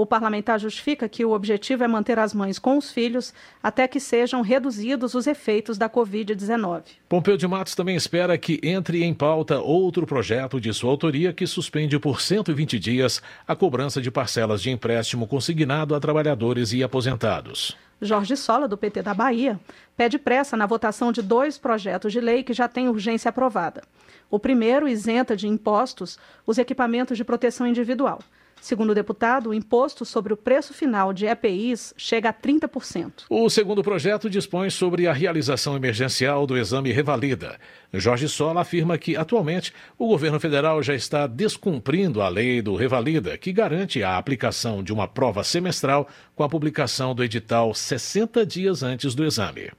O 0.00 0.06
parlamentar 0.06 0.60
justifica 0.60 1.08
que 1.08 1.24
o 1.24 1.32
objetivo 1.32 1.82
é 1.82 1.88
manter 1.88 2.20
as 2.20 2.32
mães 2.32 2.56
com 2.56 2.78
os 2.78 2.88
filhos 2.88 3.34
até 3.60 3.88
que 3.88 3.98
sejam 3.98 4.42
reduzidos 4.42 5.12
os 5.12 5.26
efeitos 5.26 5.76
da 5.76 5.90
Covid-19. 5.90 6.82
Pompeu 7.08 7.36
de 7.36 7.48
Matos 7.48 7.74
também 7.74 7.96
espera 7.96 8.38
que 8.38 8.60
entre 8.62 9.02
em 9.02 9.12
pauta 9.12 9.58
outro 9.58 10.06
projeto 10.06 10.60
de 10.60 10.72
sua 10.72 10.92
autoria 10.92 11.32
que 11.32 11.48
suspende 11.48 11.98
por 11.98 12.20
120 12.20 12.78
dias 12.78 13.20
a 13.44 13.56
cobrança 13.56 14.00
de 14.00 14.08
parcelas 14.08 14.62
de 14.62 14.70
empréstimo 14.70 15.26
consignado 15.26 15.96
a 15.96 15.98
trabalhadores 15.98 16.72
e 16.72 16.80
aposentados. 16.80 17.76
Jorge 18.00 18.36
Sola, 18.36 18.68
do 18.68 18.78
PT 18.78 19.02
da 19.02 19.12
Bahia, 19.12 19.58
pede 19.96 20.16
pressa 20.16 20.56
na 20.56 20.64
votação 20.64 21.10
de 21.10 21.20
dois 21.20 21.58
projetos 21.58 22.12
de 22.12 22.20
lei 22.20 22.44
que 22.44 22.52
já 22.52 22.68
têm 22.68 22.88
urgência 22.88 23.30
aprovada. 23.30 23.82
O 24.30 24.38
primeiro 24.38 24.86
isenta 24.86 25.36
de 25.36 25.48
impostos 25.48 26.20
os 26.46 26.56
equipamentos 26.56 27.16
de 27.16 27.24
proteção 27.24 27.66
individual. 27.66 28.20
Segundo 28.60 28.90
o 28.90 28.94
deputado, 28.94 29.50
o 29.50 29.54
imposto 29.54 30.04
sobre 30.04 30.32
o 30.32 30.36
preço 30.36 30.74
final 30.74 31.12
de 31.12 31.26
EPIs 31.26 31.94
chega 31.96 32.30
a 32.30 32.32
30%. 32.32 33.24
O 33.28 33.48
segundo 33.48 33.82
projeto 33.82 34.28
dispõe 34.28 34.70
sobre 34.70 35.06
a 35.06 35.12
realização 35.12 35.76
emergencial 35.76 36.46
do 36.46 36.56
exame 36.56 36.92
Revalida. 36.92 37.58
Jorge 37.92 38.28
Sola 38.28 38.60
afirma 38.60 38.98
que, 38.98 39.16
atualmente, 39.16 39.72
o 39.98 40.08
governo 40.08 40.38
federal 40.38 40.82
já 40.82 40.94
está 40.94 41.26
descumprindo 41.26 42.20
a 42.20 42.28
lei 42.28 42.60
do 42.60 42.76
Revalida, 42.76 43.38
que 43.38 43.52
garante 43.52 44.02
a 44.02 44.18
aplicação 44.18 44.82
de 44.82 44.92
uma 44.92 45.08
prova 45.08 45.42
semestral 45.42 46.06
com 46.34 46.42
a 46.42 46.48
publicação 46.48 47.14
do 47.14 47.24
edital 47.24 47.72
60 47.74 48.44
dias 48.44 48.82
antes 48.82 49.14
do 49.14 49.24
exame. 49.24 49.70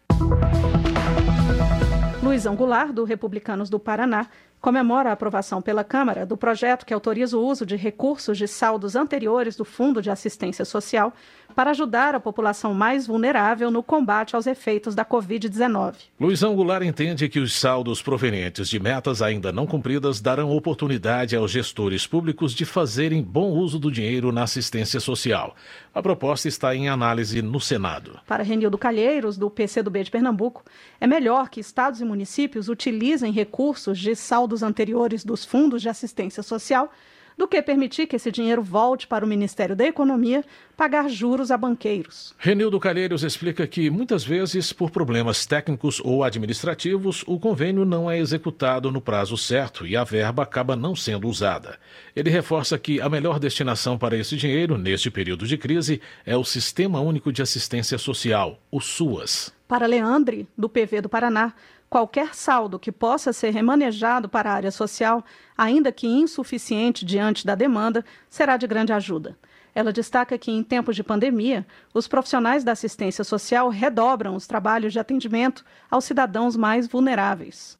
Luiz 2.21 2.45
Angular, 2.45 2.93
do 2.93 3.03
Republicanos 3.03 3.69
do 3.69 3.79
Paraná, 3.79 4.27
comemora 4.61 5.09
a 5.09 5.13
aprovação 5.13 5.61
pela 5.61 5.83
Câmara 5.83 6.25
do 6.25 6.37
projeto 6.37 6.85
que 6.85 6.93
autoriza 6.93 7.37
o 7.37 7.45
uso 7.45 7.65
de 7.65 7.75
recursos 7.75 8.37
de 8.37 8.47
saldos 8.47 8.95
anteriores 8.95 9.55
do 9.55 9.63
Fundo 9.63 10.01
de 10.01 10.09
Assistência 10.09 10.65
Social 10.65 11.13
para 11.55 11.71
ajudar 11.71 12.13
a 12.13 12.19
população 12.19 12.73
mais 12.73 13.07
vulnerável 13.07 13.71
no 13.71 13.81
combate 13.81 14.35
aos 14.35 14.47
efeitos 14.47 14.93
da 14.93 15.03
Covid-19. 15.03 15.95
Luizão 16.19 16.55
Goulart 16.55 16.85
entende 16.85 17.27
que 17.27 17.39
os 17.39 17.53
saldos 17.53 18.01
provenientes 18.01 18.69
de 18.69 18.79
metas 18.79 19.21
ainda 19.21 19.51
não 19.51 19.65
cumpridas 19.65 20.21
darão 20.21 20.55
oportunidade 20.55 21.35
aos 21.35 21.51
gestores 21.51 22.05
públicos 22.05 22.53
de 22.53 22.65
fazerem 22.65 23.23
bom 23.23 23.51
uso 23.51 23.79
do 23.79 23.91
dinheiro 23.91 24.31
na 24.31 24.43
assistência 24.43 24.99
social. 24.99 25.55
A 25.93 26.01
proposta 26.01 26.47
está 26.47 26.75
em 26.75 26.87
análise 26.87 27.41
no 27.41 27.59
Senado. 27.59 28.19
Para 28.27 28.43
Renildo 28.43 28.77
Calheiros, 28.77 29.37
do 29.37 29.49
PCdoB 29.49 30.03
de 30.03 30.11
Pernambuco, 30.11 30.63
é 31.01 31.07
melhor 31.07 31.49
que 31.49 31.59
estados 31.59 31.99
e 31.99 32.05
municípios 32.05 32.69
utilizem 32.69 33.31
recursos 33.31 33.97
de 33.97 34.15
saldos 34.49 34.63
anteriores 34.63 35.23
dos 35.23 35.45
fundos 35.45 35.81
de 35.81 35.89
assistência 35.89 36.41
social 36.41 36.91
do 37.37 37.47
que 37.47 37.61
permitir 37.61 38.05
que 38.05 38.17
esse 38.17 38.29
dinheiro 38.29 38.61
volte 38.61 39.07
para 39.07 39.23
o 39.23 39.27
Ministério 39.27 39.73
da 39.73 39.85
Economia 39.85 40.43
pagar 40.75 41.09
juros 41.09 41.51
a 41.51 41.57
banqueiros. 41.57 42.35
Renildo 42.37 42.77
Calheiros 42.81 43.23
explica 43.23 43.65
que, 43.65 43.89
muitas 43.89 44.25
vezes, 44.25 44.73
por 44.73 44.91
problemas 44.91 45.45
técnicos 45.45 46.01
ou 46.03 46.21
administrativos, 46.21 47.23
o 47.25 47.39
convênio 47.39 47.85
não 47.85 48.11
é 48.11 48.19
executado 48.19 48.91
no 48.91 48.99
prazo 48.99 49.37
certo 49.37 49.87
e 49.87 49.95
a 49.95 50.03
verba 50.03 50.43
acaba 50.43 50.75
não 50.75 50.93
sendo 50.97 51.29
usada. 51.29 51.77
Ele 52.13 52.29
reforça 52.29 52.77
que 52.77 52.99
a 52.99 53.07
melhor 53.07 53.39
destinação 53.39 53.97
para 53.97 54.17
esse 54.17 54.35
dinheiro, 54.35 54.77
neste 54.77 55.09
período 55.09 55.47
de 55.47 55.57
crise, 55.57 56.01
é 56.25 56.35
o 56.35 56.43
Sistema 56.43 56.99
Único 56.99 57.31
de 57.31 57.41
Assistência 57.41 57.97
Social, 57.97 58.59
o 58.69 58.81
SUAS. 58.81 59.53
Para 59.65 59.85
Leandre, 59.85 60.45
do 60.57 60.67
PV 60.67 61.01
do 61.03 61.09
Paraná, 61.09 61.53
qualquer 61.89 62.35
saldo 62.35 62.77
que 62.77 62.91
possa 62.91 63.33
ser 63.33 63.49
remanejado 63.51 64.29
para 64.29 64.51
a 64.51 64.53
área 64.53 64.71
social, 64.71 65.23
ainda 65.57 65.91
que 65.91 66.07
insuficiente 66.07 67.03
diante 67.03 67.45
da 67.45 67.55
demanda, 67.55 68.05
será 68.29 68.57
de 68.57 68.67
grande 68.67 68.93
ajuda. 68.93 69.37
Ela 69.73 69.93
destaca 69.93 70.37
que, 70.37 70.51
em 70.51 70.63
tempos 70.63 70.95
de 70.95 71.03
pandemia, 71.03 71.65
os 71.93 72.07
profissionais 72.07 72.63
da 72.63 72.73
assistência 72.73 73.23
social 73.23 73.69
redobram 73.69 74.35
os 74.35 74.47
trabalhos 74.47 74.93
de 74.93 74.99
atendimento 74.99 75.63
aos 75.89 76.05
cidadãos 76.05 76.55
mais 76.55 76.87
vulneráveis. 76.87 77.77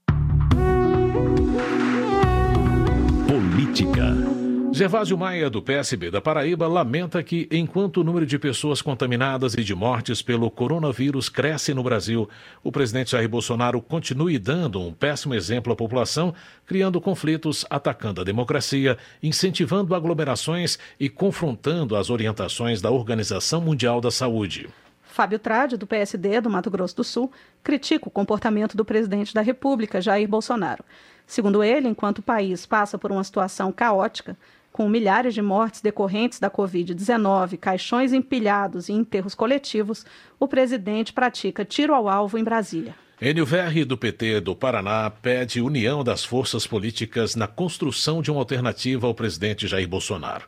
Política. 3.28 4.49
Gervásio 4.72 5.18
Maia, 5.18 5.50
do 5.50 5.62
PSB 5.62 6.12
da 6.12 6.22
Paraíba, 6.22 6.68
lamenta 6.68 7.24
que, 7.24 7.50
enquanto 7.52 7.98
o 7.98 8.04
número 8.04 8.26
de 8.26 8.38
pessoas 8.38 8.82
contaminadas 8.82 9.56
e 9.56 9.64
de 9.64 9.74
mortes 9.74 10.22
pelo 10.22 10.50
coronavírus 10.50 11.28
cresce 11.28 11.74
no 11.74 11.82
Brasil, 11.82 12.30
o 12.64 12.72
presidente 12.72 13.12
Jair 13.12 13.28
Bolsonaro 13.28 13.82
continue 13.82 14.38
dando 14.38 14.80
um 14.80 14.94
péssimo 14.94 15.34
exemplo 15.34 15.74
à 15.74 15.76
população, 15.76 16.34
criando 16.66 17.02
conflitos, 17.02 17.66
atacando 17.70 18.22
a 18.22 18.24
democracia, 18.24 18.98
incentivando 19.24 19.96
aglomerações 19.96 20.78
e 21.00 21.10
confrontando 21.10 21.96
as 21.96 22.10
orientações 22.10 22.80
da 22.80 22.92
Organização 22.92 23.60
Mundial 23.60 24.00
da 24.00 24.12
Saúde. 24.12 24.70
Fábio 25.02 25.40
Trade, 25.40 25.76
do 25.76 25.88
PSD 25.88 26.40
do 26.40 26.50
Mato 26.50 26.70
Grosso 26.70 26.96
do 26.96 27.04
Sul, 27.04 27.32
critica 27.64 28.08
o 28.08 28.12
comportamento 28.12 28.78
do 28.78 28.86
presidente 28.86 29.34
da 29.34 29.42
República, 29.42 30.00
Jair 30.00 30.30
Bolsonaro. 30.30 30.84
Segundo 31.26 31.64
ele, 31.64 31.88
enquanto 31.88 32.20
o 32.20 32.24
país 32.24 32.66
passa 32.66 32.98
por 32.98 33.12
uma 33.12 33.24
situação 33.24 33.72
caótica, 33.72 34.38
com 34.80 34.88
milhares 34.88 35.34
de 35.34 35.42
mortes 35.42 35.82
decorrentes 35.82 36.40
da 36.40 36.50
Covid-19, 36.50 37.58
caixões 37.58 38.14
empilhados 38.14 38.88
e 38.88 38.94
enterros 38.94 39.36
coletivos, 39.36 40.06
o 40.40 40.48
presidente 40.48 41.12
pratica 41.12 41.66
tiro 41.66 41.94
ao 41.94 42.08
alvo 42.08 42.38
em 42.38 42.46
Brasília. 42.46 42.96
Enio 43.22 43.46
Verri, 43.46 43.84
do 43.84 43.98
PT 43.98 44.40
do 44.40 44.56
Paraná, 44.56 45.10
pede 45.10 45.60
união 45.60 46.02
das 46.02 46.24
forças 46.24 46.66
políticas 46.66 47.36
na 47.36 47.46
construção 47.46 48.22
de 48.22 48.32
uma 48.32 48.40
alternativa 48.40 49.06
ao 49.06 49.14
presidente 49.14 49.68
Jair 49.68 49.86
Bolsonaro. 49.86 50.46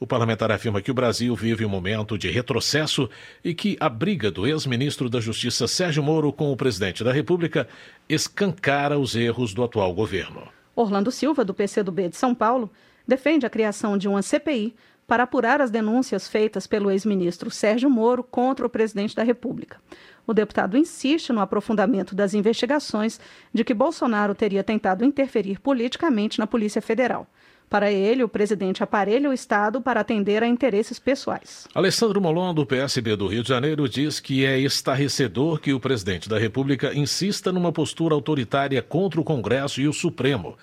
O 0.00 0.06
parlamentar 0.06 0.50
afirma 0.50 0.80
que 0.80 0.90
o 0.90 0.94
Brasil 0.94 1.36
vive 1.36 1.66
um 1.66 1.68
momento 1.68 2.16
de 2.16 2.30
retrocesso 2.30 3.10
e 3.44 3.52
que 3.52 3.76
a 3.78 3.90
briga 3.90 4.30
do 4.30 4.46
ex-ministro 4.46 5.10
da 5.10 5.20
Justiça 5.20 5.68
Sérgio 5.68 6.02
Moro 6.02 6.32
com 6.32 6.50
o 6.50 6.56
presidente 6.56 7.04
da 7.04 7.12
República 7.12 7.68
escancara 8.08 8.98
os 8.98 9.14
erros 9.14 9.52
do 9.52 9.62
atual 9.62 9.92
governo. 9.92 10.48
Orlando 10.74 11.10
Silva, 11.10 11.44
do 11.44 11.52
PCdoB 11.52 12.08
de 12.08 12.16
São 12.16 12.34
Paulo, 12.34 12.70
defende 13.06 13.46
a 13.46 13.50
criação 13.50 13.96
de 13.96 14.08
uma 14.08 14.22
CPI 14.22 14.74
para 15.06 15.24
apurar 15.24 15.60
as 15.60 15.70
denúncias 15.70 16.26
feitas 16.28 16.66
pelo 16.66 16.90
ex-ministro 16.90 17.50
Sérgio 17.50 17.90
Moro 17.90 18.22
contra 18.22 18.66
o 18.66 18.70
presidente 18.70 19.14
da 19.14 19.22
República. 19.22 19.78
O 20.26 20.32
deputado 20.32 20.78
insiste 20.78 21.32
no 21.32 21.40
aprofundamento 21.40 22.14
das 22.14 22.32
investigações 22.32 23.20
de 23.52 23.62
que 23.62 23.74
Bolsonaro 23.74 24.34
teria 24.34 24.64
tentado 24.64 25.04
interferir 25.04 25.60
politicamente 25.60 26.38
na 26.38 26.46
Polícia 26.46 26.80
Federal. 26.80 27.26
Para 27.68 27.90
ele, 27.90 28.22
o 28.22 28.28
presidente 28.28 28.82
aparelha 28.82 29.28
o 29.28 29.32
Estado 29.32 29.80
para 29.80 30.00
atender 30.00 30.42
a 30.42 30.46
interesses 30.46 30.98
pessoais. 30.98 31.66
Alessandro 31.74 32.20
Molon, 32.20 32.54
do 32.54 32.64
PSB 32.64 33.16
do 33.16 33.26
Rio 33.26 33.42
de 33.42 33.48
Janeiro, 33.48 33.88
diz 33.88 34.20
que 34.20 34.44
é 34.44 34.58
estarrecedor 34.58 35.58
que 35.58 35.72
o 35.72 35.80
presidente 35.80 36.28
da 36.28 36.38
República 36.38 36.94
insista 36.94 37.50
numa 37.50 37.72
postura 37.72 38.14
autoritária 38.14 38.80
contra 38.80 39.20
o 39.20 39.24
Congresso 39.24 39.80
e 39.80 39.88
o 39.88 39.92
Supremo. 39.92 40.56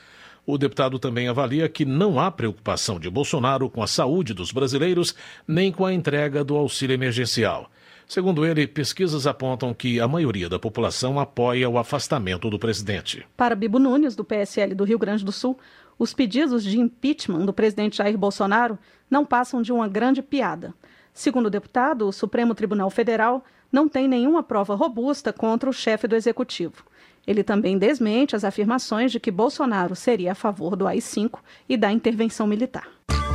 O 0.45 0.57
deputado 0.57 0.97
também 0.97 1.27
avalia 1.27 1.69
que 1.69 1.85
não 1.85 2.19
há 2.19 2.31
preocupação 2.31 2.99
de 2.99 3.09
Bolsonaro 3.09 3.69
com 3.69 3.83
a 3.83 3.87
saúde 3.87 4.33
dos 4.33 4.51
brasileiros 4.51 5.13
nem 5.47 5.71
com 5.71 5.85
a 5.85 5.93
entrega 5.93 6.43
do 6.43 6.55
auxílio 6.57 6.93
emergencial. 6.93 7.69
Segundo 8.07 8.45
ele, 8.45 8.67
pesquisas 8.67 9.25
apontam 9.25 9.73
que 9.73 9.99
a 9.99 10.07
maioria 10.07 10.49
da 10.49 10.59
população 10.59 11.19
apoia 11.19 11.69
o 11.69 11.77
afastamento 11.77 12.49
do 12.49 12.59
presidente. 12.59 13.25
Para 13.37 13.55
Bibo 13.55 13.79
Nunes, 13.79 14.15
do 14.15 14.25
PSL 14.25 14.75
do 14.75 14.83
Rio 14.83 14.99
Grande 14.99 15.23
do 15.23 15.31
Sul, 15.31 15.57
os 15.97 16.13
pedidos 16.13 16.63
de 16.63 16.79
impeachment 16.79 17.45
do 17.45 17.53
presidente 17.53 17.99
Jair 17.99 18.17
Bolsonaro 18.17 18.77
não 19.09 19.23
passam 19.23 19.61
de 19.61 19.71
uma 19.71 19.87
grande 19.87 20.21
piada. 20.21 20.73
Segundo 21.13 21.45
o 21.45 21.49
deputado, 21.49 22.07
o 22.07 22.11
Supremo 22.11 22.55
Tribunal 22.55 22.89
Federal 22.89 23.45
não 23.71 23.87
tem 23.87 24.07
nenhuma 24.07 24.43
prova 24.43 24.75
robusta 24.75 25.31
contra 25.31 25.69
o 25.69 25.73
chefe 25.73 26.07
do 26.07 26.15
executivo. 26.15 26.83
Ele 27.25 27.43
também 27.43 27.77
desmente 27.77 28.35
as 28.35 28.43
afirmações 28.43 29.11
de 29.11 29.19
que 29.19 29.31
Bolsonaro 29.31 29.95
seria 29.95 30.31
a 30.31 30.35
favor 30.35 30.75
do 30.75 30.87
AI-5 30.87 31.39
e 31.69 31.77
da 31.77 31.91
intervenção 31.91 32.47
militar. 32.47 32.87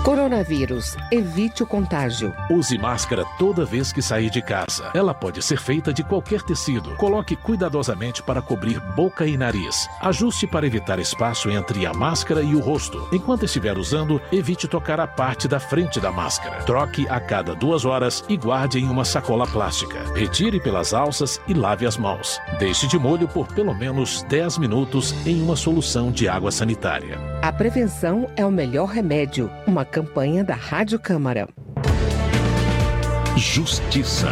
Coronavírus. 0.04 0.96
Evite 1.10 1.62
o 1.62 1.66
contágio. 1.66 2.32
Use 2.48 2.78
máscara 2.78 3.24
toda 3.38 3.64
vez 3.64 3.92
que 3.92 4.00
sair 4.00 4.30
de 4.30 4.40
casa. 4.40 4.90
Ela 4.94 5.12
pode 5.12 5.42
ser 5.42 5.58
feita 5.58 5.92
de 5.92 6.04
qualquer 6.04 6.42
tecido. 6.42 6.94
Coloque 6.96 7.34
cuidadosamente 7.34 8.22
para 8.22 8.40
cobrir 8.40 8.78
boca 8.94 9.26
e 9.26 9.36
nariz. 9.36 9.88
Ajuste 10.00 10.46
para 10.46 10.66
evitar 10.66 11.00
espaço 11.00 11.50
entre 11.50 11.86
a 11.86 11.92
máscara 11.92 12.40
e 12.40 12.54
o 12.54 12.60
rosto. 12.60 13.08
Enquanto 13.12 13.44
estiver 13.44 13.76
usando, 13.76 14.20
evite 14.30 14.68
tocar 14.68 15.00
a 15.00 15.06
parte 15.06 15.48
da 15.48 15.58
frente 15.58 15.98
da 15.98 16.12
máscara. 16.12 16.62
Troque 16.62 17.08
a 17.08 17.18
cada 17.18 17.54
duas 17.54 17.84
horas 17.84 18.24
e 18.28 18.36
guarde 18.36 18.78
em 18.78 18.88
uma 18.88 19.04
sacola 19.04 19.46
plástica. 19.46 20.04
Retire 20.14 20.60
pelas 20.60 20.94
alças 20.94 21.40
e 21.48 21.54
lave 21.54 21.84
as 21.84 21.96
mãos. 21.96 22.40
Deixe 22.60 22.86
de 22.86 22.98
molho 22.98 23.26
por 23.26 23.48
pelo 23.48 23.74
menos 23.74 24.22
10 24.28 24.58
minutos 24.58 25.12
em 25.26 25.42
uma 25.42 25.56
solução 25.56 26.12
de 26.12 26.28
água 26.28 26.52
sanitária. 26.52 27.18
A 27.42 27.52
prevenção 27.52 28.30
é 28.36 28.46
o 28.46 28.50
melhor 28.50 28.86
remédio. 28.86 29.50
Uma 29.66 29.84
campanha 29.84 30.44
da 30.44 30.54
Rádio 30.54 30.96
Câmara. 30.96 31.48
Justiça. 33.36 34.28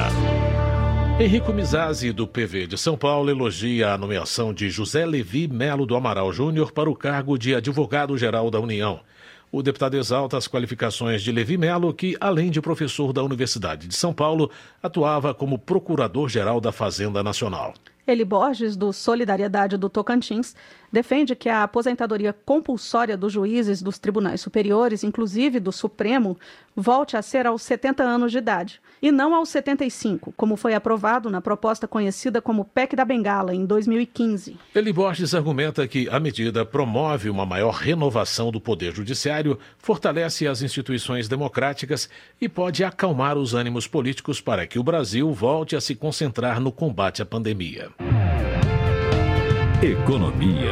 Henrico 1.18 1.52
Mizazzi, 1.52 2.12
do 2.12 2.24
PV 2.24 2.68
de 2.68 2.78
São 2.78 2.96
Paulo, 2.96 3.28
elogia 3.28 3.92
a 3.92 3.98
nomeação 3.98 4.54
de 4.54 4.70
José 4.70 5.04
Levi 5.04 5.48
Melo 5.48 5.86
do 5.86 5.96
Amaral 5.96 6.32
Júnior 6.32 6.70
para 6.70 6.88
o 6.88 6.94
cargo 6.94 7.36
de 7.36 7.52
advogado-geral 7.52 8.48
da 8.48 8.60
União. 8.60 9.00
O 9.50 9.60
deputado 9.60 9.96
exalta 9.96 10.36
as 10.36 10.46
qualificações 10.46 11.20
de 11.20 11.32
Levi 11.32 11.56
Melo, 11.56 11.92
que, 11.92 12.16
além 12.20 12.48
de 12.48 12.60
professor 12.60 13.12
da 13.12 13.22
Universidade 13.22 13.88
de 13.88 13.94
São 13.94 14.12
Paulo, 14.12 14.50
atuava 14.80 15.34
como 15.34 15.58
procurador-geral 15.58 16.60
da 16.60 16.70
Fazenda 16.70 17.24
Nacional. 17.24 17.74
Eli 18.06 18.24
Borges, 18.24 18.76
do 18.76 18.92
Solidariedade 18.92 19.78
do 19.78 19.88
Tocantins, 19.88 20.54
defende 20.94 21.34
que 21.34 21.48
a 21.48 21.64
aposentadoria 21.64 22.32
compulsória 22.32 23.16
dos 23.16 23.32
juízes 23.32 23.82
dos 23.82 23.98
tribunais 23.98 24.40
superiores, 24.40 25.02
inclusive 25.02 25.58
do 25.58 25.72
Supremo, 25.72 26.38
volte 26.74 27.16
a 27.16 27.22
ser 27.22 27.46
aos 27.46 27.62
70 27.62 28.02
anos 28.02 28.30
de 28.30 28.38
idade, 28.38 28.80
e 29.02 29.10
não 29.10 29.34
aos 29.34 29.48
75, 29.48 30.32
como 30.36 30.56
foi 30.56 30.72
aprovado 30.72 31.28
na 31.28 31.40
proposta 31.40 31.86
conhecida 31.86 32.40
como 32.40 32.64
PEC 32.64 32.94
da 32.94 33.04
Bengala, 33.04 33.54
em 33.54 33.66
2015. 33.66 34.56
Eli 34.74 34.92
Borges 34.92 35.34
argumenta 35.34 35.86
que 35.86 36.08
a 36.08 36.20
medida 36.20 36.64
promove 36.64 37.28
uma 37.28 37.44
maior 37.44 37.74
renovação 37.74 38.52
do 38.52 38.60
Poder 38.60 38.94
Judiciário, 38.94 39.58
fortalece 39.78 40.46
as 40.46 40.62
instituições 40.62 41.28
democráticas 41.28 42.08
e 42.40 42.48
pode 42.48 42.84
acalmar 42.84 43.36
os 43.36 43.52
ânimos 43.52 43.88
políticos 43.88 44.40
para 44.40 44.66
que 44.66 44.78
o 44.78 44.84
Brasil 44.84 45.32
volte 45.32 45.74
a 45.74 45.80
se 45.80 45.94
concentrar 45.96 46.60
no 46.60 46.70
combate 46.70 47.20
à 47.20 47.26
pandemia. 47.26 47.90
Economia. 49.84 50.70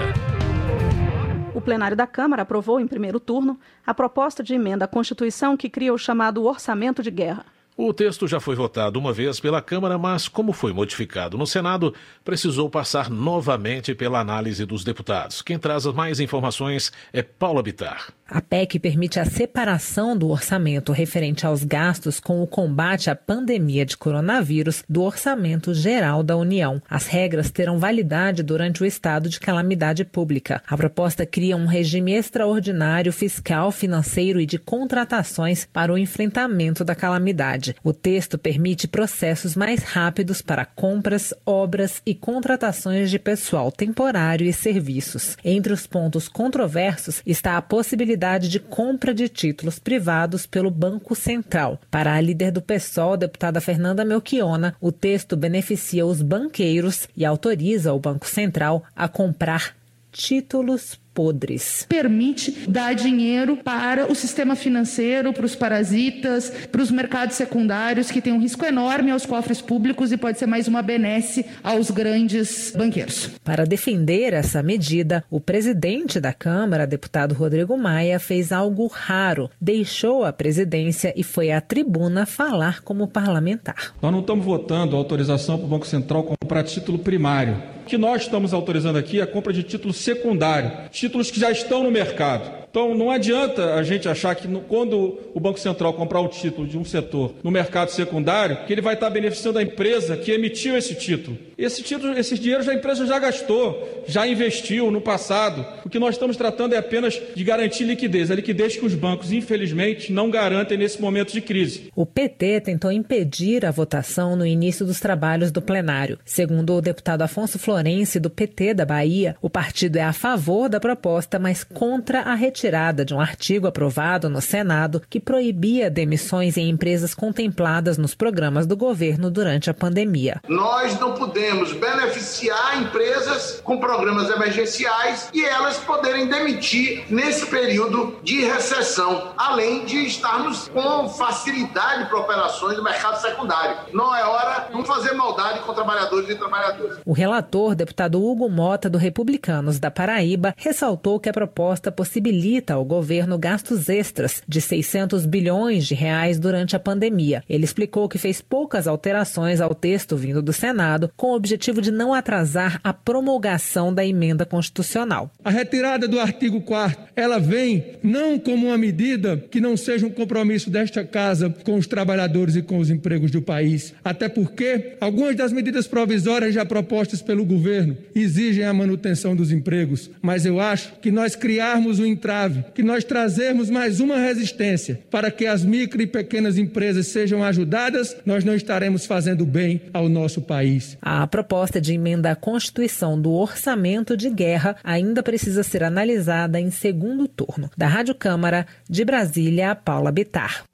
O 1.54 1.60
plenário 1.60 1.94
da 1.94 2.06
Câmara 2.06 2.40
aprovou 2.40 2.80
em 2.80 2.86
primeiro 2.86 3.20
turno 3.20 3.60
a 3.86 3.92
proposta 3.92 4.42
de 4.42 4.54
emenda 4.54 4.86
à 4.86 4.88
Constituição 4.88 5.54
que 5.54 5.68
cria 5.68 5.92
o 5.92 5.98
chamado 5.98 6.42
orçamento 6.46 7.02
de 7.02 7.10
guerra. 7.10 7.44
O 7.76 7.92
texto 7.92 8.26
já 8.26 8.40
foi 8.40 8.54
votado 8.54 8.98
uma 8.98 9.12
vez 9.12 9.38
pela 9.38 9.60
Câmara, 9.60 9.98
mas, 9.98 10.28
como 10.28 10.54
foi 10.54 10.72
modificado 10.72 11.36
no 11.36 11.46
Senado, 11.46 11.94
precisou 12.24 12.70
passar 12.70 13.10
novamente 13.10 13.94
pela 13.94 14.18
análise 14.18 14.64
dos 14.64 14.82
deputados. 14.82 15.42
Quem 15.42 15.58
traz 15.58 15.84
mais 15.84 16.18
informações 16.18 16.90
é 17.12 17.22
Paula 17.22 17.62
Bitar. 17.62 18.14
A 18.34 18.40
PEC 18.40 18.78
permite 18.78 19.20
a 19.20 19.26
separação 19.26 20.16
do 20.16 20.30
orçamento 20.30 20.90
referente 20.90 21.44
aos 21.44 21.62
gastos 21.64 22.18
com 22.18 22.42
o 22.42 22.46
combate 22.46 23.10
à 23.10 23.14
pandemia 23.14 23.84
de 23.84 23.94
coronavírus 23.94 24.82
do 24.88 25.02
orçamento 25.02 25.74
geral 25.74 26.22
da 26.22 26.34
União. 26.34 26.80
As 26.88 27.06
regras 27.06 27.50
terão 27.50 27.78
validade 27.78 28.42
durante 28.42 28.82
o 28.82 28.86
estado 28.86 29.28
de 29.28 29.38
calamidade 29.38 30.02
pública. 30.02 30.62
A 30.66 30.78
proposta 30.78 31.26
cria 31.26 31.58
um 31.58 31.66
regime 31.66 32.14
extraordinário 32.14 33.12
fiscal, 33.12 33.70
financeiro 33.70 34.40
e 34.40 34.46
de 34.46 34.58
contratações 34.58 35.68
para 35.70 35.92
o 35.92 35.98
enfrentamento 35.98 36.84
da 36.84 36.94
calamidade. 36.94 37.76
O 37.84 37.92
texto 37.92 38.38
permite 38.38 38.88
processos 38.88 39.54
mais 39.54 39.82
rápidos 39.82 40.40
para 40.40 40.64
compras, 40.64 41.34
obras 41.44 42.00
e 42.06 42.14
contratações 42.14 43.10
de 43.10 43.18
pessoal 43.18 43.70
temporário 43.70 44.46
e 44.46 44.54
serviços. 44.54 45.36
Entre 45.44 45.70
os 45.70 45.86
pontos 45.86 46.28
controversos 46.28 47.20
está 47.26 47.58
a 47.58 47.62
possibilidade 47.62 48.21
possibilidade 48.22 48.48
de 48.48 48.60
compra 48.60 49.12
de 49.12 49.28
títulos 49.28 49.80
privados 49.80 50.46
pelo 50.46 50.70
Banco 50.70 51.14
Central. 51.14 51.80
Para 51.90 52.14
a 52.14 52.20
líder 52.20 52.52
do 52.52 52.62
PSOL, 52.62 53.16
deputada 53.16 53.60
Fernanda 53.60 54.04
Melchiona, 54.04 54.76
o 54.80 54.92
texto 54.92 55.36
beneficia 55.36 56.06
os 56.06 56.22
banqueiros 56.22 57.08
e 57.16 57.24
autoriza 57.24 57.92
o 57.92 57.98
Banco 57.98 58.28
Central 58.28 58.84
a 58.94 59.08
comprar 59.08 59.74
títulos 60.12 61.00
podres. 61.14 61.86
Permite 61.88 62.68
dar 62.68 62.94
dinheiro 62.94 63.56
para 63.56 64.10
o 64.10 64.14
sistema 64.14 64.56
financeiro, 64.56 65.32
para 65.32 65.46
os 65.46 65.54
parasitas, 65.54 66.50
para 66.70 66.82
os 66.82 66.90
mercados 66.90 67.36
secundários, 67.36 68.10
que 68.10 68.20
tem 68.20 68.32
um 68.32 68.40
risco 68.40 68.64
enorme 68.64 69.10
aos 69.10 69.26
cofres 69.26 69.60
públicos 69.60 70.12
e 70.12 70.16
pode 70.16 70.38
ser 70.38 70.46
mais 70.46 70.68
uma 70.68 70.82
benesse 70.82 71.44
aos 71.62 71.90
grandes 71.90 72.72
banqueiros. 72.76 73.30
Para 73.44 73.64
defender 73.64 74.32
essa 74.32 74.62
medida, 74.62 75.24
o 75.30 75.40
presidente 75.40 76.20
da 76.20 76.32
Câmara, 76.32 76.86
deputado 76.86 77.34
Rodrigo 77.34 77.76
Maia, 77.76 78.18
fez 78.18 78.52
algo 78.52 78.86
raro. 78.86 79.50
Deixou 79.60 80.24
a 80.24 80.32
presidência 80.32 81.12
e 81.16 81.22
foi 81.22 81.50
à 81.50 81.60
tribuna 81.60 82.26
falar 82.26 82.82
como 82.82 83.08
parlamentar. 83.08 83.92
Nós 84.00 84.12
não 84.12 84.20
estamos 84.20 84.44
votando 84.44 84.96
autorização 84.96 85.56
para 85.58 85.66
o 85.66 85.68
Banco 85.68 85.86
Central 85.86 86.24
comprar 86.24 86.62
título 86.62 86.98
primário. 86.98 87.56
Que 87.86 87.98
nós 87.98 88.22
estamos 88.22 88.54
autorizando 88.54 88.96
aqui 88.96 89.20
é 89.20 89.22
a 89.22 89.26
compra 89.26 89.52
de 89.52 89.62
título 89.62 89.92
secundário 89.92 90.72
títulos 90.90 91.30
que 91.30 91.40
já 91.40 91.50
estão 91.50 91.82
no 91.82 91.90
mercado. 91.90 92.62
Então, 92.70 92.94
não 92.94 93.10
adianta 93.10 93.74
a 93.74 93.82
gente 93.82 94.08
achar 94.08 94.34
que 94.34 94.48
quando 94.66 95.18
o 95.34 95.38
Banco 95.38 95.60
Central 95.60 95.92
comprar 95.92 96.22
um 96.22 96.28
título 96.28 96.66
de 96.66 96.78
um 96.78 96.84
setor 96.86 97.34
no 97.42 97.50
mercado 97.50 97.90
secundário, 97.90 98.64
que 98.66 98.72
ele 98.72 98.80
vai 98.80 98.94
estar 98.94 99.10
beneficiando 99.10 99.58
a 99.58 99.62
empresa 99.62 100.16
que 100.16 100.32
emitiu 100.32 100.74
esse 100.74 100.94
título. 100.94 101.36
Esse 101.62 101.82
título, 101.82 102.18
esses 102.18 102.38
dinheiros 102.38 102.68
a 102.68 102.74
empresa 102.74 103.06
já 103.06 103.18
gastou, 103.18 104.02
já 104.06 104.26
investiu 104.26 104.90
no 104.90 105.00
passado. 105.00 105.64
O 105.84 105.88
que 105.88 105.98
nós 105.98 106.16
estamos 106.16 106.36
tratando 106.36 106.74
é 106.74 106.78
apenas 106.78 107.20
de 107.34 107.44
garantir 107.44 107.84
liquidez, 107.84 108.30
a 108.30 108.34
liquidez 108.34 108.76
que 108.76 108.84
os 108.84 108.94
bancos, 108.94 109.32
infelizmente, 109.32 110.12
não 110.12 110.30
garantem 110.30 110.76
nesse 110.76 111.00
momento 111.00 111.32
de 111.32 111.40
crise. 111.40 111.90
O 111.94 112.04
PT 112.04 112.62
tentou 112.62 112.90
impedir 112.90 113.64
a 113.64 113.70
votação 113.70 114.34
no 114.34 114.44
início 114.44 114.84
dos 114.84 114.98
trabalhos 114.98 115.52
do 115.52 115.62
plenário. 115.62 116.18
Segundo 116.24 116.74
o 116.74 116.82
deputado 116.82 117.22
Afonso 117.22 117.58
Florense, 117.58 118.18
do 118.18 118.28
PT 118.28 118.74
da 118.74 118.84
Bahia, 118.84 119.36
o 119.40 119.48
partido 119.48 119.96
é 119.96 120.02
a 120.02 120.12
favor 120.12 120.68
da 120.68 120.80
proposta, 120.80 121.38
mas 121.38 121.62
contra 121.62 122.20
a 122.20 122.34
retirada 122.34 122.72
retirada 122.72 123.04
de 123.04 123.14
um 123.14 123.20
artigo 123.20 123.66
aprovado 123.66 124.28
no 124.28 124.40
Senado 124.40 125.02
que 125.08 125.20
proibia 125.20 125.90
demissões 125.90 126.56
em 126.56 126.68
empresas 126.70 127.14
contempladas 127.14 127.98
nos 127.98 128.14
programas 128.14 128.66
do 128.66 128.76
governo 128.76 129.30
durante 129.30 129.68
a 129.68 129.74
pandemia. 129.74 130.40
Nós 130.48 130.98
não 130.98 131.14
podemos 131.14 131.51
beneficiar 131.72 132.80
empresas 132.80 133.60
com 133.62 133.78
programas 133.78 134.30
emergenciais 134.30 135.28
e 135.32 135.44
elas 135.44 135.76
poderem 135.78 136.26
demitir 136.26 137.04
nesse 137.10 137.46
período 137.46 138.18
de 138.22 138.44
recessão, 138.44 139.32
além 139.36 139.84
de 139.84 140.06
estarmos 140.06 140.68
com 140.68 141.08
facilidade 141.08 142.08
para 142.08 142.18
operações 142.18 142.76
do 142.76 142.82
mercado 142.82 143.20
secundário. 143.20 143.76
Não 143.92 144.14
é 144.14 144.24
hora 144.24 144.68
de 144.74 144.86
fazer 144.86 145.12
maldade 145.12 145.60
com 145.60 145.74
trabalhadores 145.74 146.28
e 146.28 146.34
trabalhadoras. 146.34 146.98
O 147.04 147.12
relator, 147.12 147.74
deputado 147.74 148.22
Hugo 148.22 148.48
Mota, 148.48 148.88
do 148.88 148.98
Republicanos 148.98 149.78
da 149.78 149.90
Paraíba, 149.90 150.54
ressaltou 150.56 151.20
que 151.20 151.28
a 151.28 151.32
proposta 151.32 151.92
possibilita 151.92 152.74
ao 152.74 152.84
governo 152.84 153.38
gastos 153.38 153.88
extras 153.88 154.42
de 154.48 154.60
600 154.60 155.26
bilhões 155.26 155.86
de 155.86 155.94
reais 155.94 156.38
durante 156.38 156.74
a 156.74 156.80
pandemia. 156.80 157.42
Ele 157.48 157.64
explicou 157.64 158.08
que 158.08 158.18
fez 158.18 158.40
poucas 158.40 158.86
alterações 158.86 159.60
ao 159.60 159.74
texto 159.74 160.16
vindo 160.16 160.42
do 160.42 160.52
Senado 160.52 161.10
com 161.16 161.34
o 161.34 161.40
objetivo 161.42 161.82
de 161.82 161.90
não 161.90 162.14
atrasar 162.14 162.80
a 162.84 162.94
promulgação 162.94 163.92
da 163.92 164.06
emenda 164.06 164.46
constitucional. 164.46 165.28
A 165.44 165.50
retirada 165.50 166.06
do 166.06 166.20
artigo 166.20 166.60
4 166.60 167.02
ela 167.16 167.40
vem 167.40 167.96
não 168.00 168.38
como 168.38 168.68
uma 168.68 168.78
medida 168.78 169.36
que 169.50 169.60
não 169.60 169.76
seja 169.76 170.06
um 170.06 170.10
compromisso 170.10 170.70
desta 170.70 171.04
casa 171.04 171.50
com 171.64 171.74
os 171.74 171.86
trabalhadores 171.88 172.54
e 172.54 172.62
com 172.62 172.78
os 172.78 172.90
empregos 172.90 173.32
do 173.32 173.42
país, 173.42 173.92
até 174.04 174.28
porque 174.28 174.96
algumas 175.00 175.34
das 175.34 175.52
medidas 175.52 175.88
provisórias 175.88 176.54
já 176.54 176.64
propostas 176.64 177.20
pelo 177.20 177.44
governo 177.44 177.96
exigem 178.14 178.64
a 178.64 178.72
manutenção 178.72 179.34
dos 179.34 179.50
empregos, 179.50 180.10
mas 180.22 180.46
eu 180.46 180.60
acho 180.60 180.92
que 181.02 181.10
nós 181.10 181.34
criarmos 181.34 181.98
um 181.98 182.06
entrave 182.06 182.64
que 182.72 182.84
nós 182.84 183.02
trazermos 183.02 183.68
mais 183.68 183.98
uma 183.98 184.16
resistência 184.16 185.00
para 185.10 185.30
que 185.30 185.44
as 185.44 185.64
micro 185.64 186.00
e 186.00 186.06
pequenas 186.06 186.56
empresas 186.56 187.08
sejam 187.08 187.42
ajudadas, 187.42 188.16
nós 188.24 188.44
não 188.44 188.54
estaremos 188.54 189.06
fazendo 189.06 189.44
bem 189.44 189.82
ao 189.92 190.08
nosso 190.08 190.40
país. 190.40 190.96
A 191.02 191.21
proposta 191.26 191.80
de 191.80 191.94
emenda 191.94 192.30
à 192.30 192.36
Constituição 192.36 193.20
do 193.20 193.32
orçamento 193.32 194.16
de 194.16 194.30
guerra 194.30 194.76
ainda 194.82 195.22
precisa 195.22 195.62
ser 195.62 195.84
analisada 195.84 196.60
em 196.60 196.70
segundo 196.70 197.28
turno. 197.28 197.70
Da 197.76 197.86
Rádio 197.86 198.14
Câmara, 198.14 198.66
de 198.88 199.04
Brasília, 199.04 199.74
Paula 199.74 200.10
Bitar. 200.12 200.64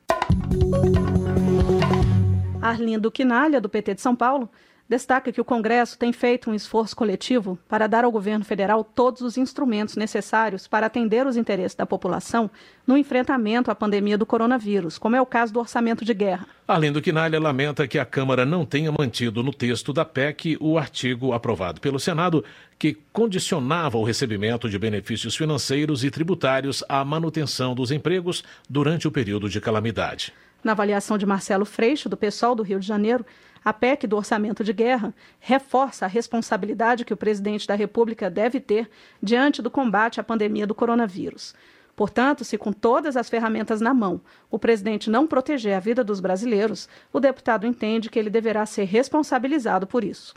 Arlindo 2.60 3.10
Quinalha, 3.10 3.60
do 3.60 3.68
PT 3.68 3.94
de 3.94 4.00
São 4.00 4.14
Paulo, 4.14 4.50
destaca 4.88 5.30
que 5.30 5.40
o 5.40 5.44
Congresso 5.44 5.98
tem 5.98 6.12
feito 6.12 6.50
um 6.50 6.54
esforço 6.54 6.96
coletivo 6.96 7.58
para 7.68 7.86
dar 7.86 8.04
ao 8.04 8.10
governo 8.10 8.44
federal 8.44 8.82
todos 8.82 9.20
os 9.20 9.36
instrumentos 9.36 9.96
necessários 9.96 10.66
para 10.66 10.86
atender 10.86 11.26
os 11.26 11.36
interesses 11.36 11.74
da 11.74 11.84
população 11.84 12.50
no 12.86 12.96
enfrentamento 12.96 13.70
à 13.70 13.74
pandemia 13.74 14.16
do 14.16 14.24
coronavírus, 14.24 14.96
como 14.96 15.14
é 15.14 15.20
o 15.20 15.26
caso 15.26 15.52
do 15.52 15.60
orçamento 15.60 16.04
de 16.04 16.14
guerra. 16.14 16.46
Além 16.66 16.90
do 16.90 17.02
Quinalha, 17.02 17.38
lamenta 17.38 17.86
que 17.86 17.98
a 17.98 18.04
Câmara 18.04 18.46
não 18.46 18.64
tenha 18.64 18.90
mantido 18.90 19.42
no 19.42 19.52
texto 19.52 19.92
da 19.92 20.04
PEC 20.04 20.56
o 20.58 20.78
artigo 20.78 21.32
aprovado 21.32 21.80
pelo 21.80 22.00
Senado 22.00 22.42
que 22.78 22.96
condicionava 23.12 23.98
o 23.98 24.04
recebimento 24.04 24.68
de 24.68 24.78
benefícios 24.78 25.36
financeiros 25.36 26.04
e 26.04 26.10
tributários 26.10 26.82
à 26.88 27.04
manutenção 27.04 27.74
dos 27.74 27.90
empregos 27.90 28.42
durante 28.68 29.06
o 29.06 29.10
período 29.10 29.50
de 29.50 29.60
calamidade. 29.60 30.32
Na 30.62 30.72
avaliação 30.72 31.16
de 31.16 31.24
Marcelo 31.24 31.64
Freixo, 31.64 32.08
do 32.08 32.16
PSOL 32.16 32.54
do 32.54 32.64
Rio 32.64 32.80
de 32.80 32.86
Janeiro, 32.86 33.24
a 33.64 33.72
PEC 33.72 34.06
do 34.06 34.16
orçamento 34.16 34.62
de 34.62 34.72
guerra 34.72 35.14
reforça 35.38 36.04
a 36.04 36.08
responsabilidade 36.08 37.04
que 37.04 37.12
o 37.12 37.16
presidente 37.16 37.66
da 37.66 37.74
República 37.74 38.30
deve 38.30 38.60
ter 38.60 38.88
diante 39.22 39.60
do 39.62 39.70
combate 39.70 40.20
à 40.20 40.24
pandemia 40.24 40.66
do 40.66 40.74
coronavírus. 40.74 41.54
Portanto, 41.94 42.44
se 42.44 42.56
com 42.56 42.72
todas 42.72 43.16
as 43.16 43.28
ferramentas 43.28 43.80
na 43.80 43.92
mão 43.92 44.20
o 44.48 44.58
presidente 44.58 45.10
não 45.10 45.26
proteger 45.26 45.74
a 45.74 45.80
vida 45.80 46.04
dos 46.04 46.20
brasileiros, 46.20 46.88
o 47.12 47.18
deputado 47.18 47.66
entende 47.66 48.08
que 48.08 48.18
ele 48.18 48.30
deverá 48.30 48.64
ser 48.64 48.84
responsabilizado 48.84 49.86
por 49.86 50.04
isso. 50.04 50.32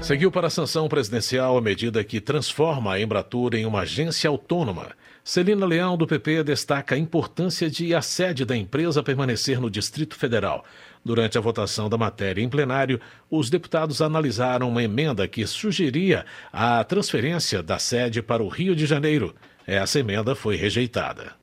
Seguiu 0.00 0.32
para 0.32 0.48
a 0.48 0.50
sanção 0.50 0.88
presidencial 0.88 1.56
a 1.56 1.60
medida 1.60 2.02
que 2.02 2.20
transforma 2.20 2.94
a 2.94 3.00
Embratur 3.00 3.54
em 3.54 3.64
uma 3.64 3.82
agência 3.82 4.28
autônoma. 4.28 4.92
Celina 5.24 5.64
Leão, 5.64 5.96
do 5.96 6.04
PP, 6.04 6.42
destaca 6.42 6.96
a 6.96 6.98
importância 6.98 7.70
de 7.70 7.94
a 7.94 8.02
sede 8.02 8.44
da 8.44 8.56
empresa 8.56 9.04
permanecer 9.04 9.60
no 9.60 9.70
Distrito 9.70 10.16
Federal. 10.16 10.64
Durante 11.04 11.38
a 11.38 11.40
votação 11.40 11.88
da 11.88 11.96
matéria 11.96 12.42
em 12.42 12.48
plenário, 12.48 13.00
os 13.30 13.48
deputados 13.48 14.02
analisaram 14.02 14.68
uma 14.68 14.82
emenda 14.82 15.28
que 15.28 15.46
sugeria 15.46 16.26
a 16.52 16.82
transferência 16.82 17.62
da 17.62 17.78
sede 17.78 18.20
para 18.20 18.42
o 18.42 18.48
Rio 18.48 18.74
de 18.74 18.84
Janeiro. 18.84 19.32
Essa 19.64 20.00
emenda 20.00 20.34
foi 20.34 20.56
rejeitada. 20.56 21.34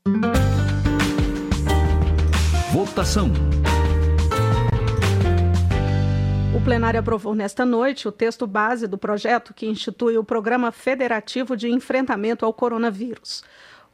Votação. 2.73 3.31
O 6.53 6.61
plenário 6.61 6.99
aprovou 6.99 7.33
nesta 7.33 7.65
noite 7.65 8.09
o 8.09 8.11
texto 8.11 8.45
base 8.45 8.87
do 8.87 8.97
projeto 8.97 9.53
que 9.53 9.65
institui 9.65 10.17
o 10.17 10.23
Programa 10.23 10.69
Federativo 10.69 11.55
de 11.55 11.69
Enfrentamento 11.69 12.45
ao 12.45 12.53
Coronavírus. 12.53 13.41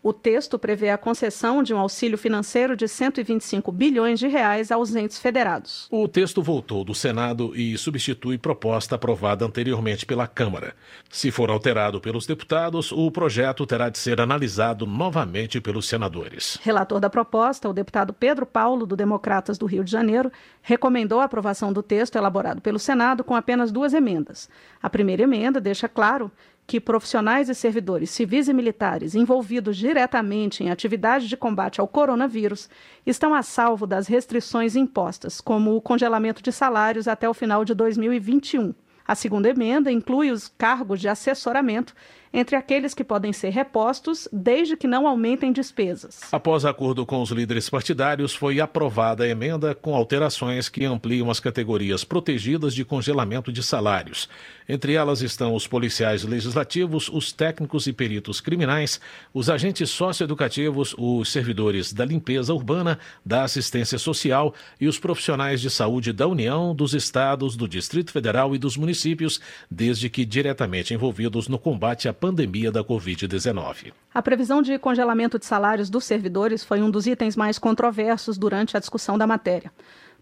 O 0.05 0.13
texto 0.13 0.59
prevê 0.59 0.91
a 0.91 0.99
concessão 0.99 1.63
de 1.63 1.73
um 1.73 1.79
auxílio 1.79 2.15
financeiro 2.15 2.77
de 2.77 2.87
125 2.87 3.71
bilhões 3.71 4.19
de 4.19 4.27
reais 4.27 4.71
aos 4.71 4.95
entes 4.95 5.17
federados. 5.17 5.87
O 5.89 6.07
texto 6.07 6.43
voltou 6.43 6.83
do 6.83 6.93
Senado 6.93 7.55
e 7.55 7.75
substitui 7.75 8.37
proposta 8.37 8.93
aprovada 8.93 9.43
anteriormente 9.43 10.05
pela 10.05 10.27
Câmara. 10.27 10.75
Se 11.09 11.31
for 11.31 11.49
alterado 11.49 11.99
pelos 11.99 12.27
deputados, 12.27 12.91
o 12.91 13.09
projeto 13.09 13.65
terá 13.65 13.89
de 13.89 13.97
ser 13.97 14.21
analisado 14.21 14.85
novamente 14.85 15.59
pelos 15.59 15.87
senadores. 15.87 16.59
Relator 16.61 16.99
da 16.99 17.09
proposta, 17.09 17.67
o 17.67 17.73
deputado 17.73 18.13
Pedro 18.13 18.45
Paulo, 18.45 18.85
do 18.85 18.95
Democratas 18.95 19.57
do 19.57 19.65
Rio 19.65 19.83
de 19.83 19.89
Janeiro, 19.89 20.31
recomendou 20.61 21.19
a 21.19 21.23
aprovação 21.23 21.73
do 21.73 21.81
texto 21.81 22.15
elaborado 22.15 22.61
pelo 22.61 22.77
Senado 22.77 23.23
com 23.23 23.33
apenas 23.33 23.71
duas 23.71 23.91
emendas. 23.91 24.51
A 24.83 24.87
primeira 24.87 25.23
emenda 25.23 25.59
deixa 25.59 25.89
claro 25.89 26.31
que 26.67 26.79
profissionais 26.79 27.47
e 27.47 27.55
servidores 27.55 28.09
civis 28.09 28.47
e 28.47 28.53
militares 28.53 29.13
envolvidos 29.13 29.77
diretamente 29.77 30.63
em 30.63 30.71
atividade 30.71 31.27
de 31.27 31.37
combate 31.37 31.79
ao 31.79 31.87
coronavírus 31.87 32.69
estão 33.05 33.33
a 33.33 33.43
salvo 33.43 33.85
das 33.85 34.07
restrições 34.07 34.75
impostas, 34.75 35.39
como 35.39 35.75
o 35.75 35.81
congelamento 35.81 36.41
de 36.41 36.51
salários 36.51 37.07
até 37.07 37.29
o 37.29 37.33
final 37.33 37.63
de 37.63 37.73
2021. 37.73 38.73
A 39.07 39.13
segunda 39.13 39.49
emenda 39.49 39.91
inclui 39.91 40.31
os 40.31 40.47
cargos 40.47 40.99
de 40.99 41.07
assessoramento 41.07 41.93
entre 42.35 42.57
aqueles 42.57 42.93
que 42.93 43.03
podem 43.03 43.31
ser 43.31 43.49
repostos, 43.49 44.27
desde 44.31 44.75
que 44.75 44.87
não 44.87 45.07
aumentem 45.07 45.53
despesas. 45.53 46.19
Após 46.33 46.65
acordo 46.65 47.05
com 47.05 47.21
os 47.21 47.31
líderes 47.31 47.69
partidários, 47.69 48.35
foi 48.35 48.59
aprovada 48.59 49.23
a 49.23 49.27
emenda 49.27 49.73
com 49.73 49.95
alterações 49.95 50.67
que 50.67 50.83
ampliam 50.83 51.31
as 51.31 51.39
categorias 51.39 52.03
protegidas 52.03 52.75
de 52.75 52.83
congelamento 52.83 53.53
de 53.53 53.63
salários. 53.63 54.27
Entre 54.67 54.93
elas 54.93 55.21
estão 55.21 55.55
os 55.55 55.65
policiais 55.65 56.23
legislativos, 56.23 57.07
os 57.07 57.31
técnicos 57.31 57.87
e 57.87 57.93
peritos 57.93 58.41
criminais, 58.41 58.99
os 59.33 59.49
agentes 59.49 59.89
socioeducativos, 59.89 60.93
os 60.97 61.31
servidores 61.31 61.93
da 61.93 62.03
limpeza 62.03 62.53
urbana, 62.53 62.99
da 63.23 63.43
assistência 63.43 63.97
social 63.97 64.53
e 64.81 64.87
os 64.87 64.99
profissionais 64.99 65.61
de 65.61 65.69
saúde 65.69 66.11
da 66.11 66.27
União, 66.27 66.75
dos 66.75 66.93
estados, 66.93 67.55
do 67.55 67.65
Distrito 67.65 68.11
Federal 68.11 68.53
e 68.53 68.57
dos 68.57 68.75
municípios, 68.75 69.39
desde 69.71 70.09
que 70.09 70.25
diretamente 70.25 70.93
envolvidos 70.93 71.47
no 71.47 71.57
combate 71.57 72.09
à 72.09 72.13
pandemia 72.25 72.71
da 72.71 72.83
Covid-19. 72.83 73.93
A 74.11 74.19
previsão 74.19 74.59
de 74.59 74.79
congelamento 74.79 75.37
de 75.37 75.45
salários 75.45 75.91
dos 75.91 76.05
servidores 76.05 76.63
foi 76.63 76.81
um 76.81 76.89
dos 76.89 77.05
itens 77.05 77.35
mais 77.35 77.59
controversos 77.59 78.35
durante 78.35 78.75
a 78.75 78.79
discussão 78.79 79.15
da 79.15 79.27
matéria. 79.27 79.71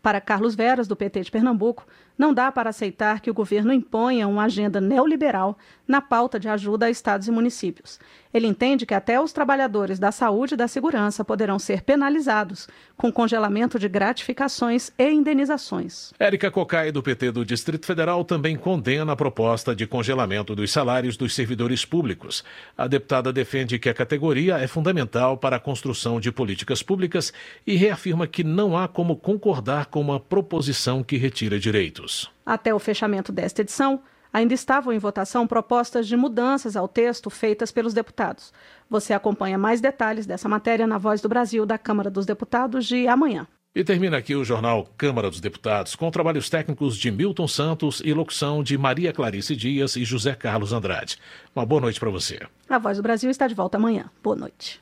Para 0.01 0.20
Carlos 0.20 0.54
Veras, 0.54 0.86
do 0.86 0.97
PT 0.97 1.22
de 1.22 1.32
Pernambuco, 1.32 1.88
não 2.18 2.34
dá 2.34 2.51
para 2.51 2.70
aceitar 2.70 3.20
que 3.20 3.30
o 3.30 3.34
governo 3.34 3.74
imponha 3.74 4.28
uma 4.28 4.43
agenda 4.43 4.80
neoliberal 4.80 5.57
na 5.88 5.99
pauta 6.01 6.39
de 6.39 6.47
ajuda 6.47 6.86
a 6.86 6.89
estados 6.89 7.28
e 7.28 7.32
municípios. 7.32 7.99
Ele 8.34 8.47
entende 8.47 8.86
que 8.86 8.93
até 8.93 9.20
os 9.20 9.32
trabalhadores 9.32 9.99
da 9.99 10.11
saúde 10.11 10.55
e 10.55 10.57
da 10.57 10.68
segurança 10.68 11.24
poderão 11.24 11.59
ser 11.59 11.84
penalizados 11.84 12.68
com 12.97 13.11
congelamento 13.11 13.78
de 13.78 13.88
gratificações 13.88 14.91
e 14.97 15.11
indenizações. 15.11 16.11
Érica 16.18 16.49
Cocai, 16.49 16.91
do 16.91 17.03
PT 17.03 17.32
do 17.32 17.45
Distrito 17.45 17.86
Federal, 17.86 18.24
também 18.24 18.55
condena 18.55 19.11
a 19.11 19.16
proposta 19.16 19.76
de 19.76 19.86
congelamento 19.86 20.55
dos 20.55 20.72
salários 20.72 21.16
dos 21.16 21.36
servidores 21.36 21.86
públicos. 21.86 22.43
A 22.78 22.88
deputada 22.88 23.32
defende 23.32 23.78
que 23.78 23.89
a 23.89 23.93
categoria 23.93 24.57
é 24.57 24.68
fundamental 24.68 25.38
para 25.38 25.57
a 25.57 25.59
construção 25.59 26.20
de 26.20 26.32
políticas 26.32 26.82
públicas 26.82 27.32
e 27.68 27.76
reafirma 27.76 28.26
que 28.26 28.43
não 28.43 28.78
há 28.78 28.88
como 28.88 29.16
concordar 29.16 29.88
com 29.88 30.01
uma 30.01 30.20
proposição 30.20 31.03
que 31.03 31.18
retira 31.18 31.59
direitos. 31.59 32.03
Até 32.45 32.74
o 32.74 32.80
fechamento 32.80 33.32
desta 33.32 33.62
edição, 33.62 34.01
ainda 34.32 34.54
estavam 34.54 34.91
em 34.91 34.97
votação 34.97 35.45
propostas 35.45 36.08
de 36.08 36.18
mudanças 36.18 36.76
ao 36.76 36.88
texto 36.88 37.30
feitas 37.30 37.72
pelos 37.72 37.93
deputados. 37.93 38.51
Você 38.89 39.14
acompanha 39.14 39.58
mais 39.58 39.80
detalhes 39.80 40.26
dessa 40.26 40.49
matéria 40.49 40.88
na 40.88 40.97
Voz 40.97 41.22
do 41.22 41.30
Brasil 41.30 41.66
da 41.66 41.78
Câmara 41.78 42.10
dos 42.10 42.26
Deputados 42.26 42.86
de 42.86 43.08
amanhã. 43.08 43.47
E 43.76 43.84
termina 43.84 44.18
aqui 44.18 44.36
o 44.36 44.45
jornal 44.45 44.88
Câmara 44.95 45.32
dos 45.32 45.39
Deputados, 45.39 45.95
com 45.95 46.12
trabalhos 46.12 46.47
técnicos 46.47 46.95
de 46.95 47.10
Milton 47.10 47.47
Santos 47.47 48.04
e 48.06 48.14
locução 48.14 48.64
de 48.64 48.78
Maria 48.78 49.12
Clarice 49.12 49.56
Dias 49.56 49.95
e 49.95 50.06
José 50.06 50.36
Carlos 50.36 50.72
Andrade. 50.72 51.18
Uma 51.56 51.66
boa 51.66 51.82
noite 51.82 51.99
para 51.99 52.12
você. 52.12 52.39
A 52.70 52.78
Voz 52.78 52.97
do 52.97 53.04
Brasil 53.04 53.32
está 53.32 53.47
de 53.47 53.56
volta 53.56 53.78
amanhã. 53.78 54.12
Boa 54.22 54.36
noite. 54.36 54.80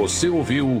Você 0.00 0.28
ouviu 0.28 0.80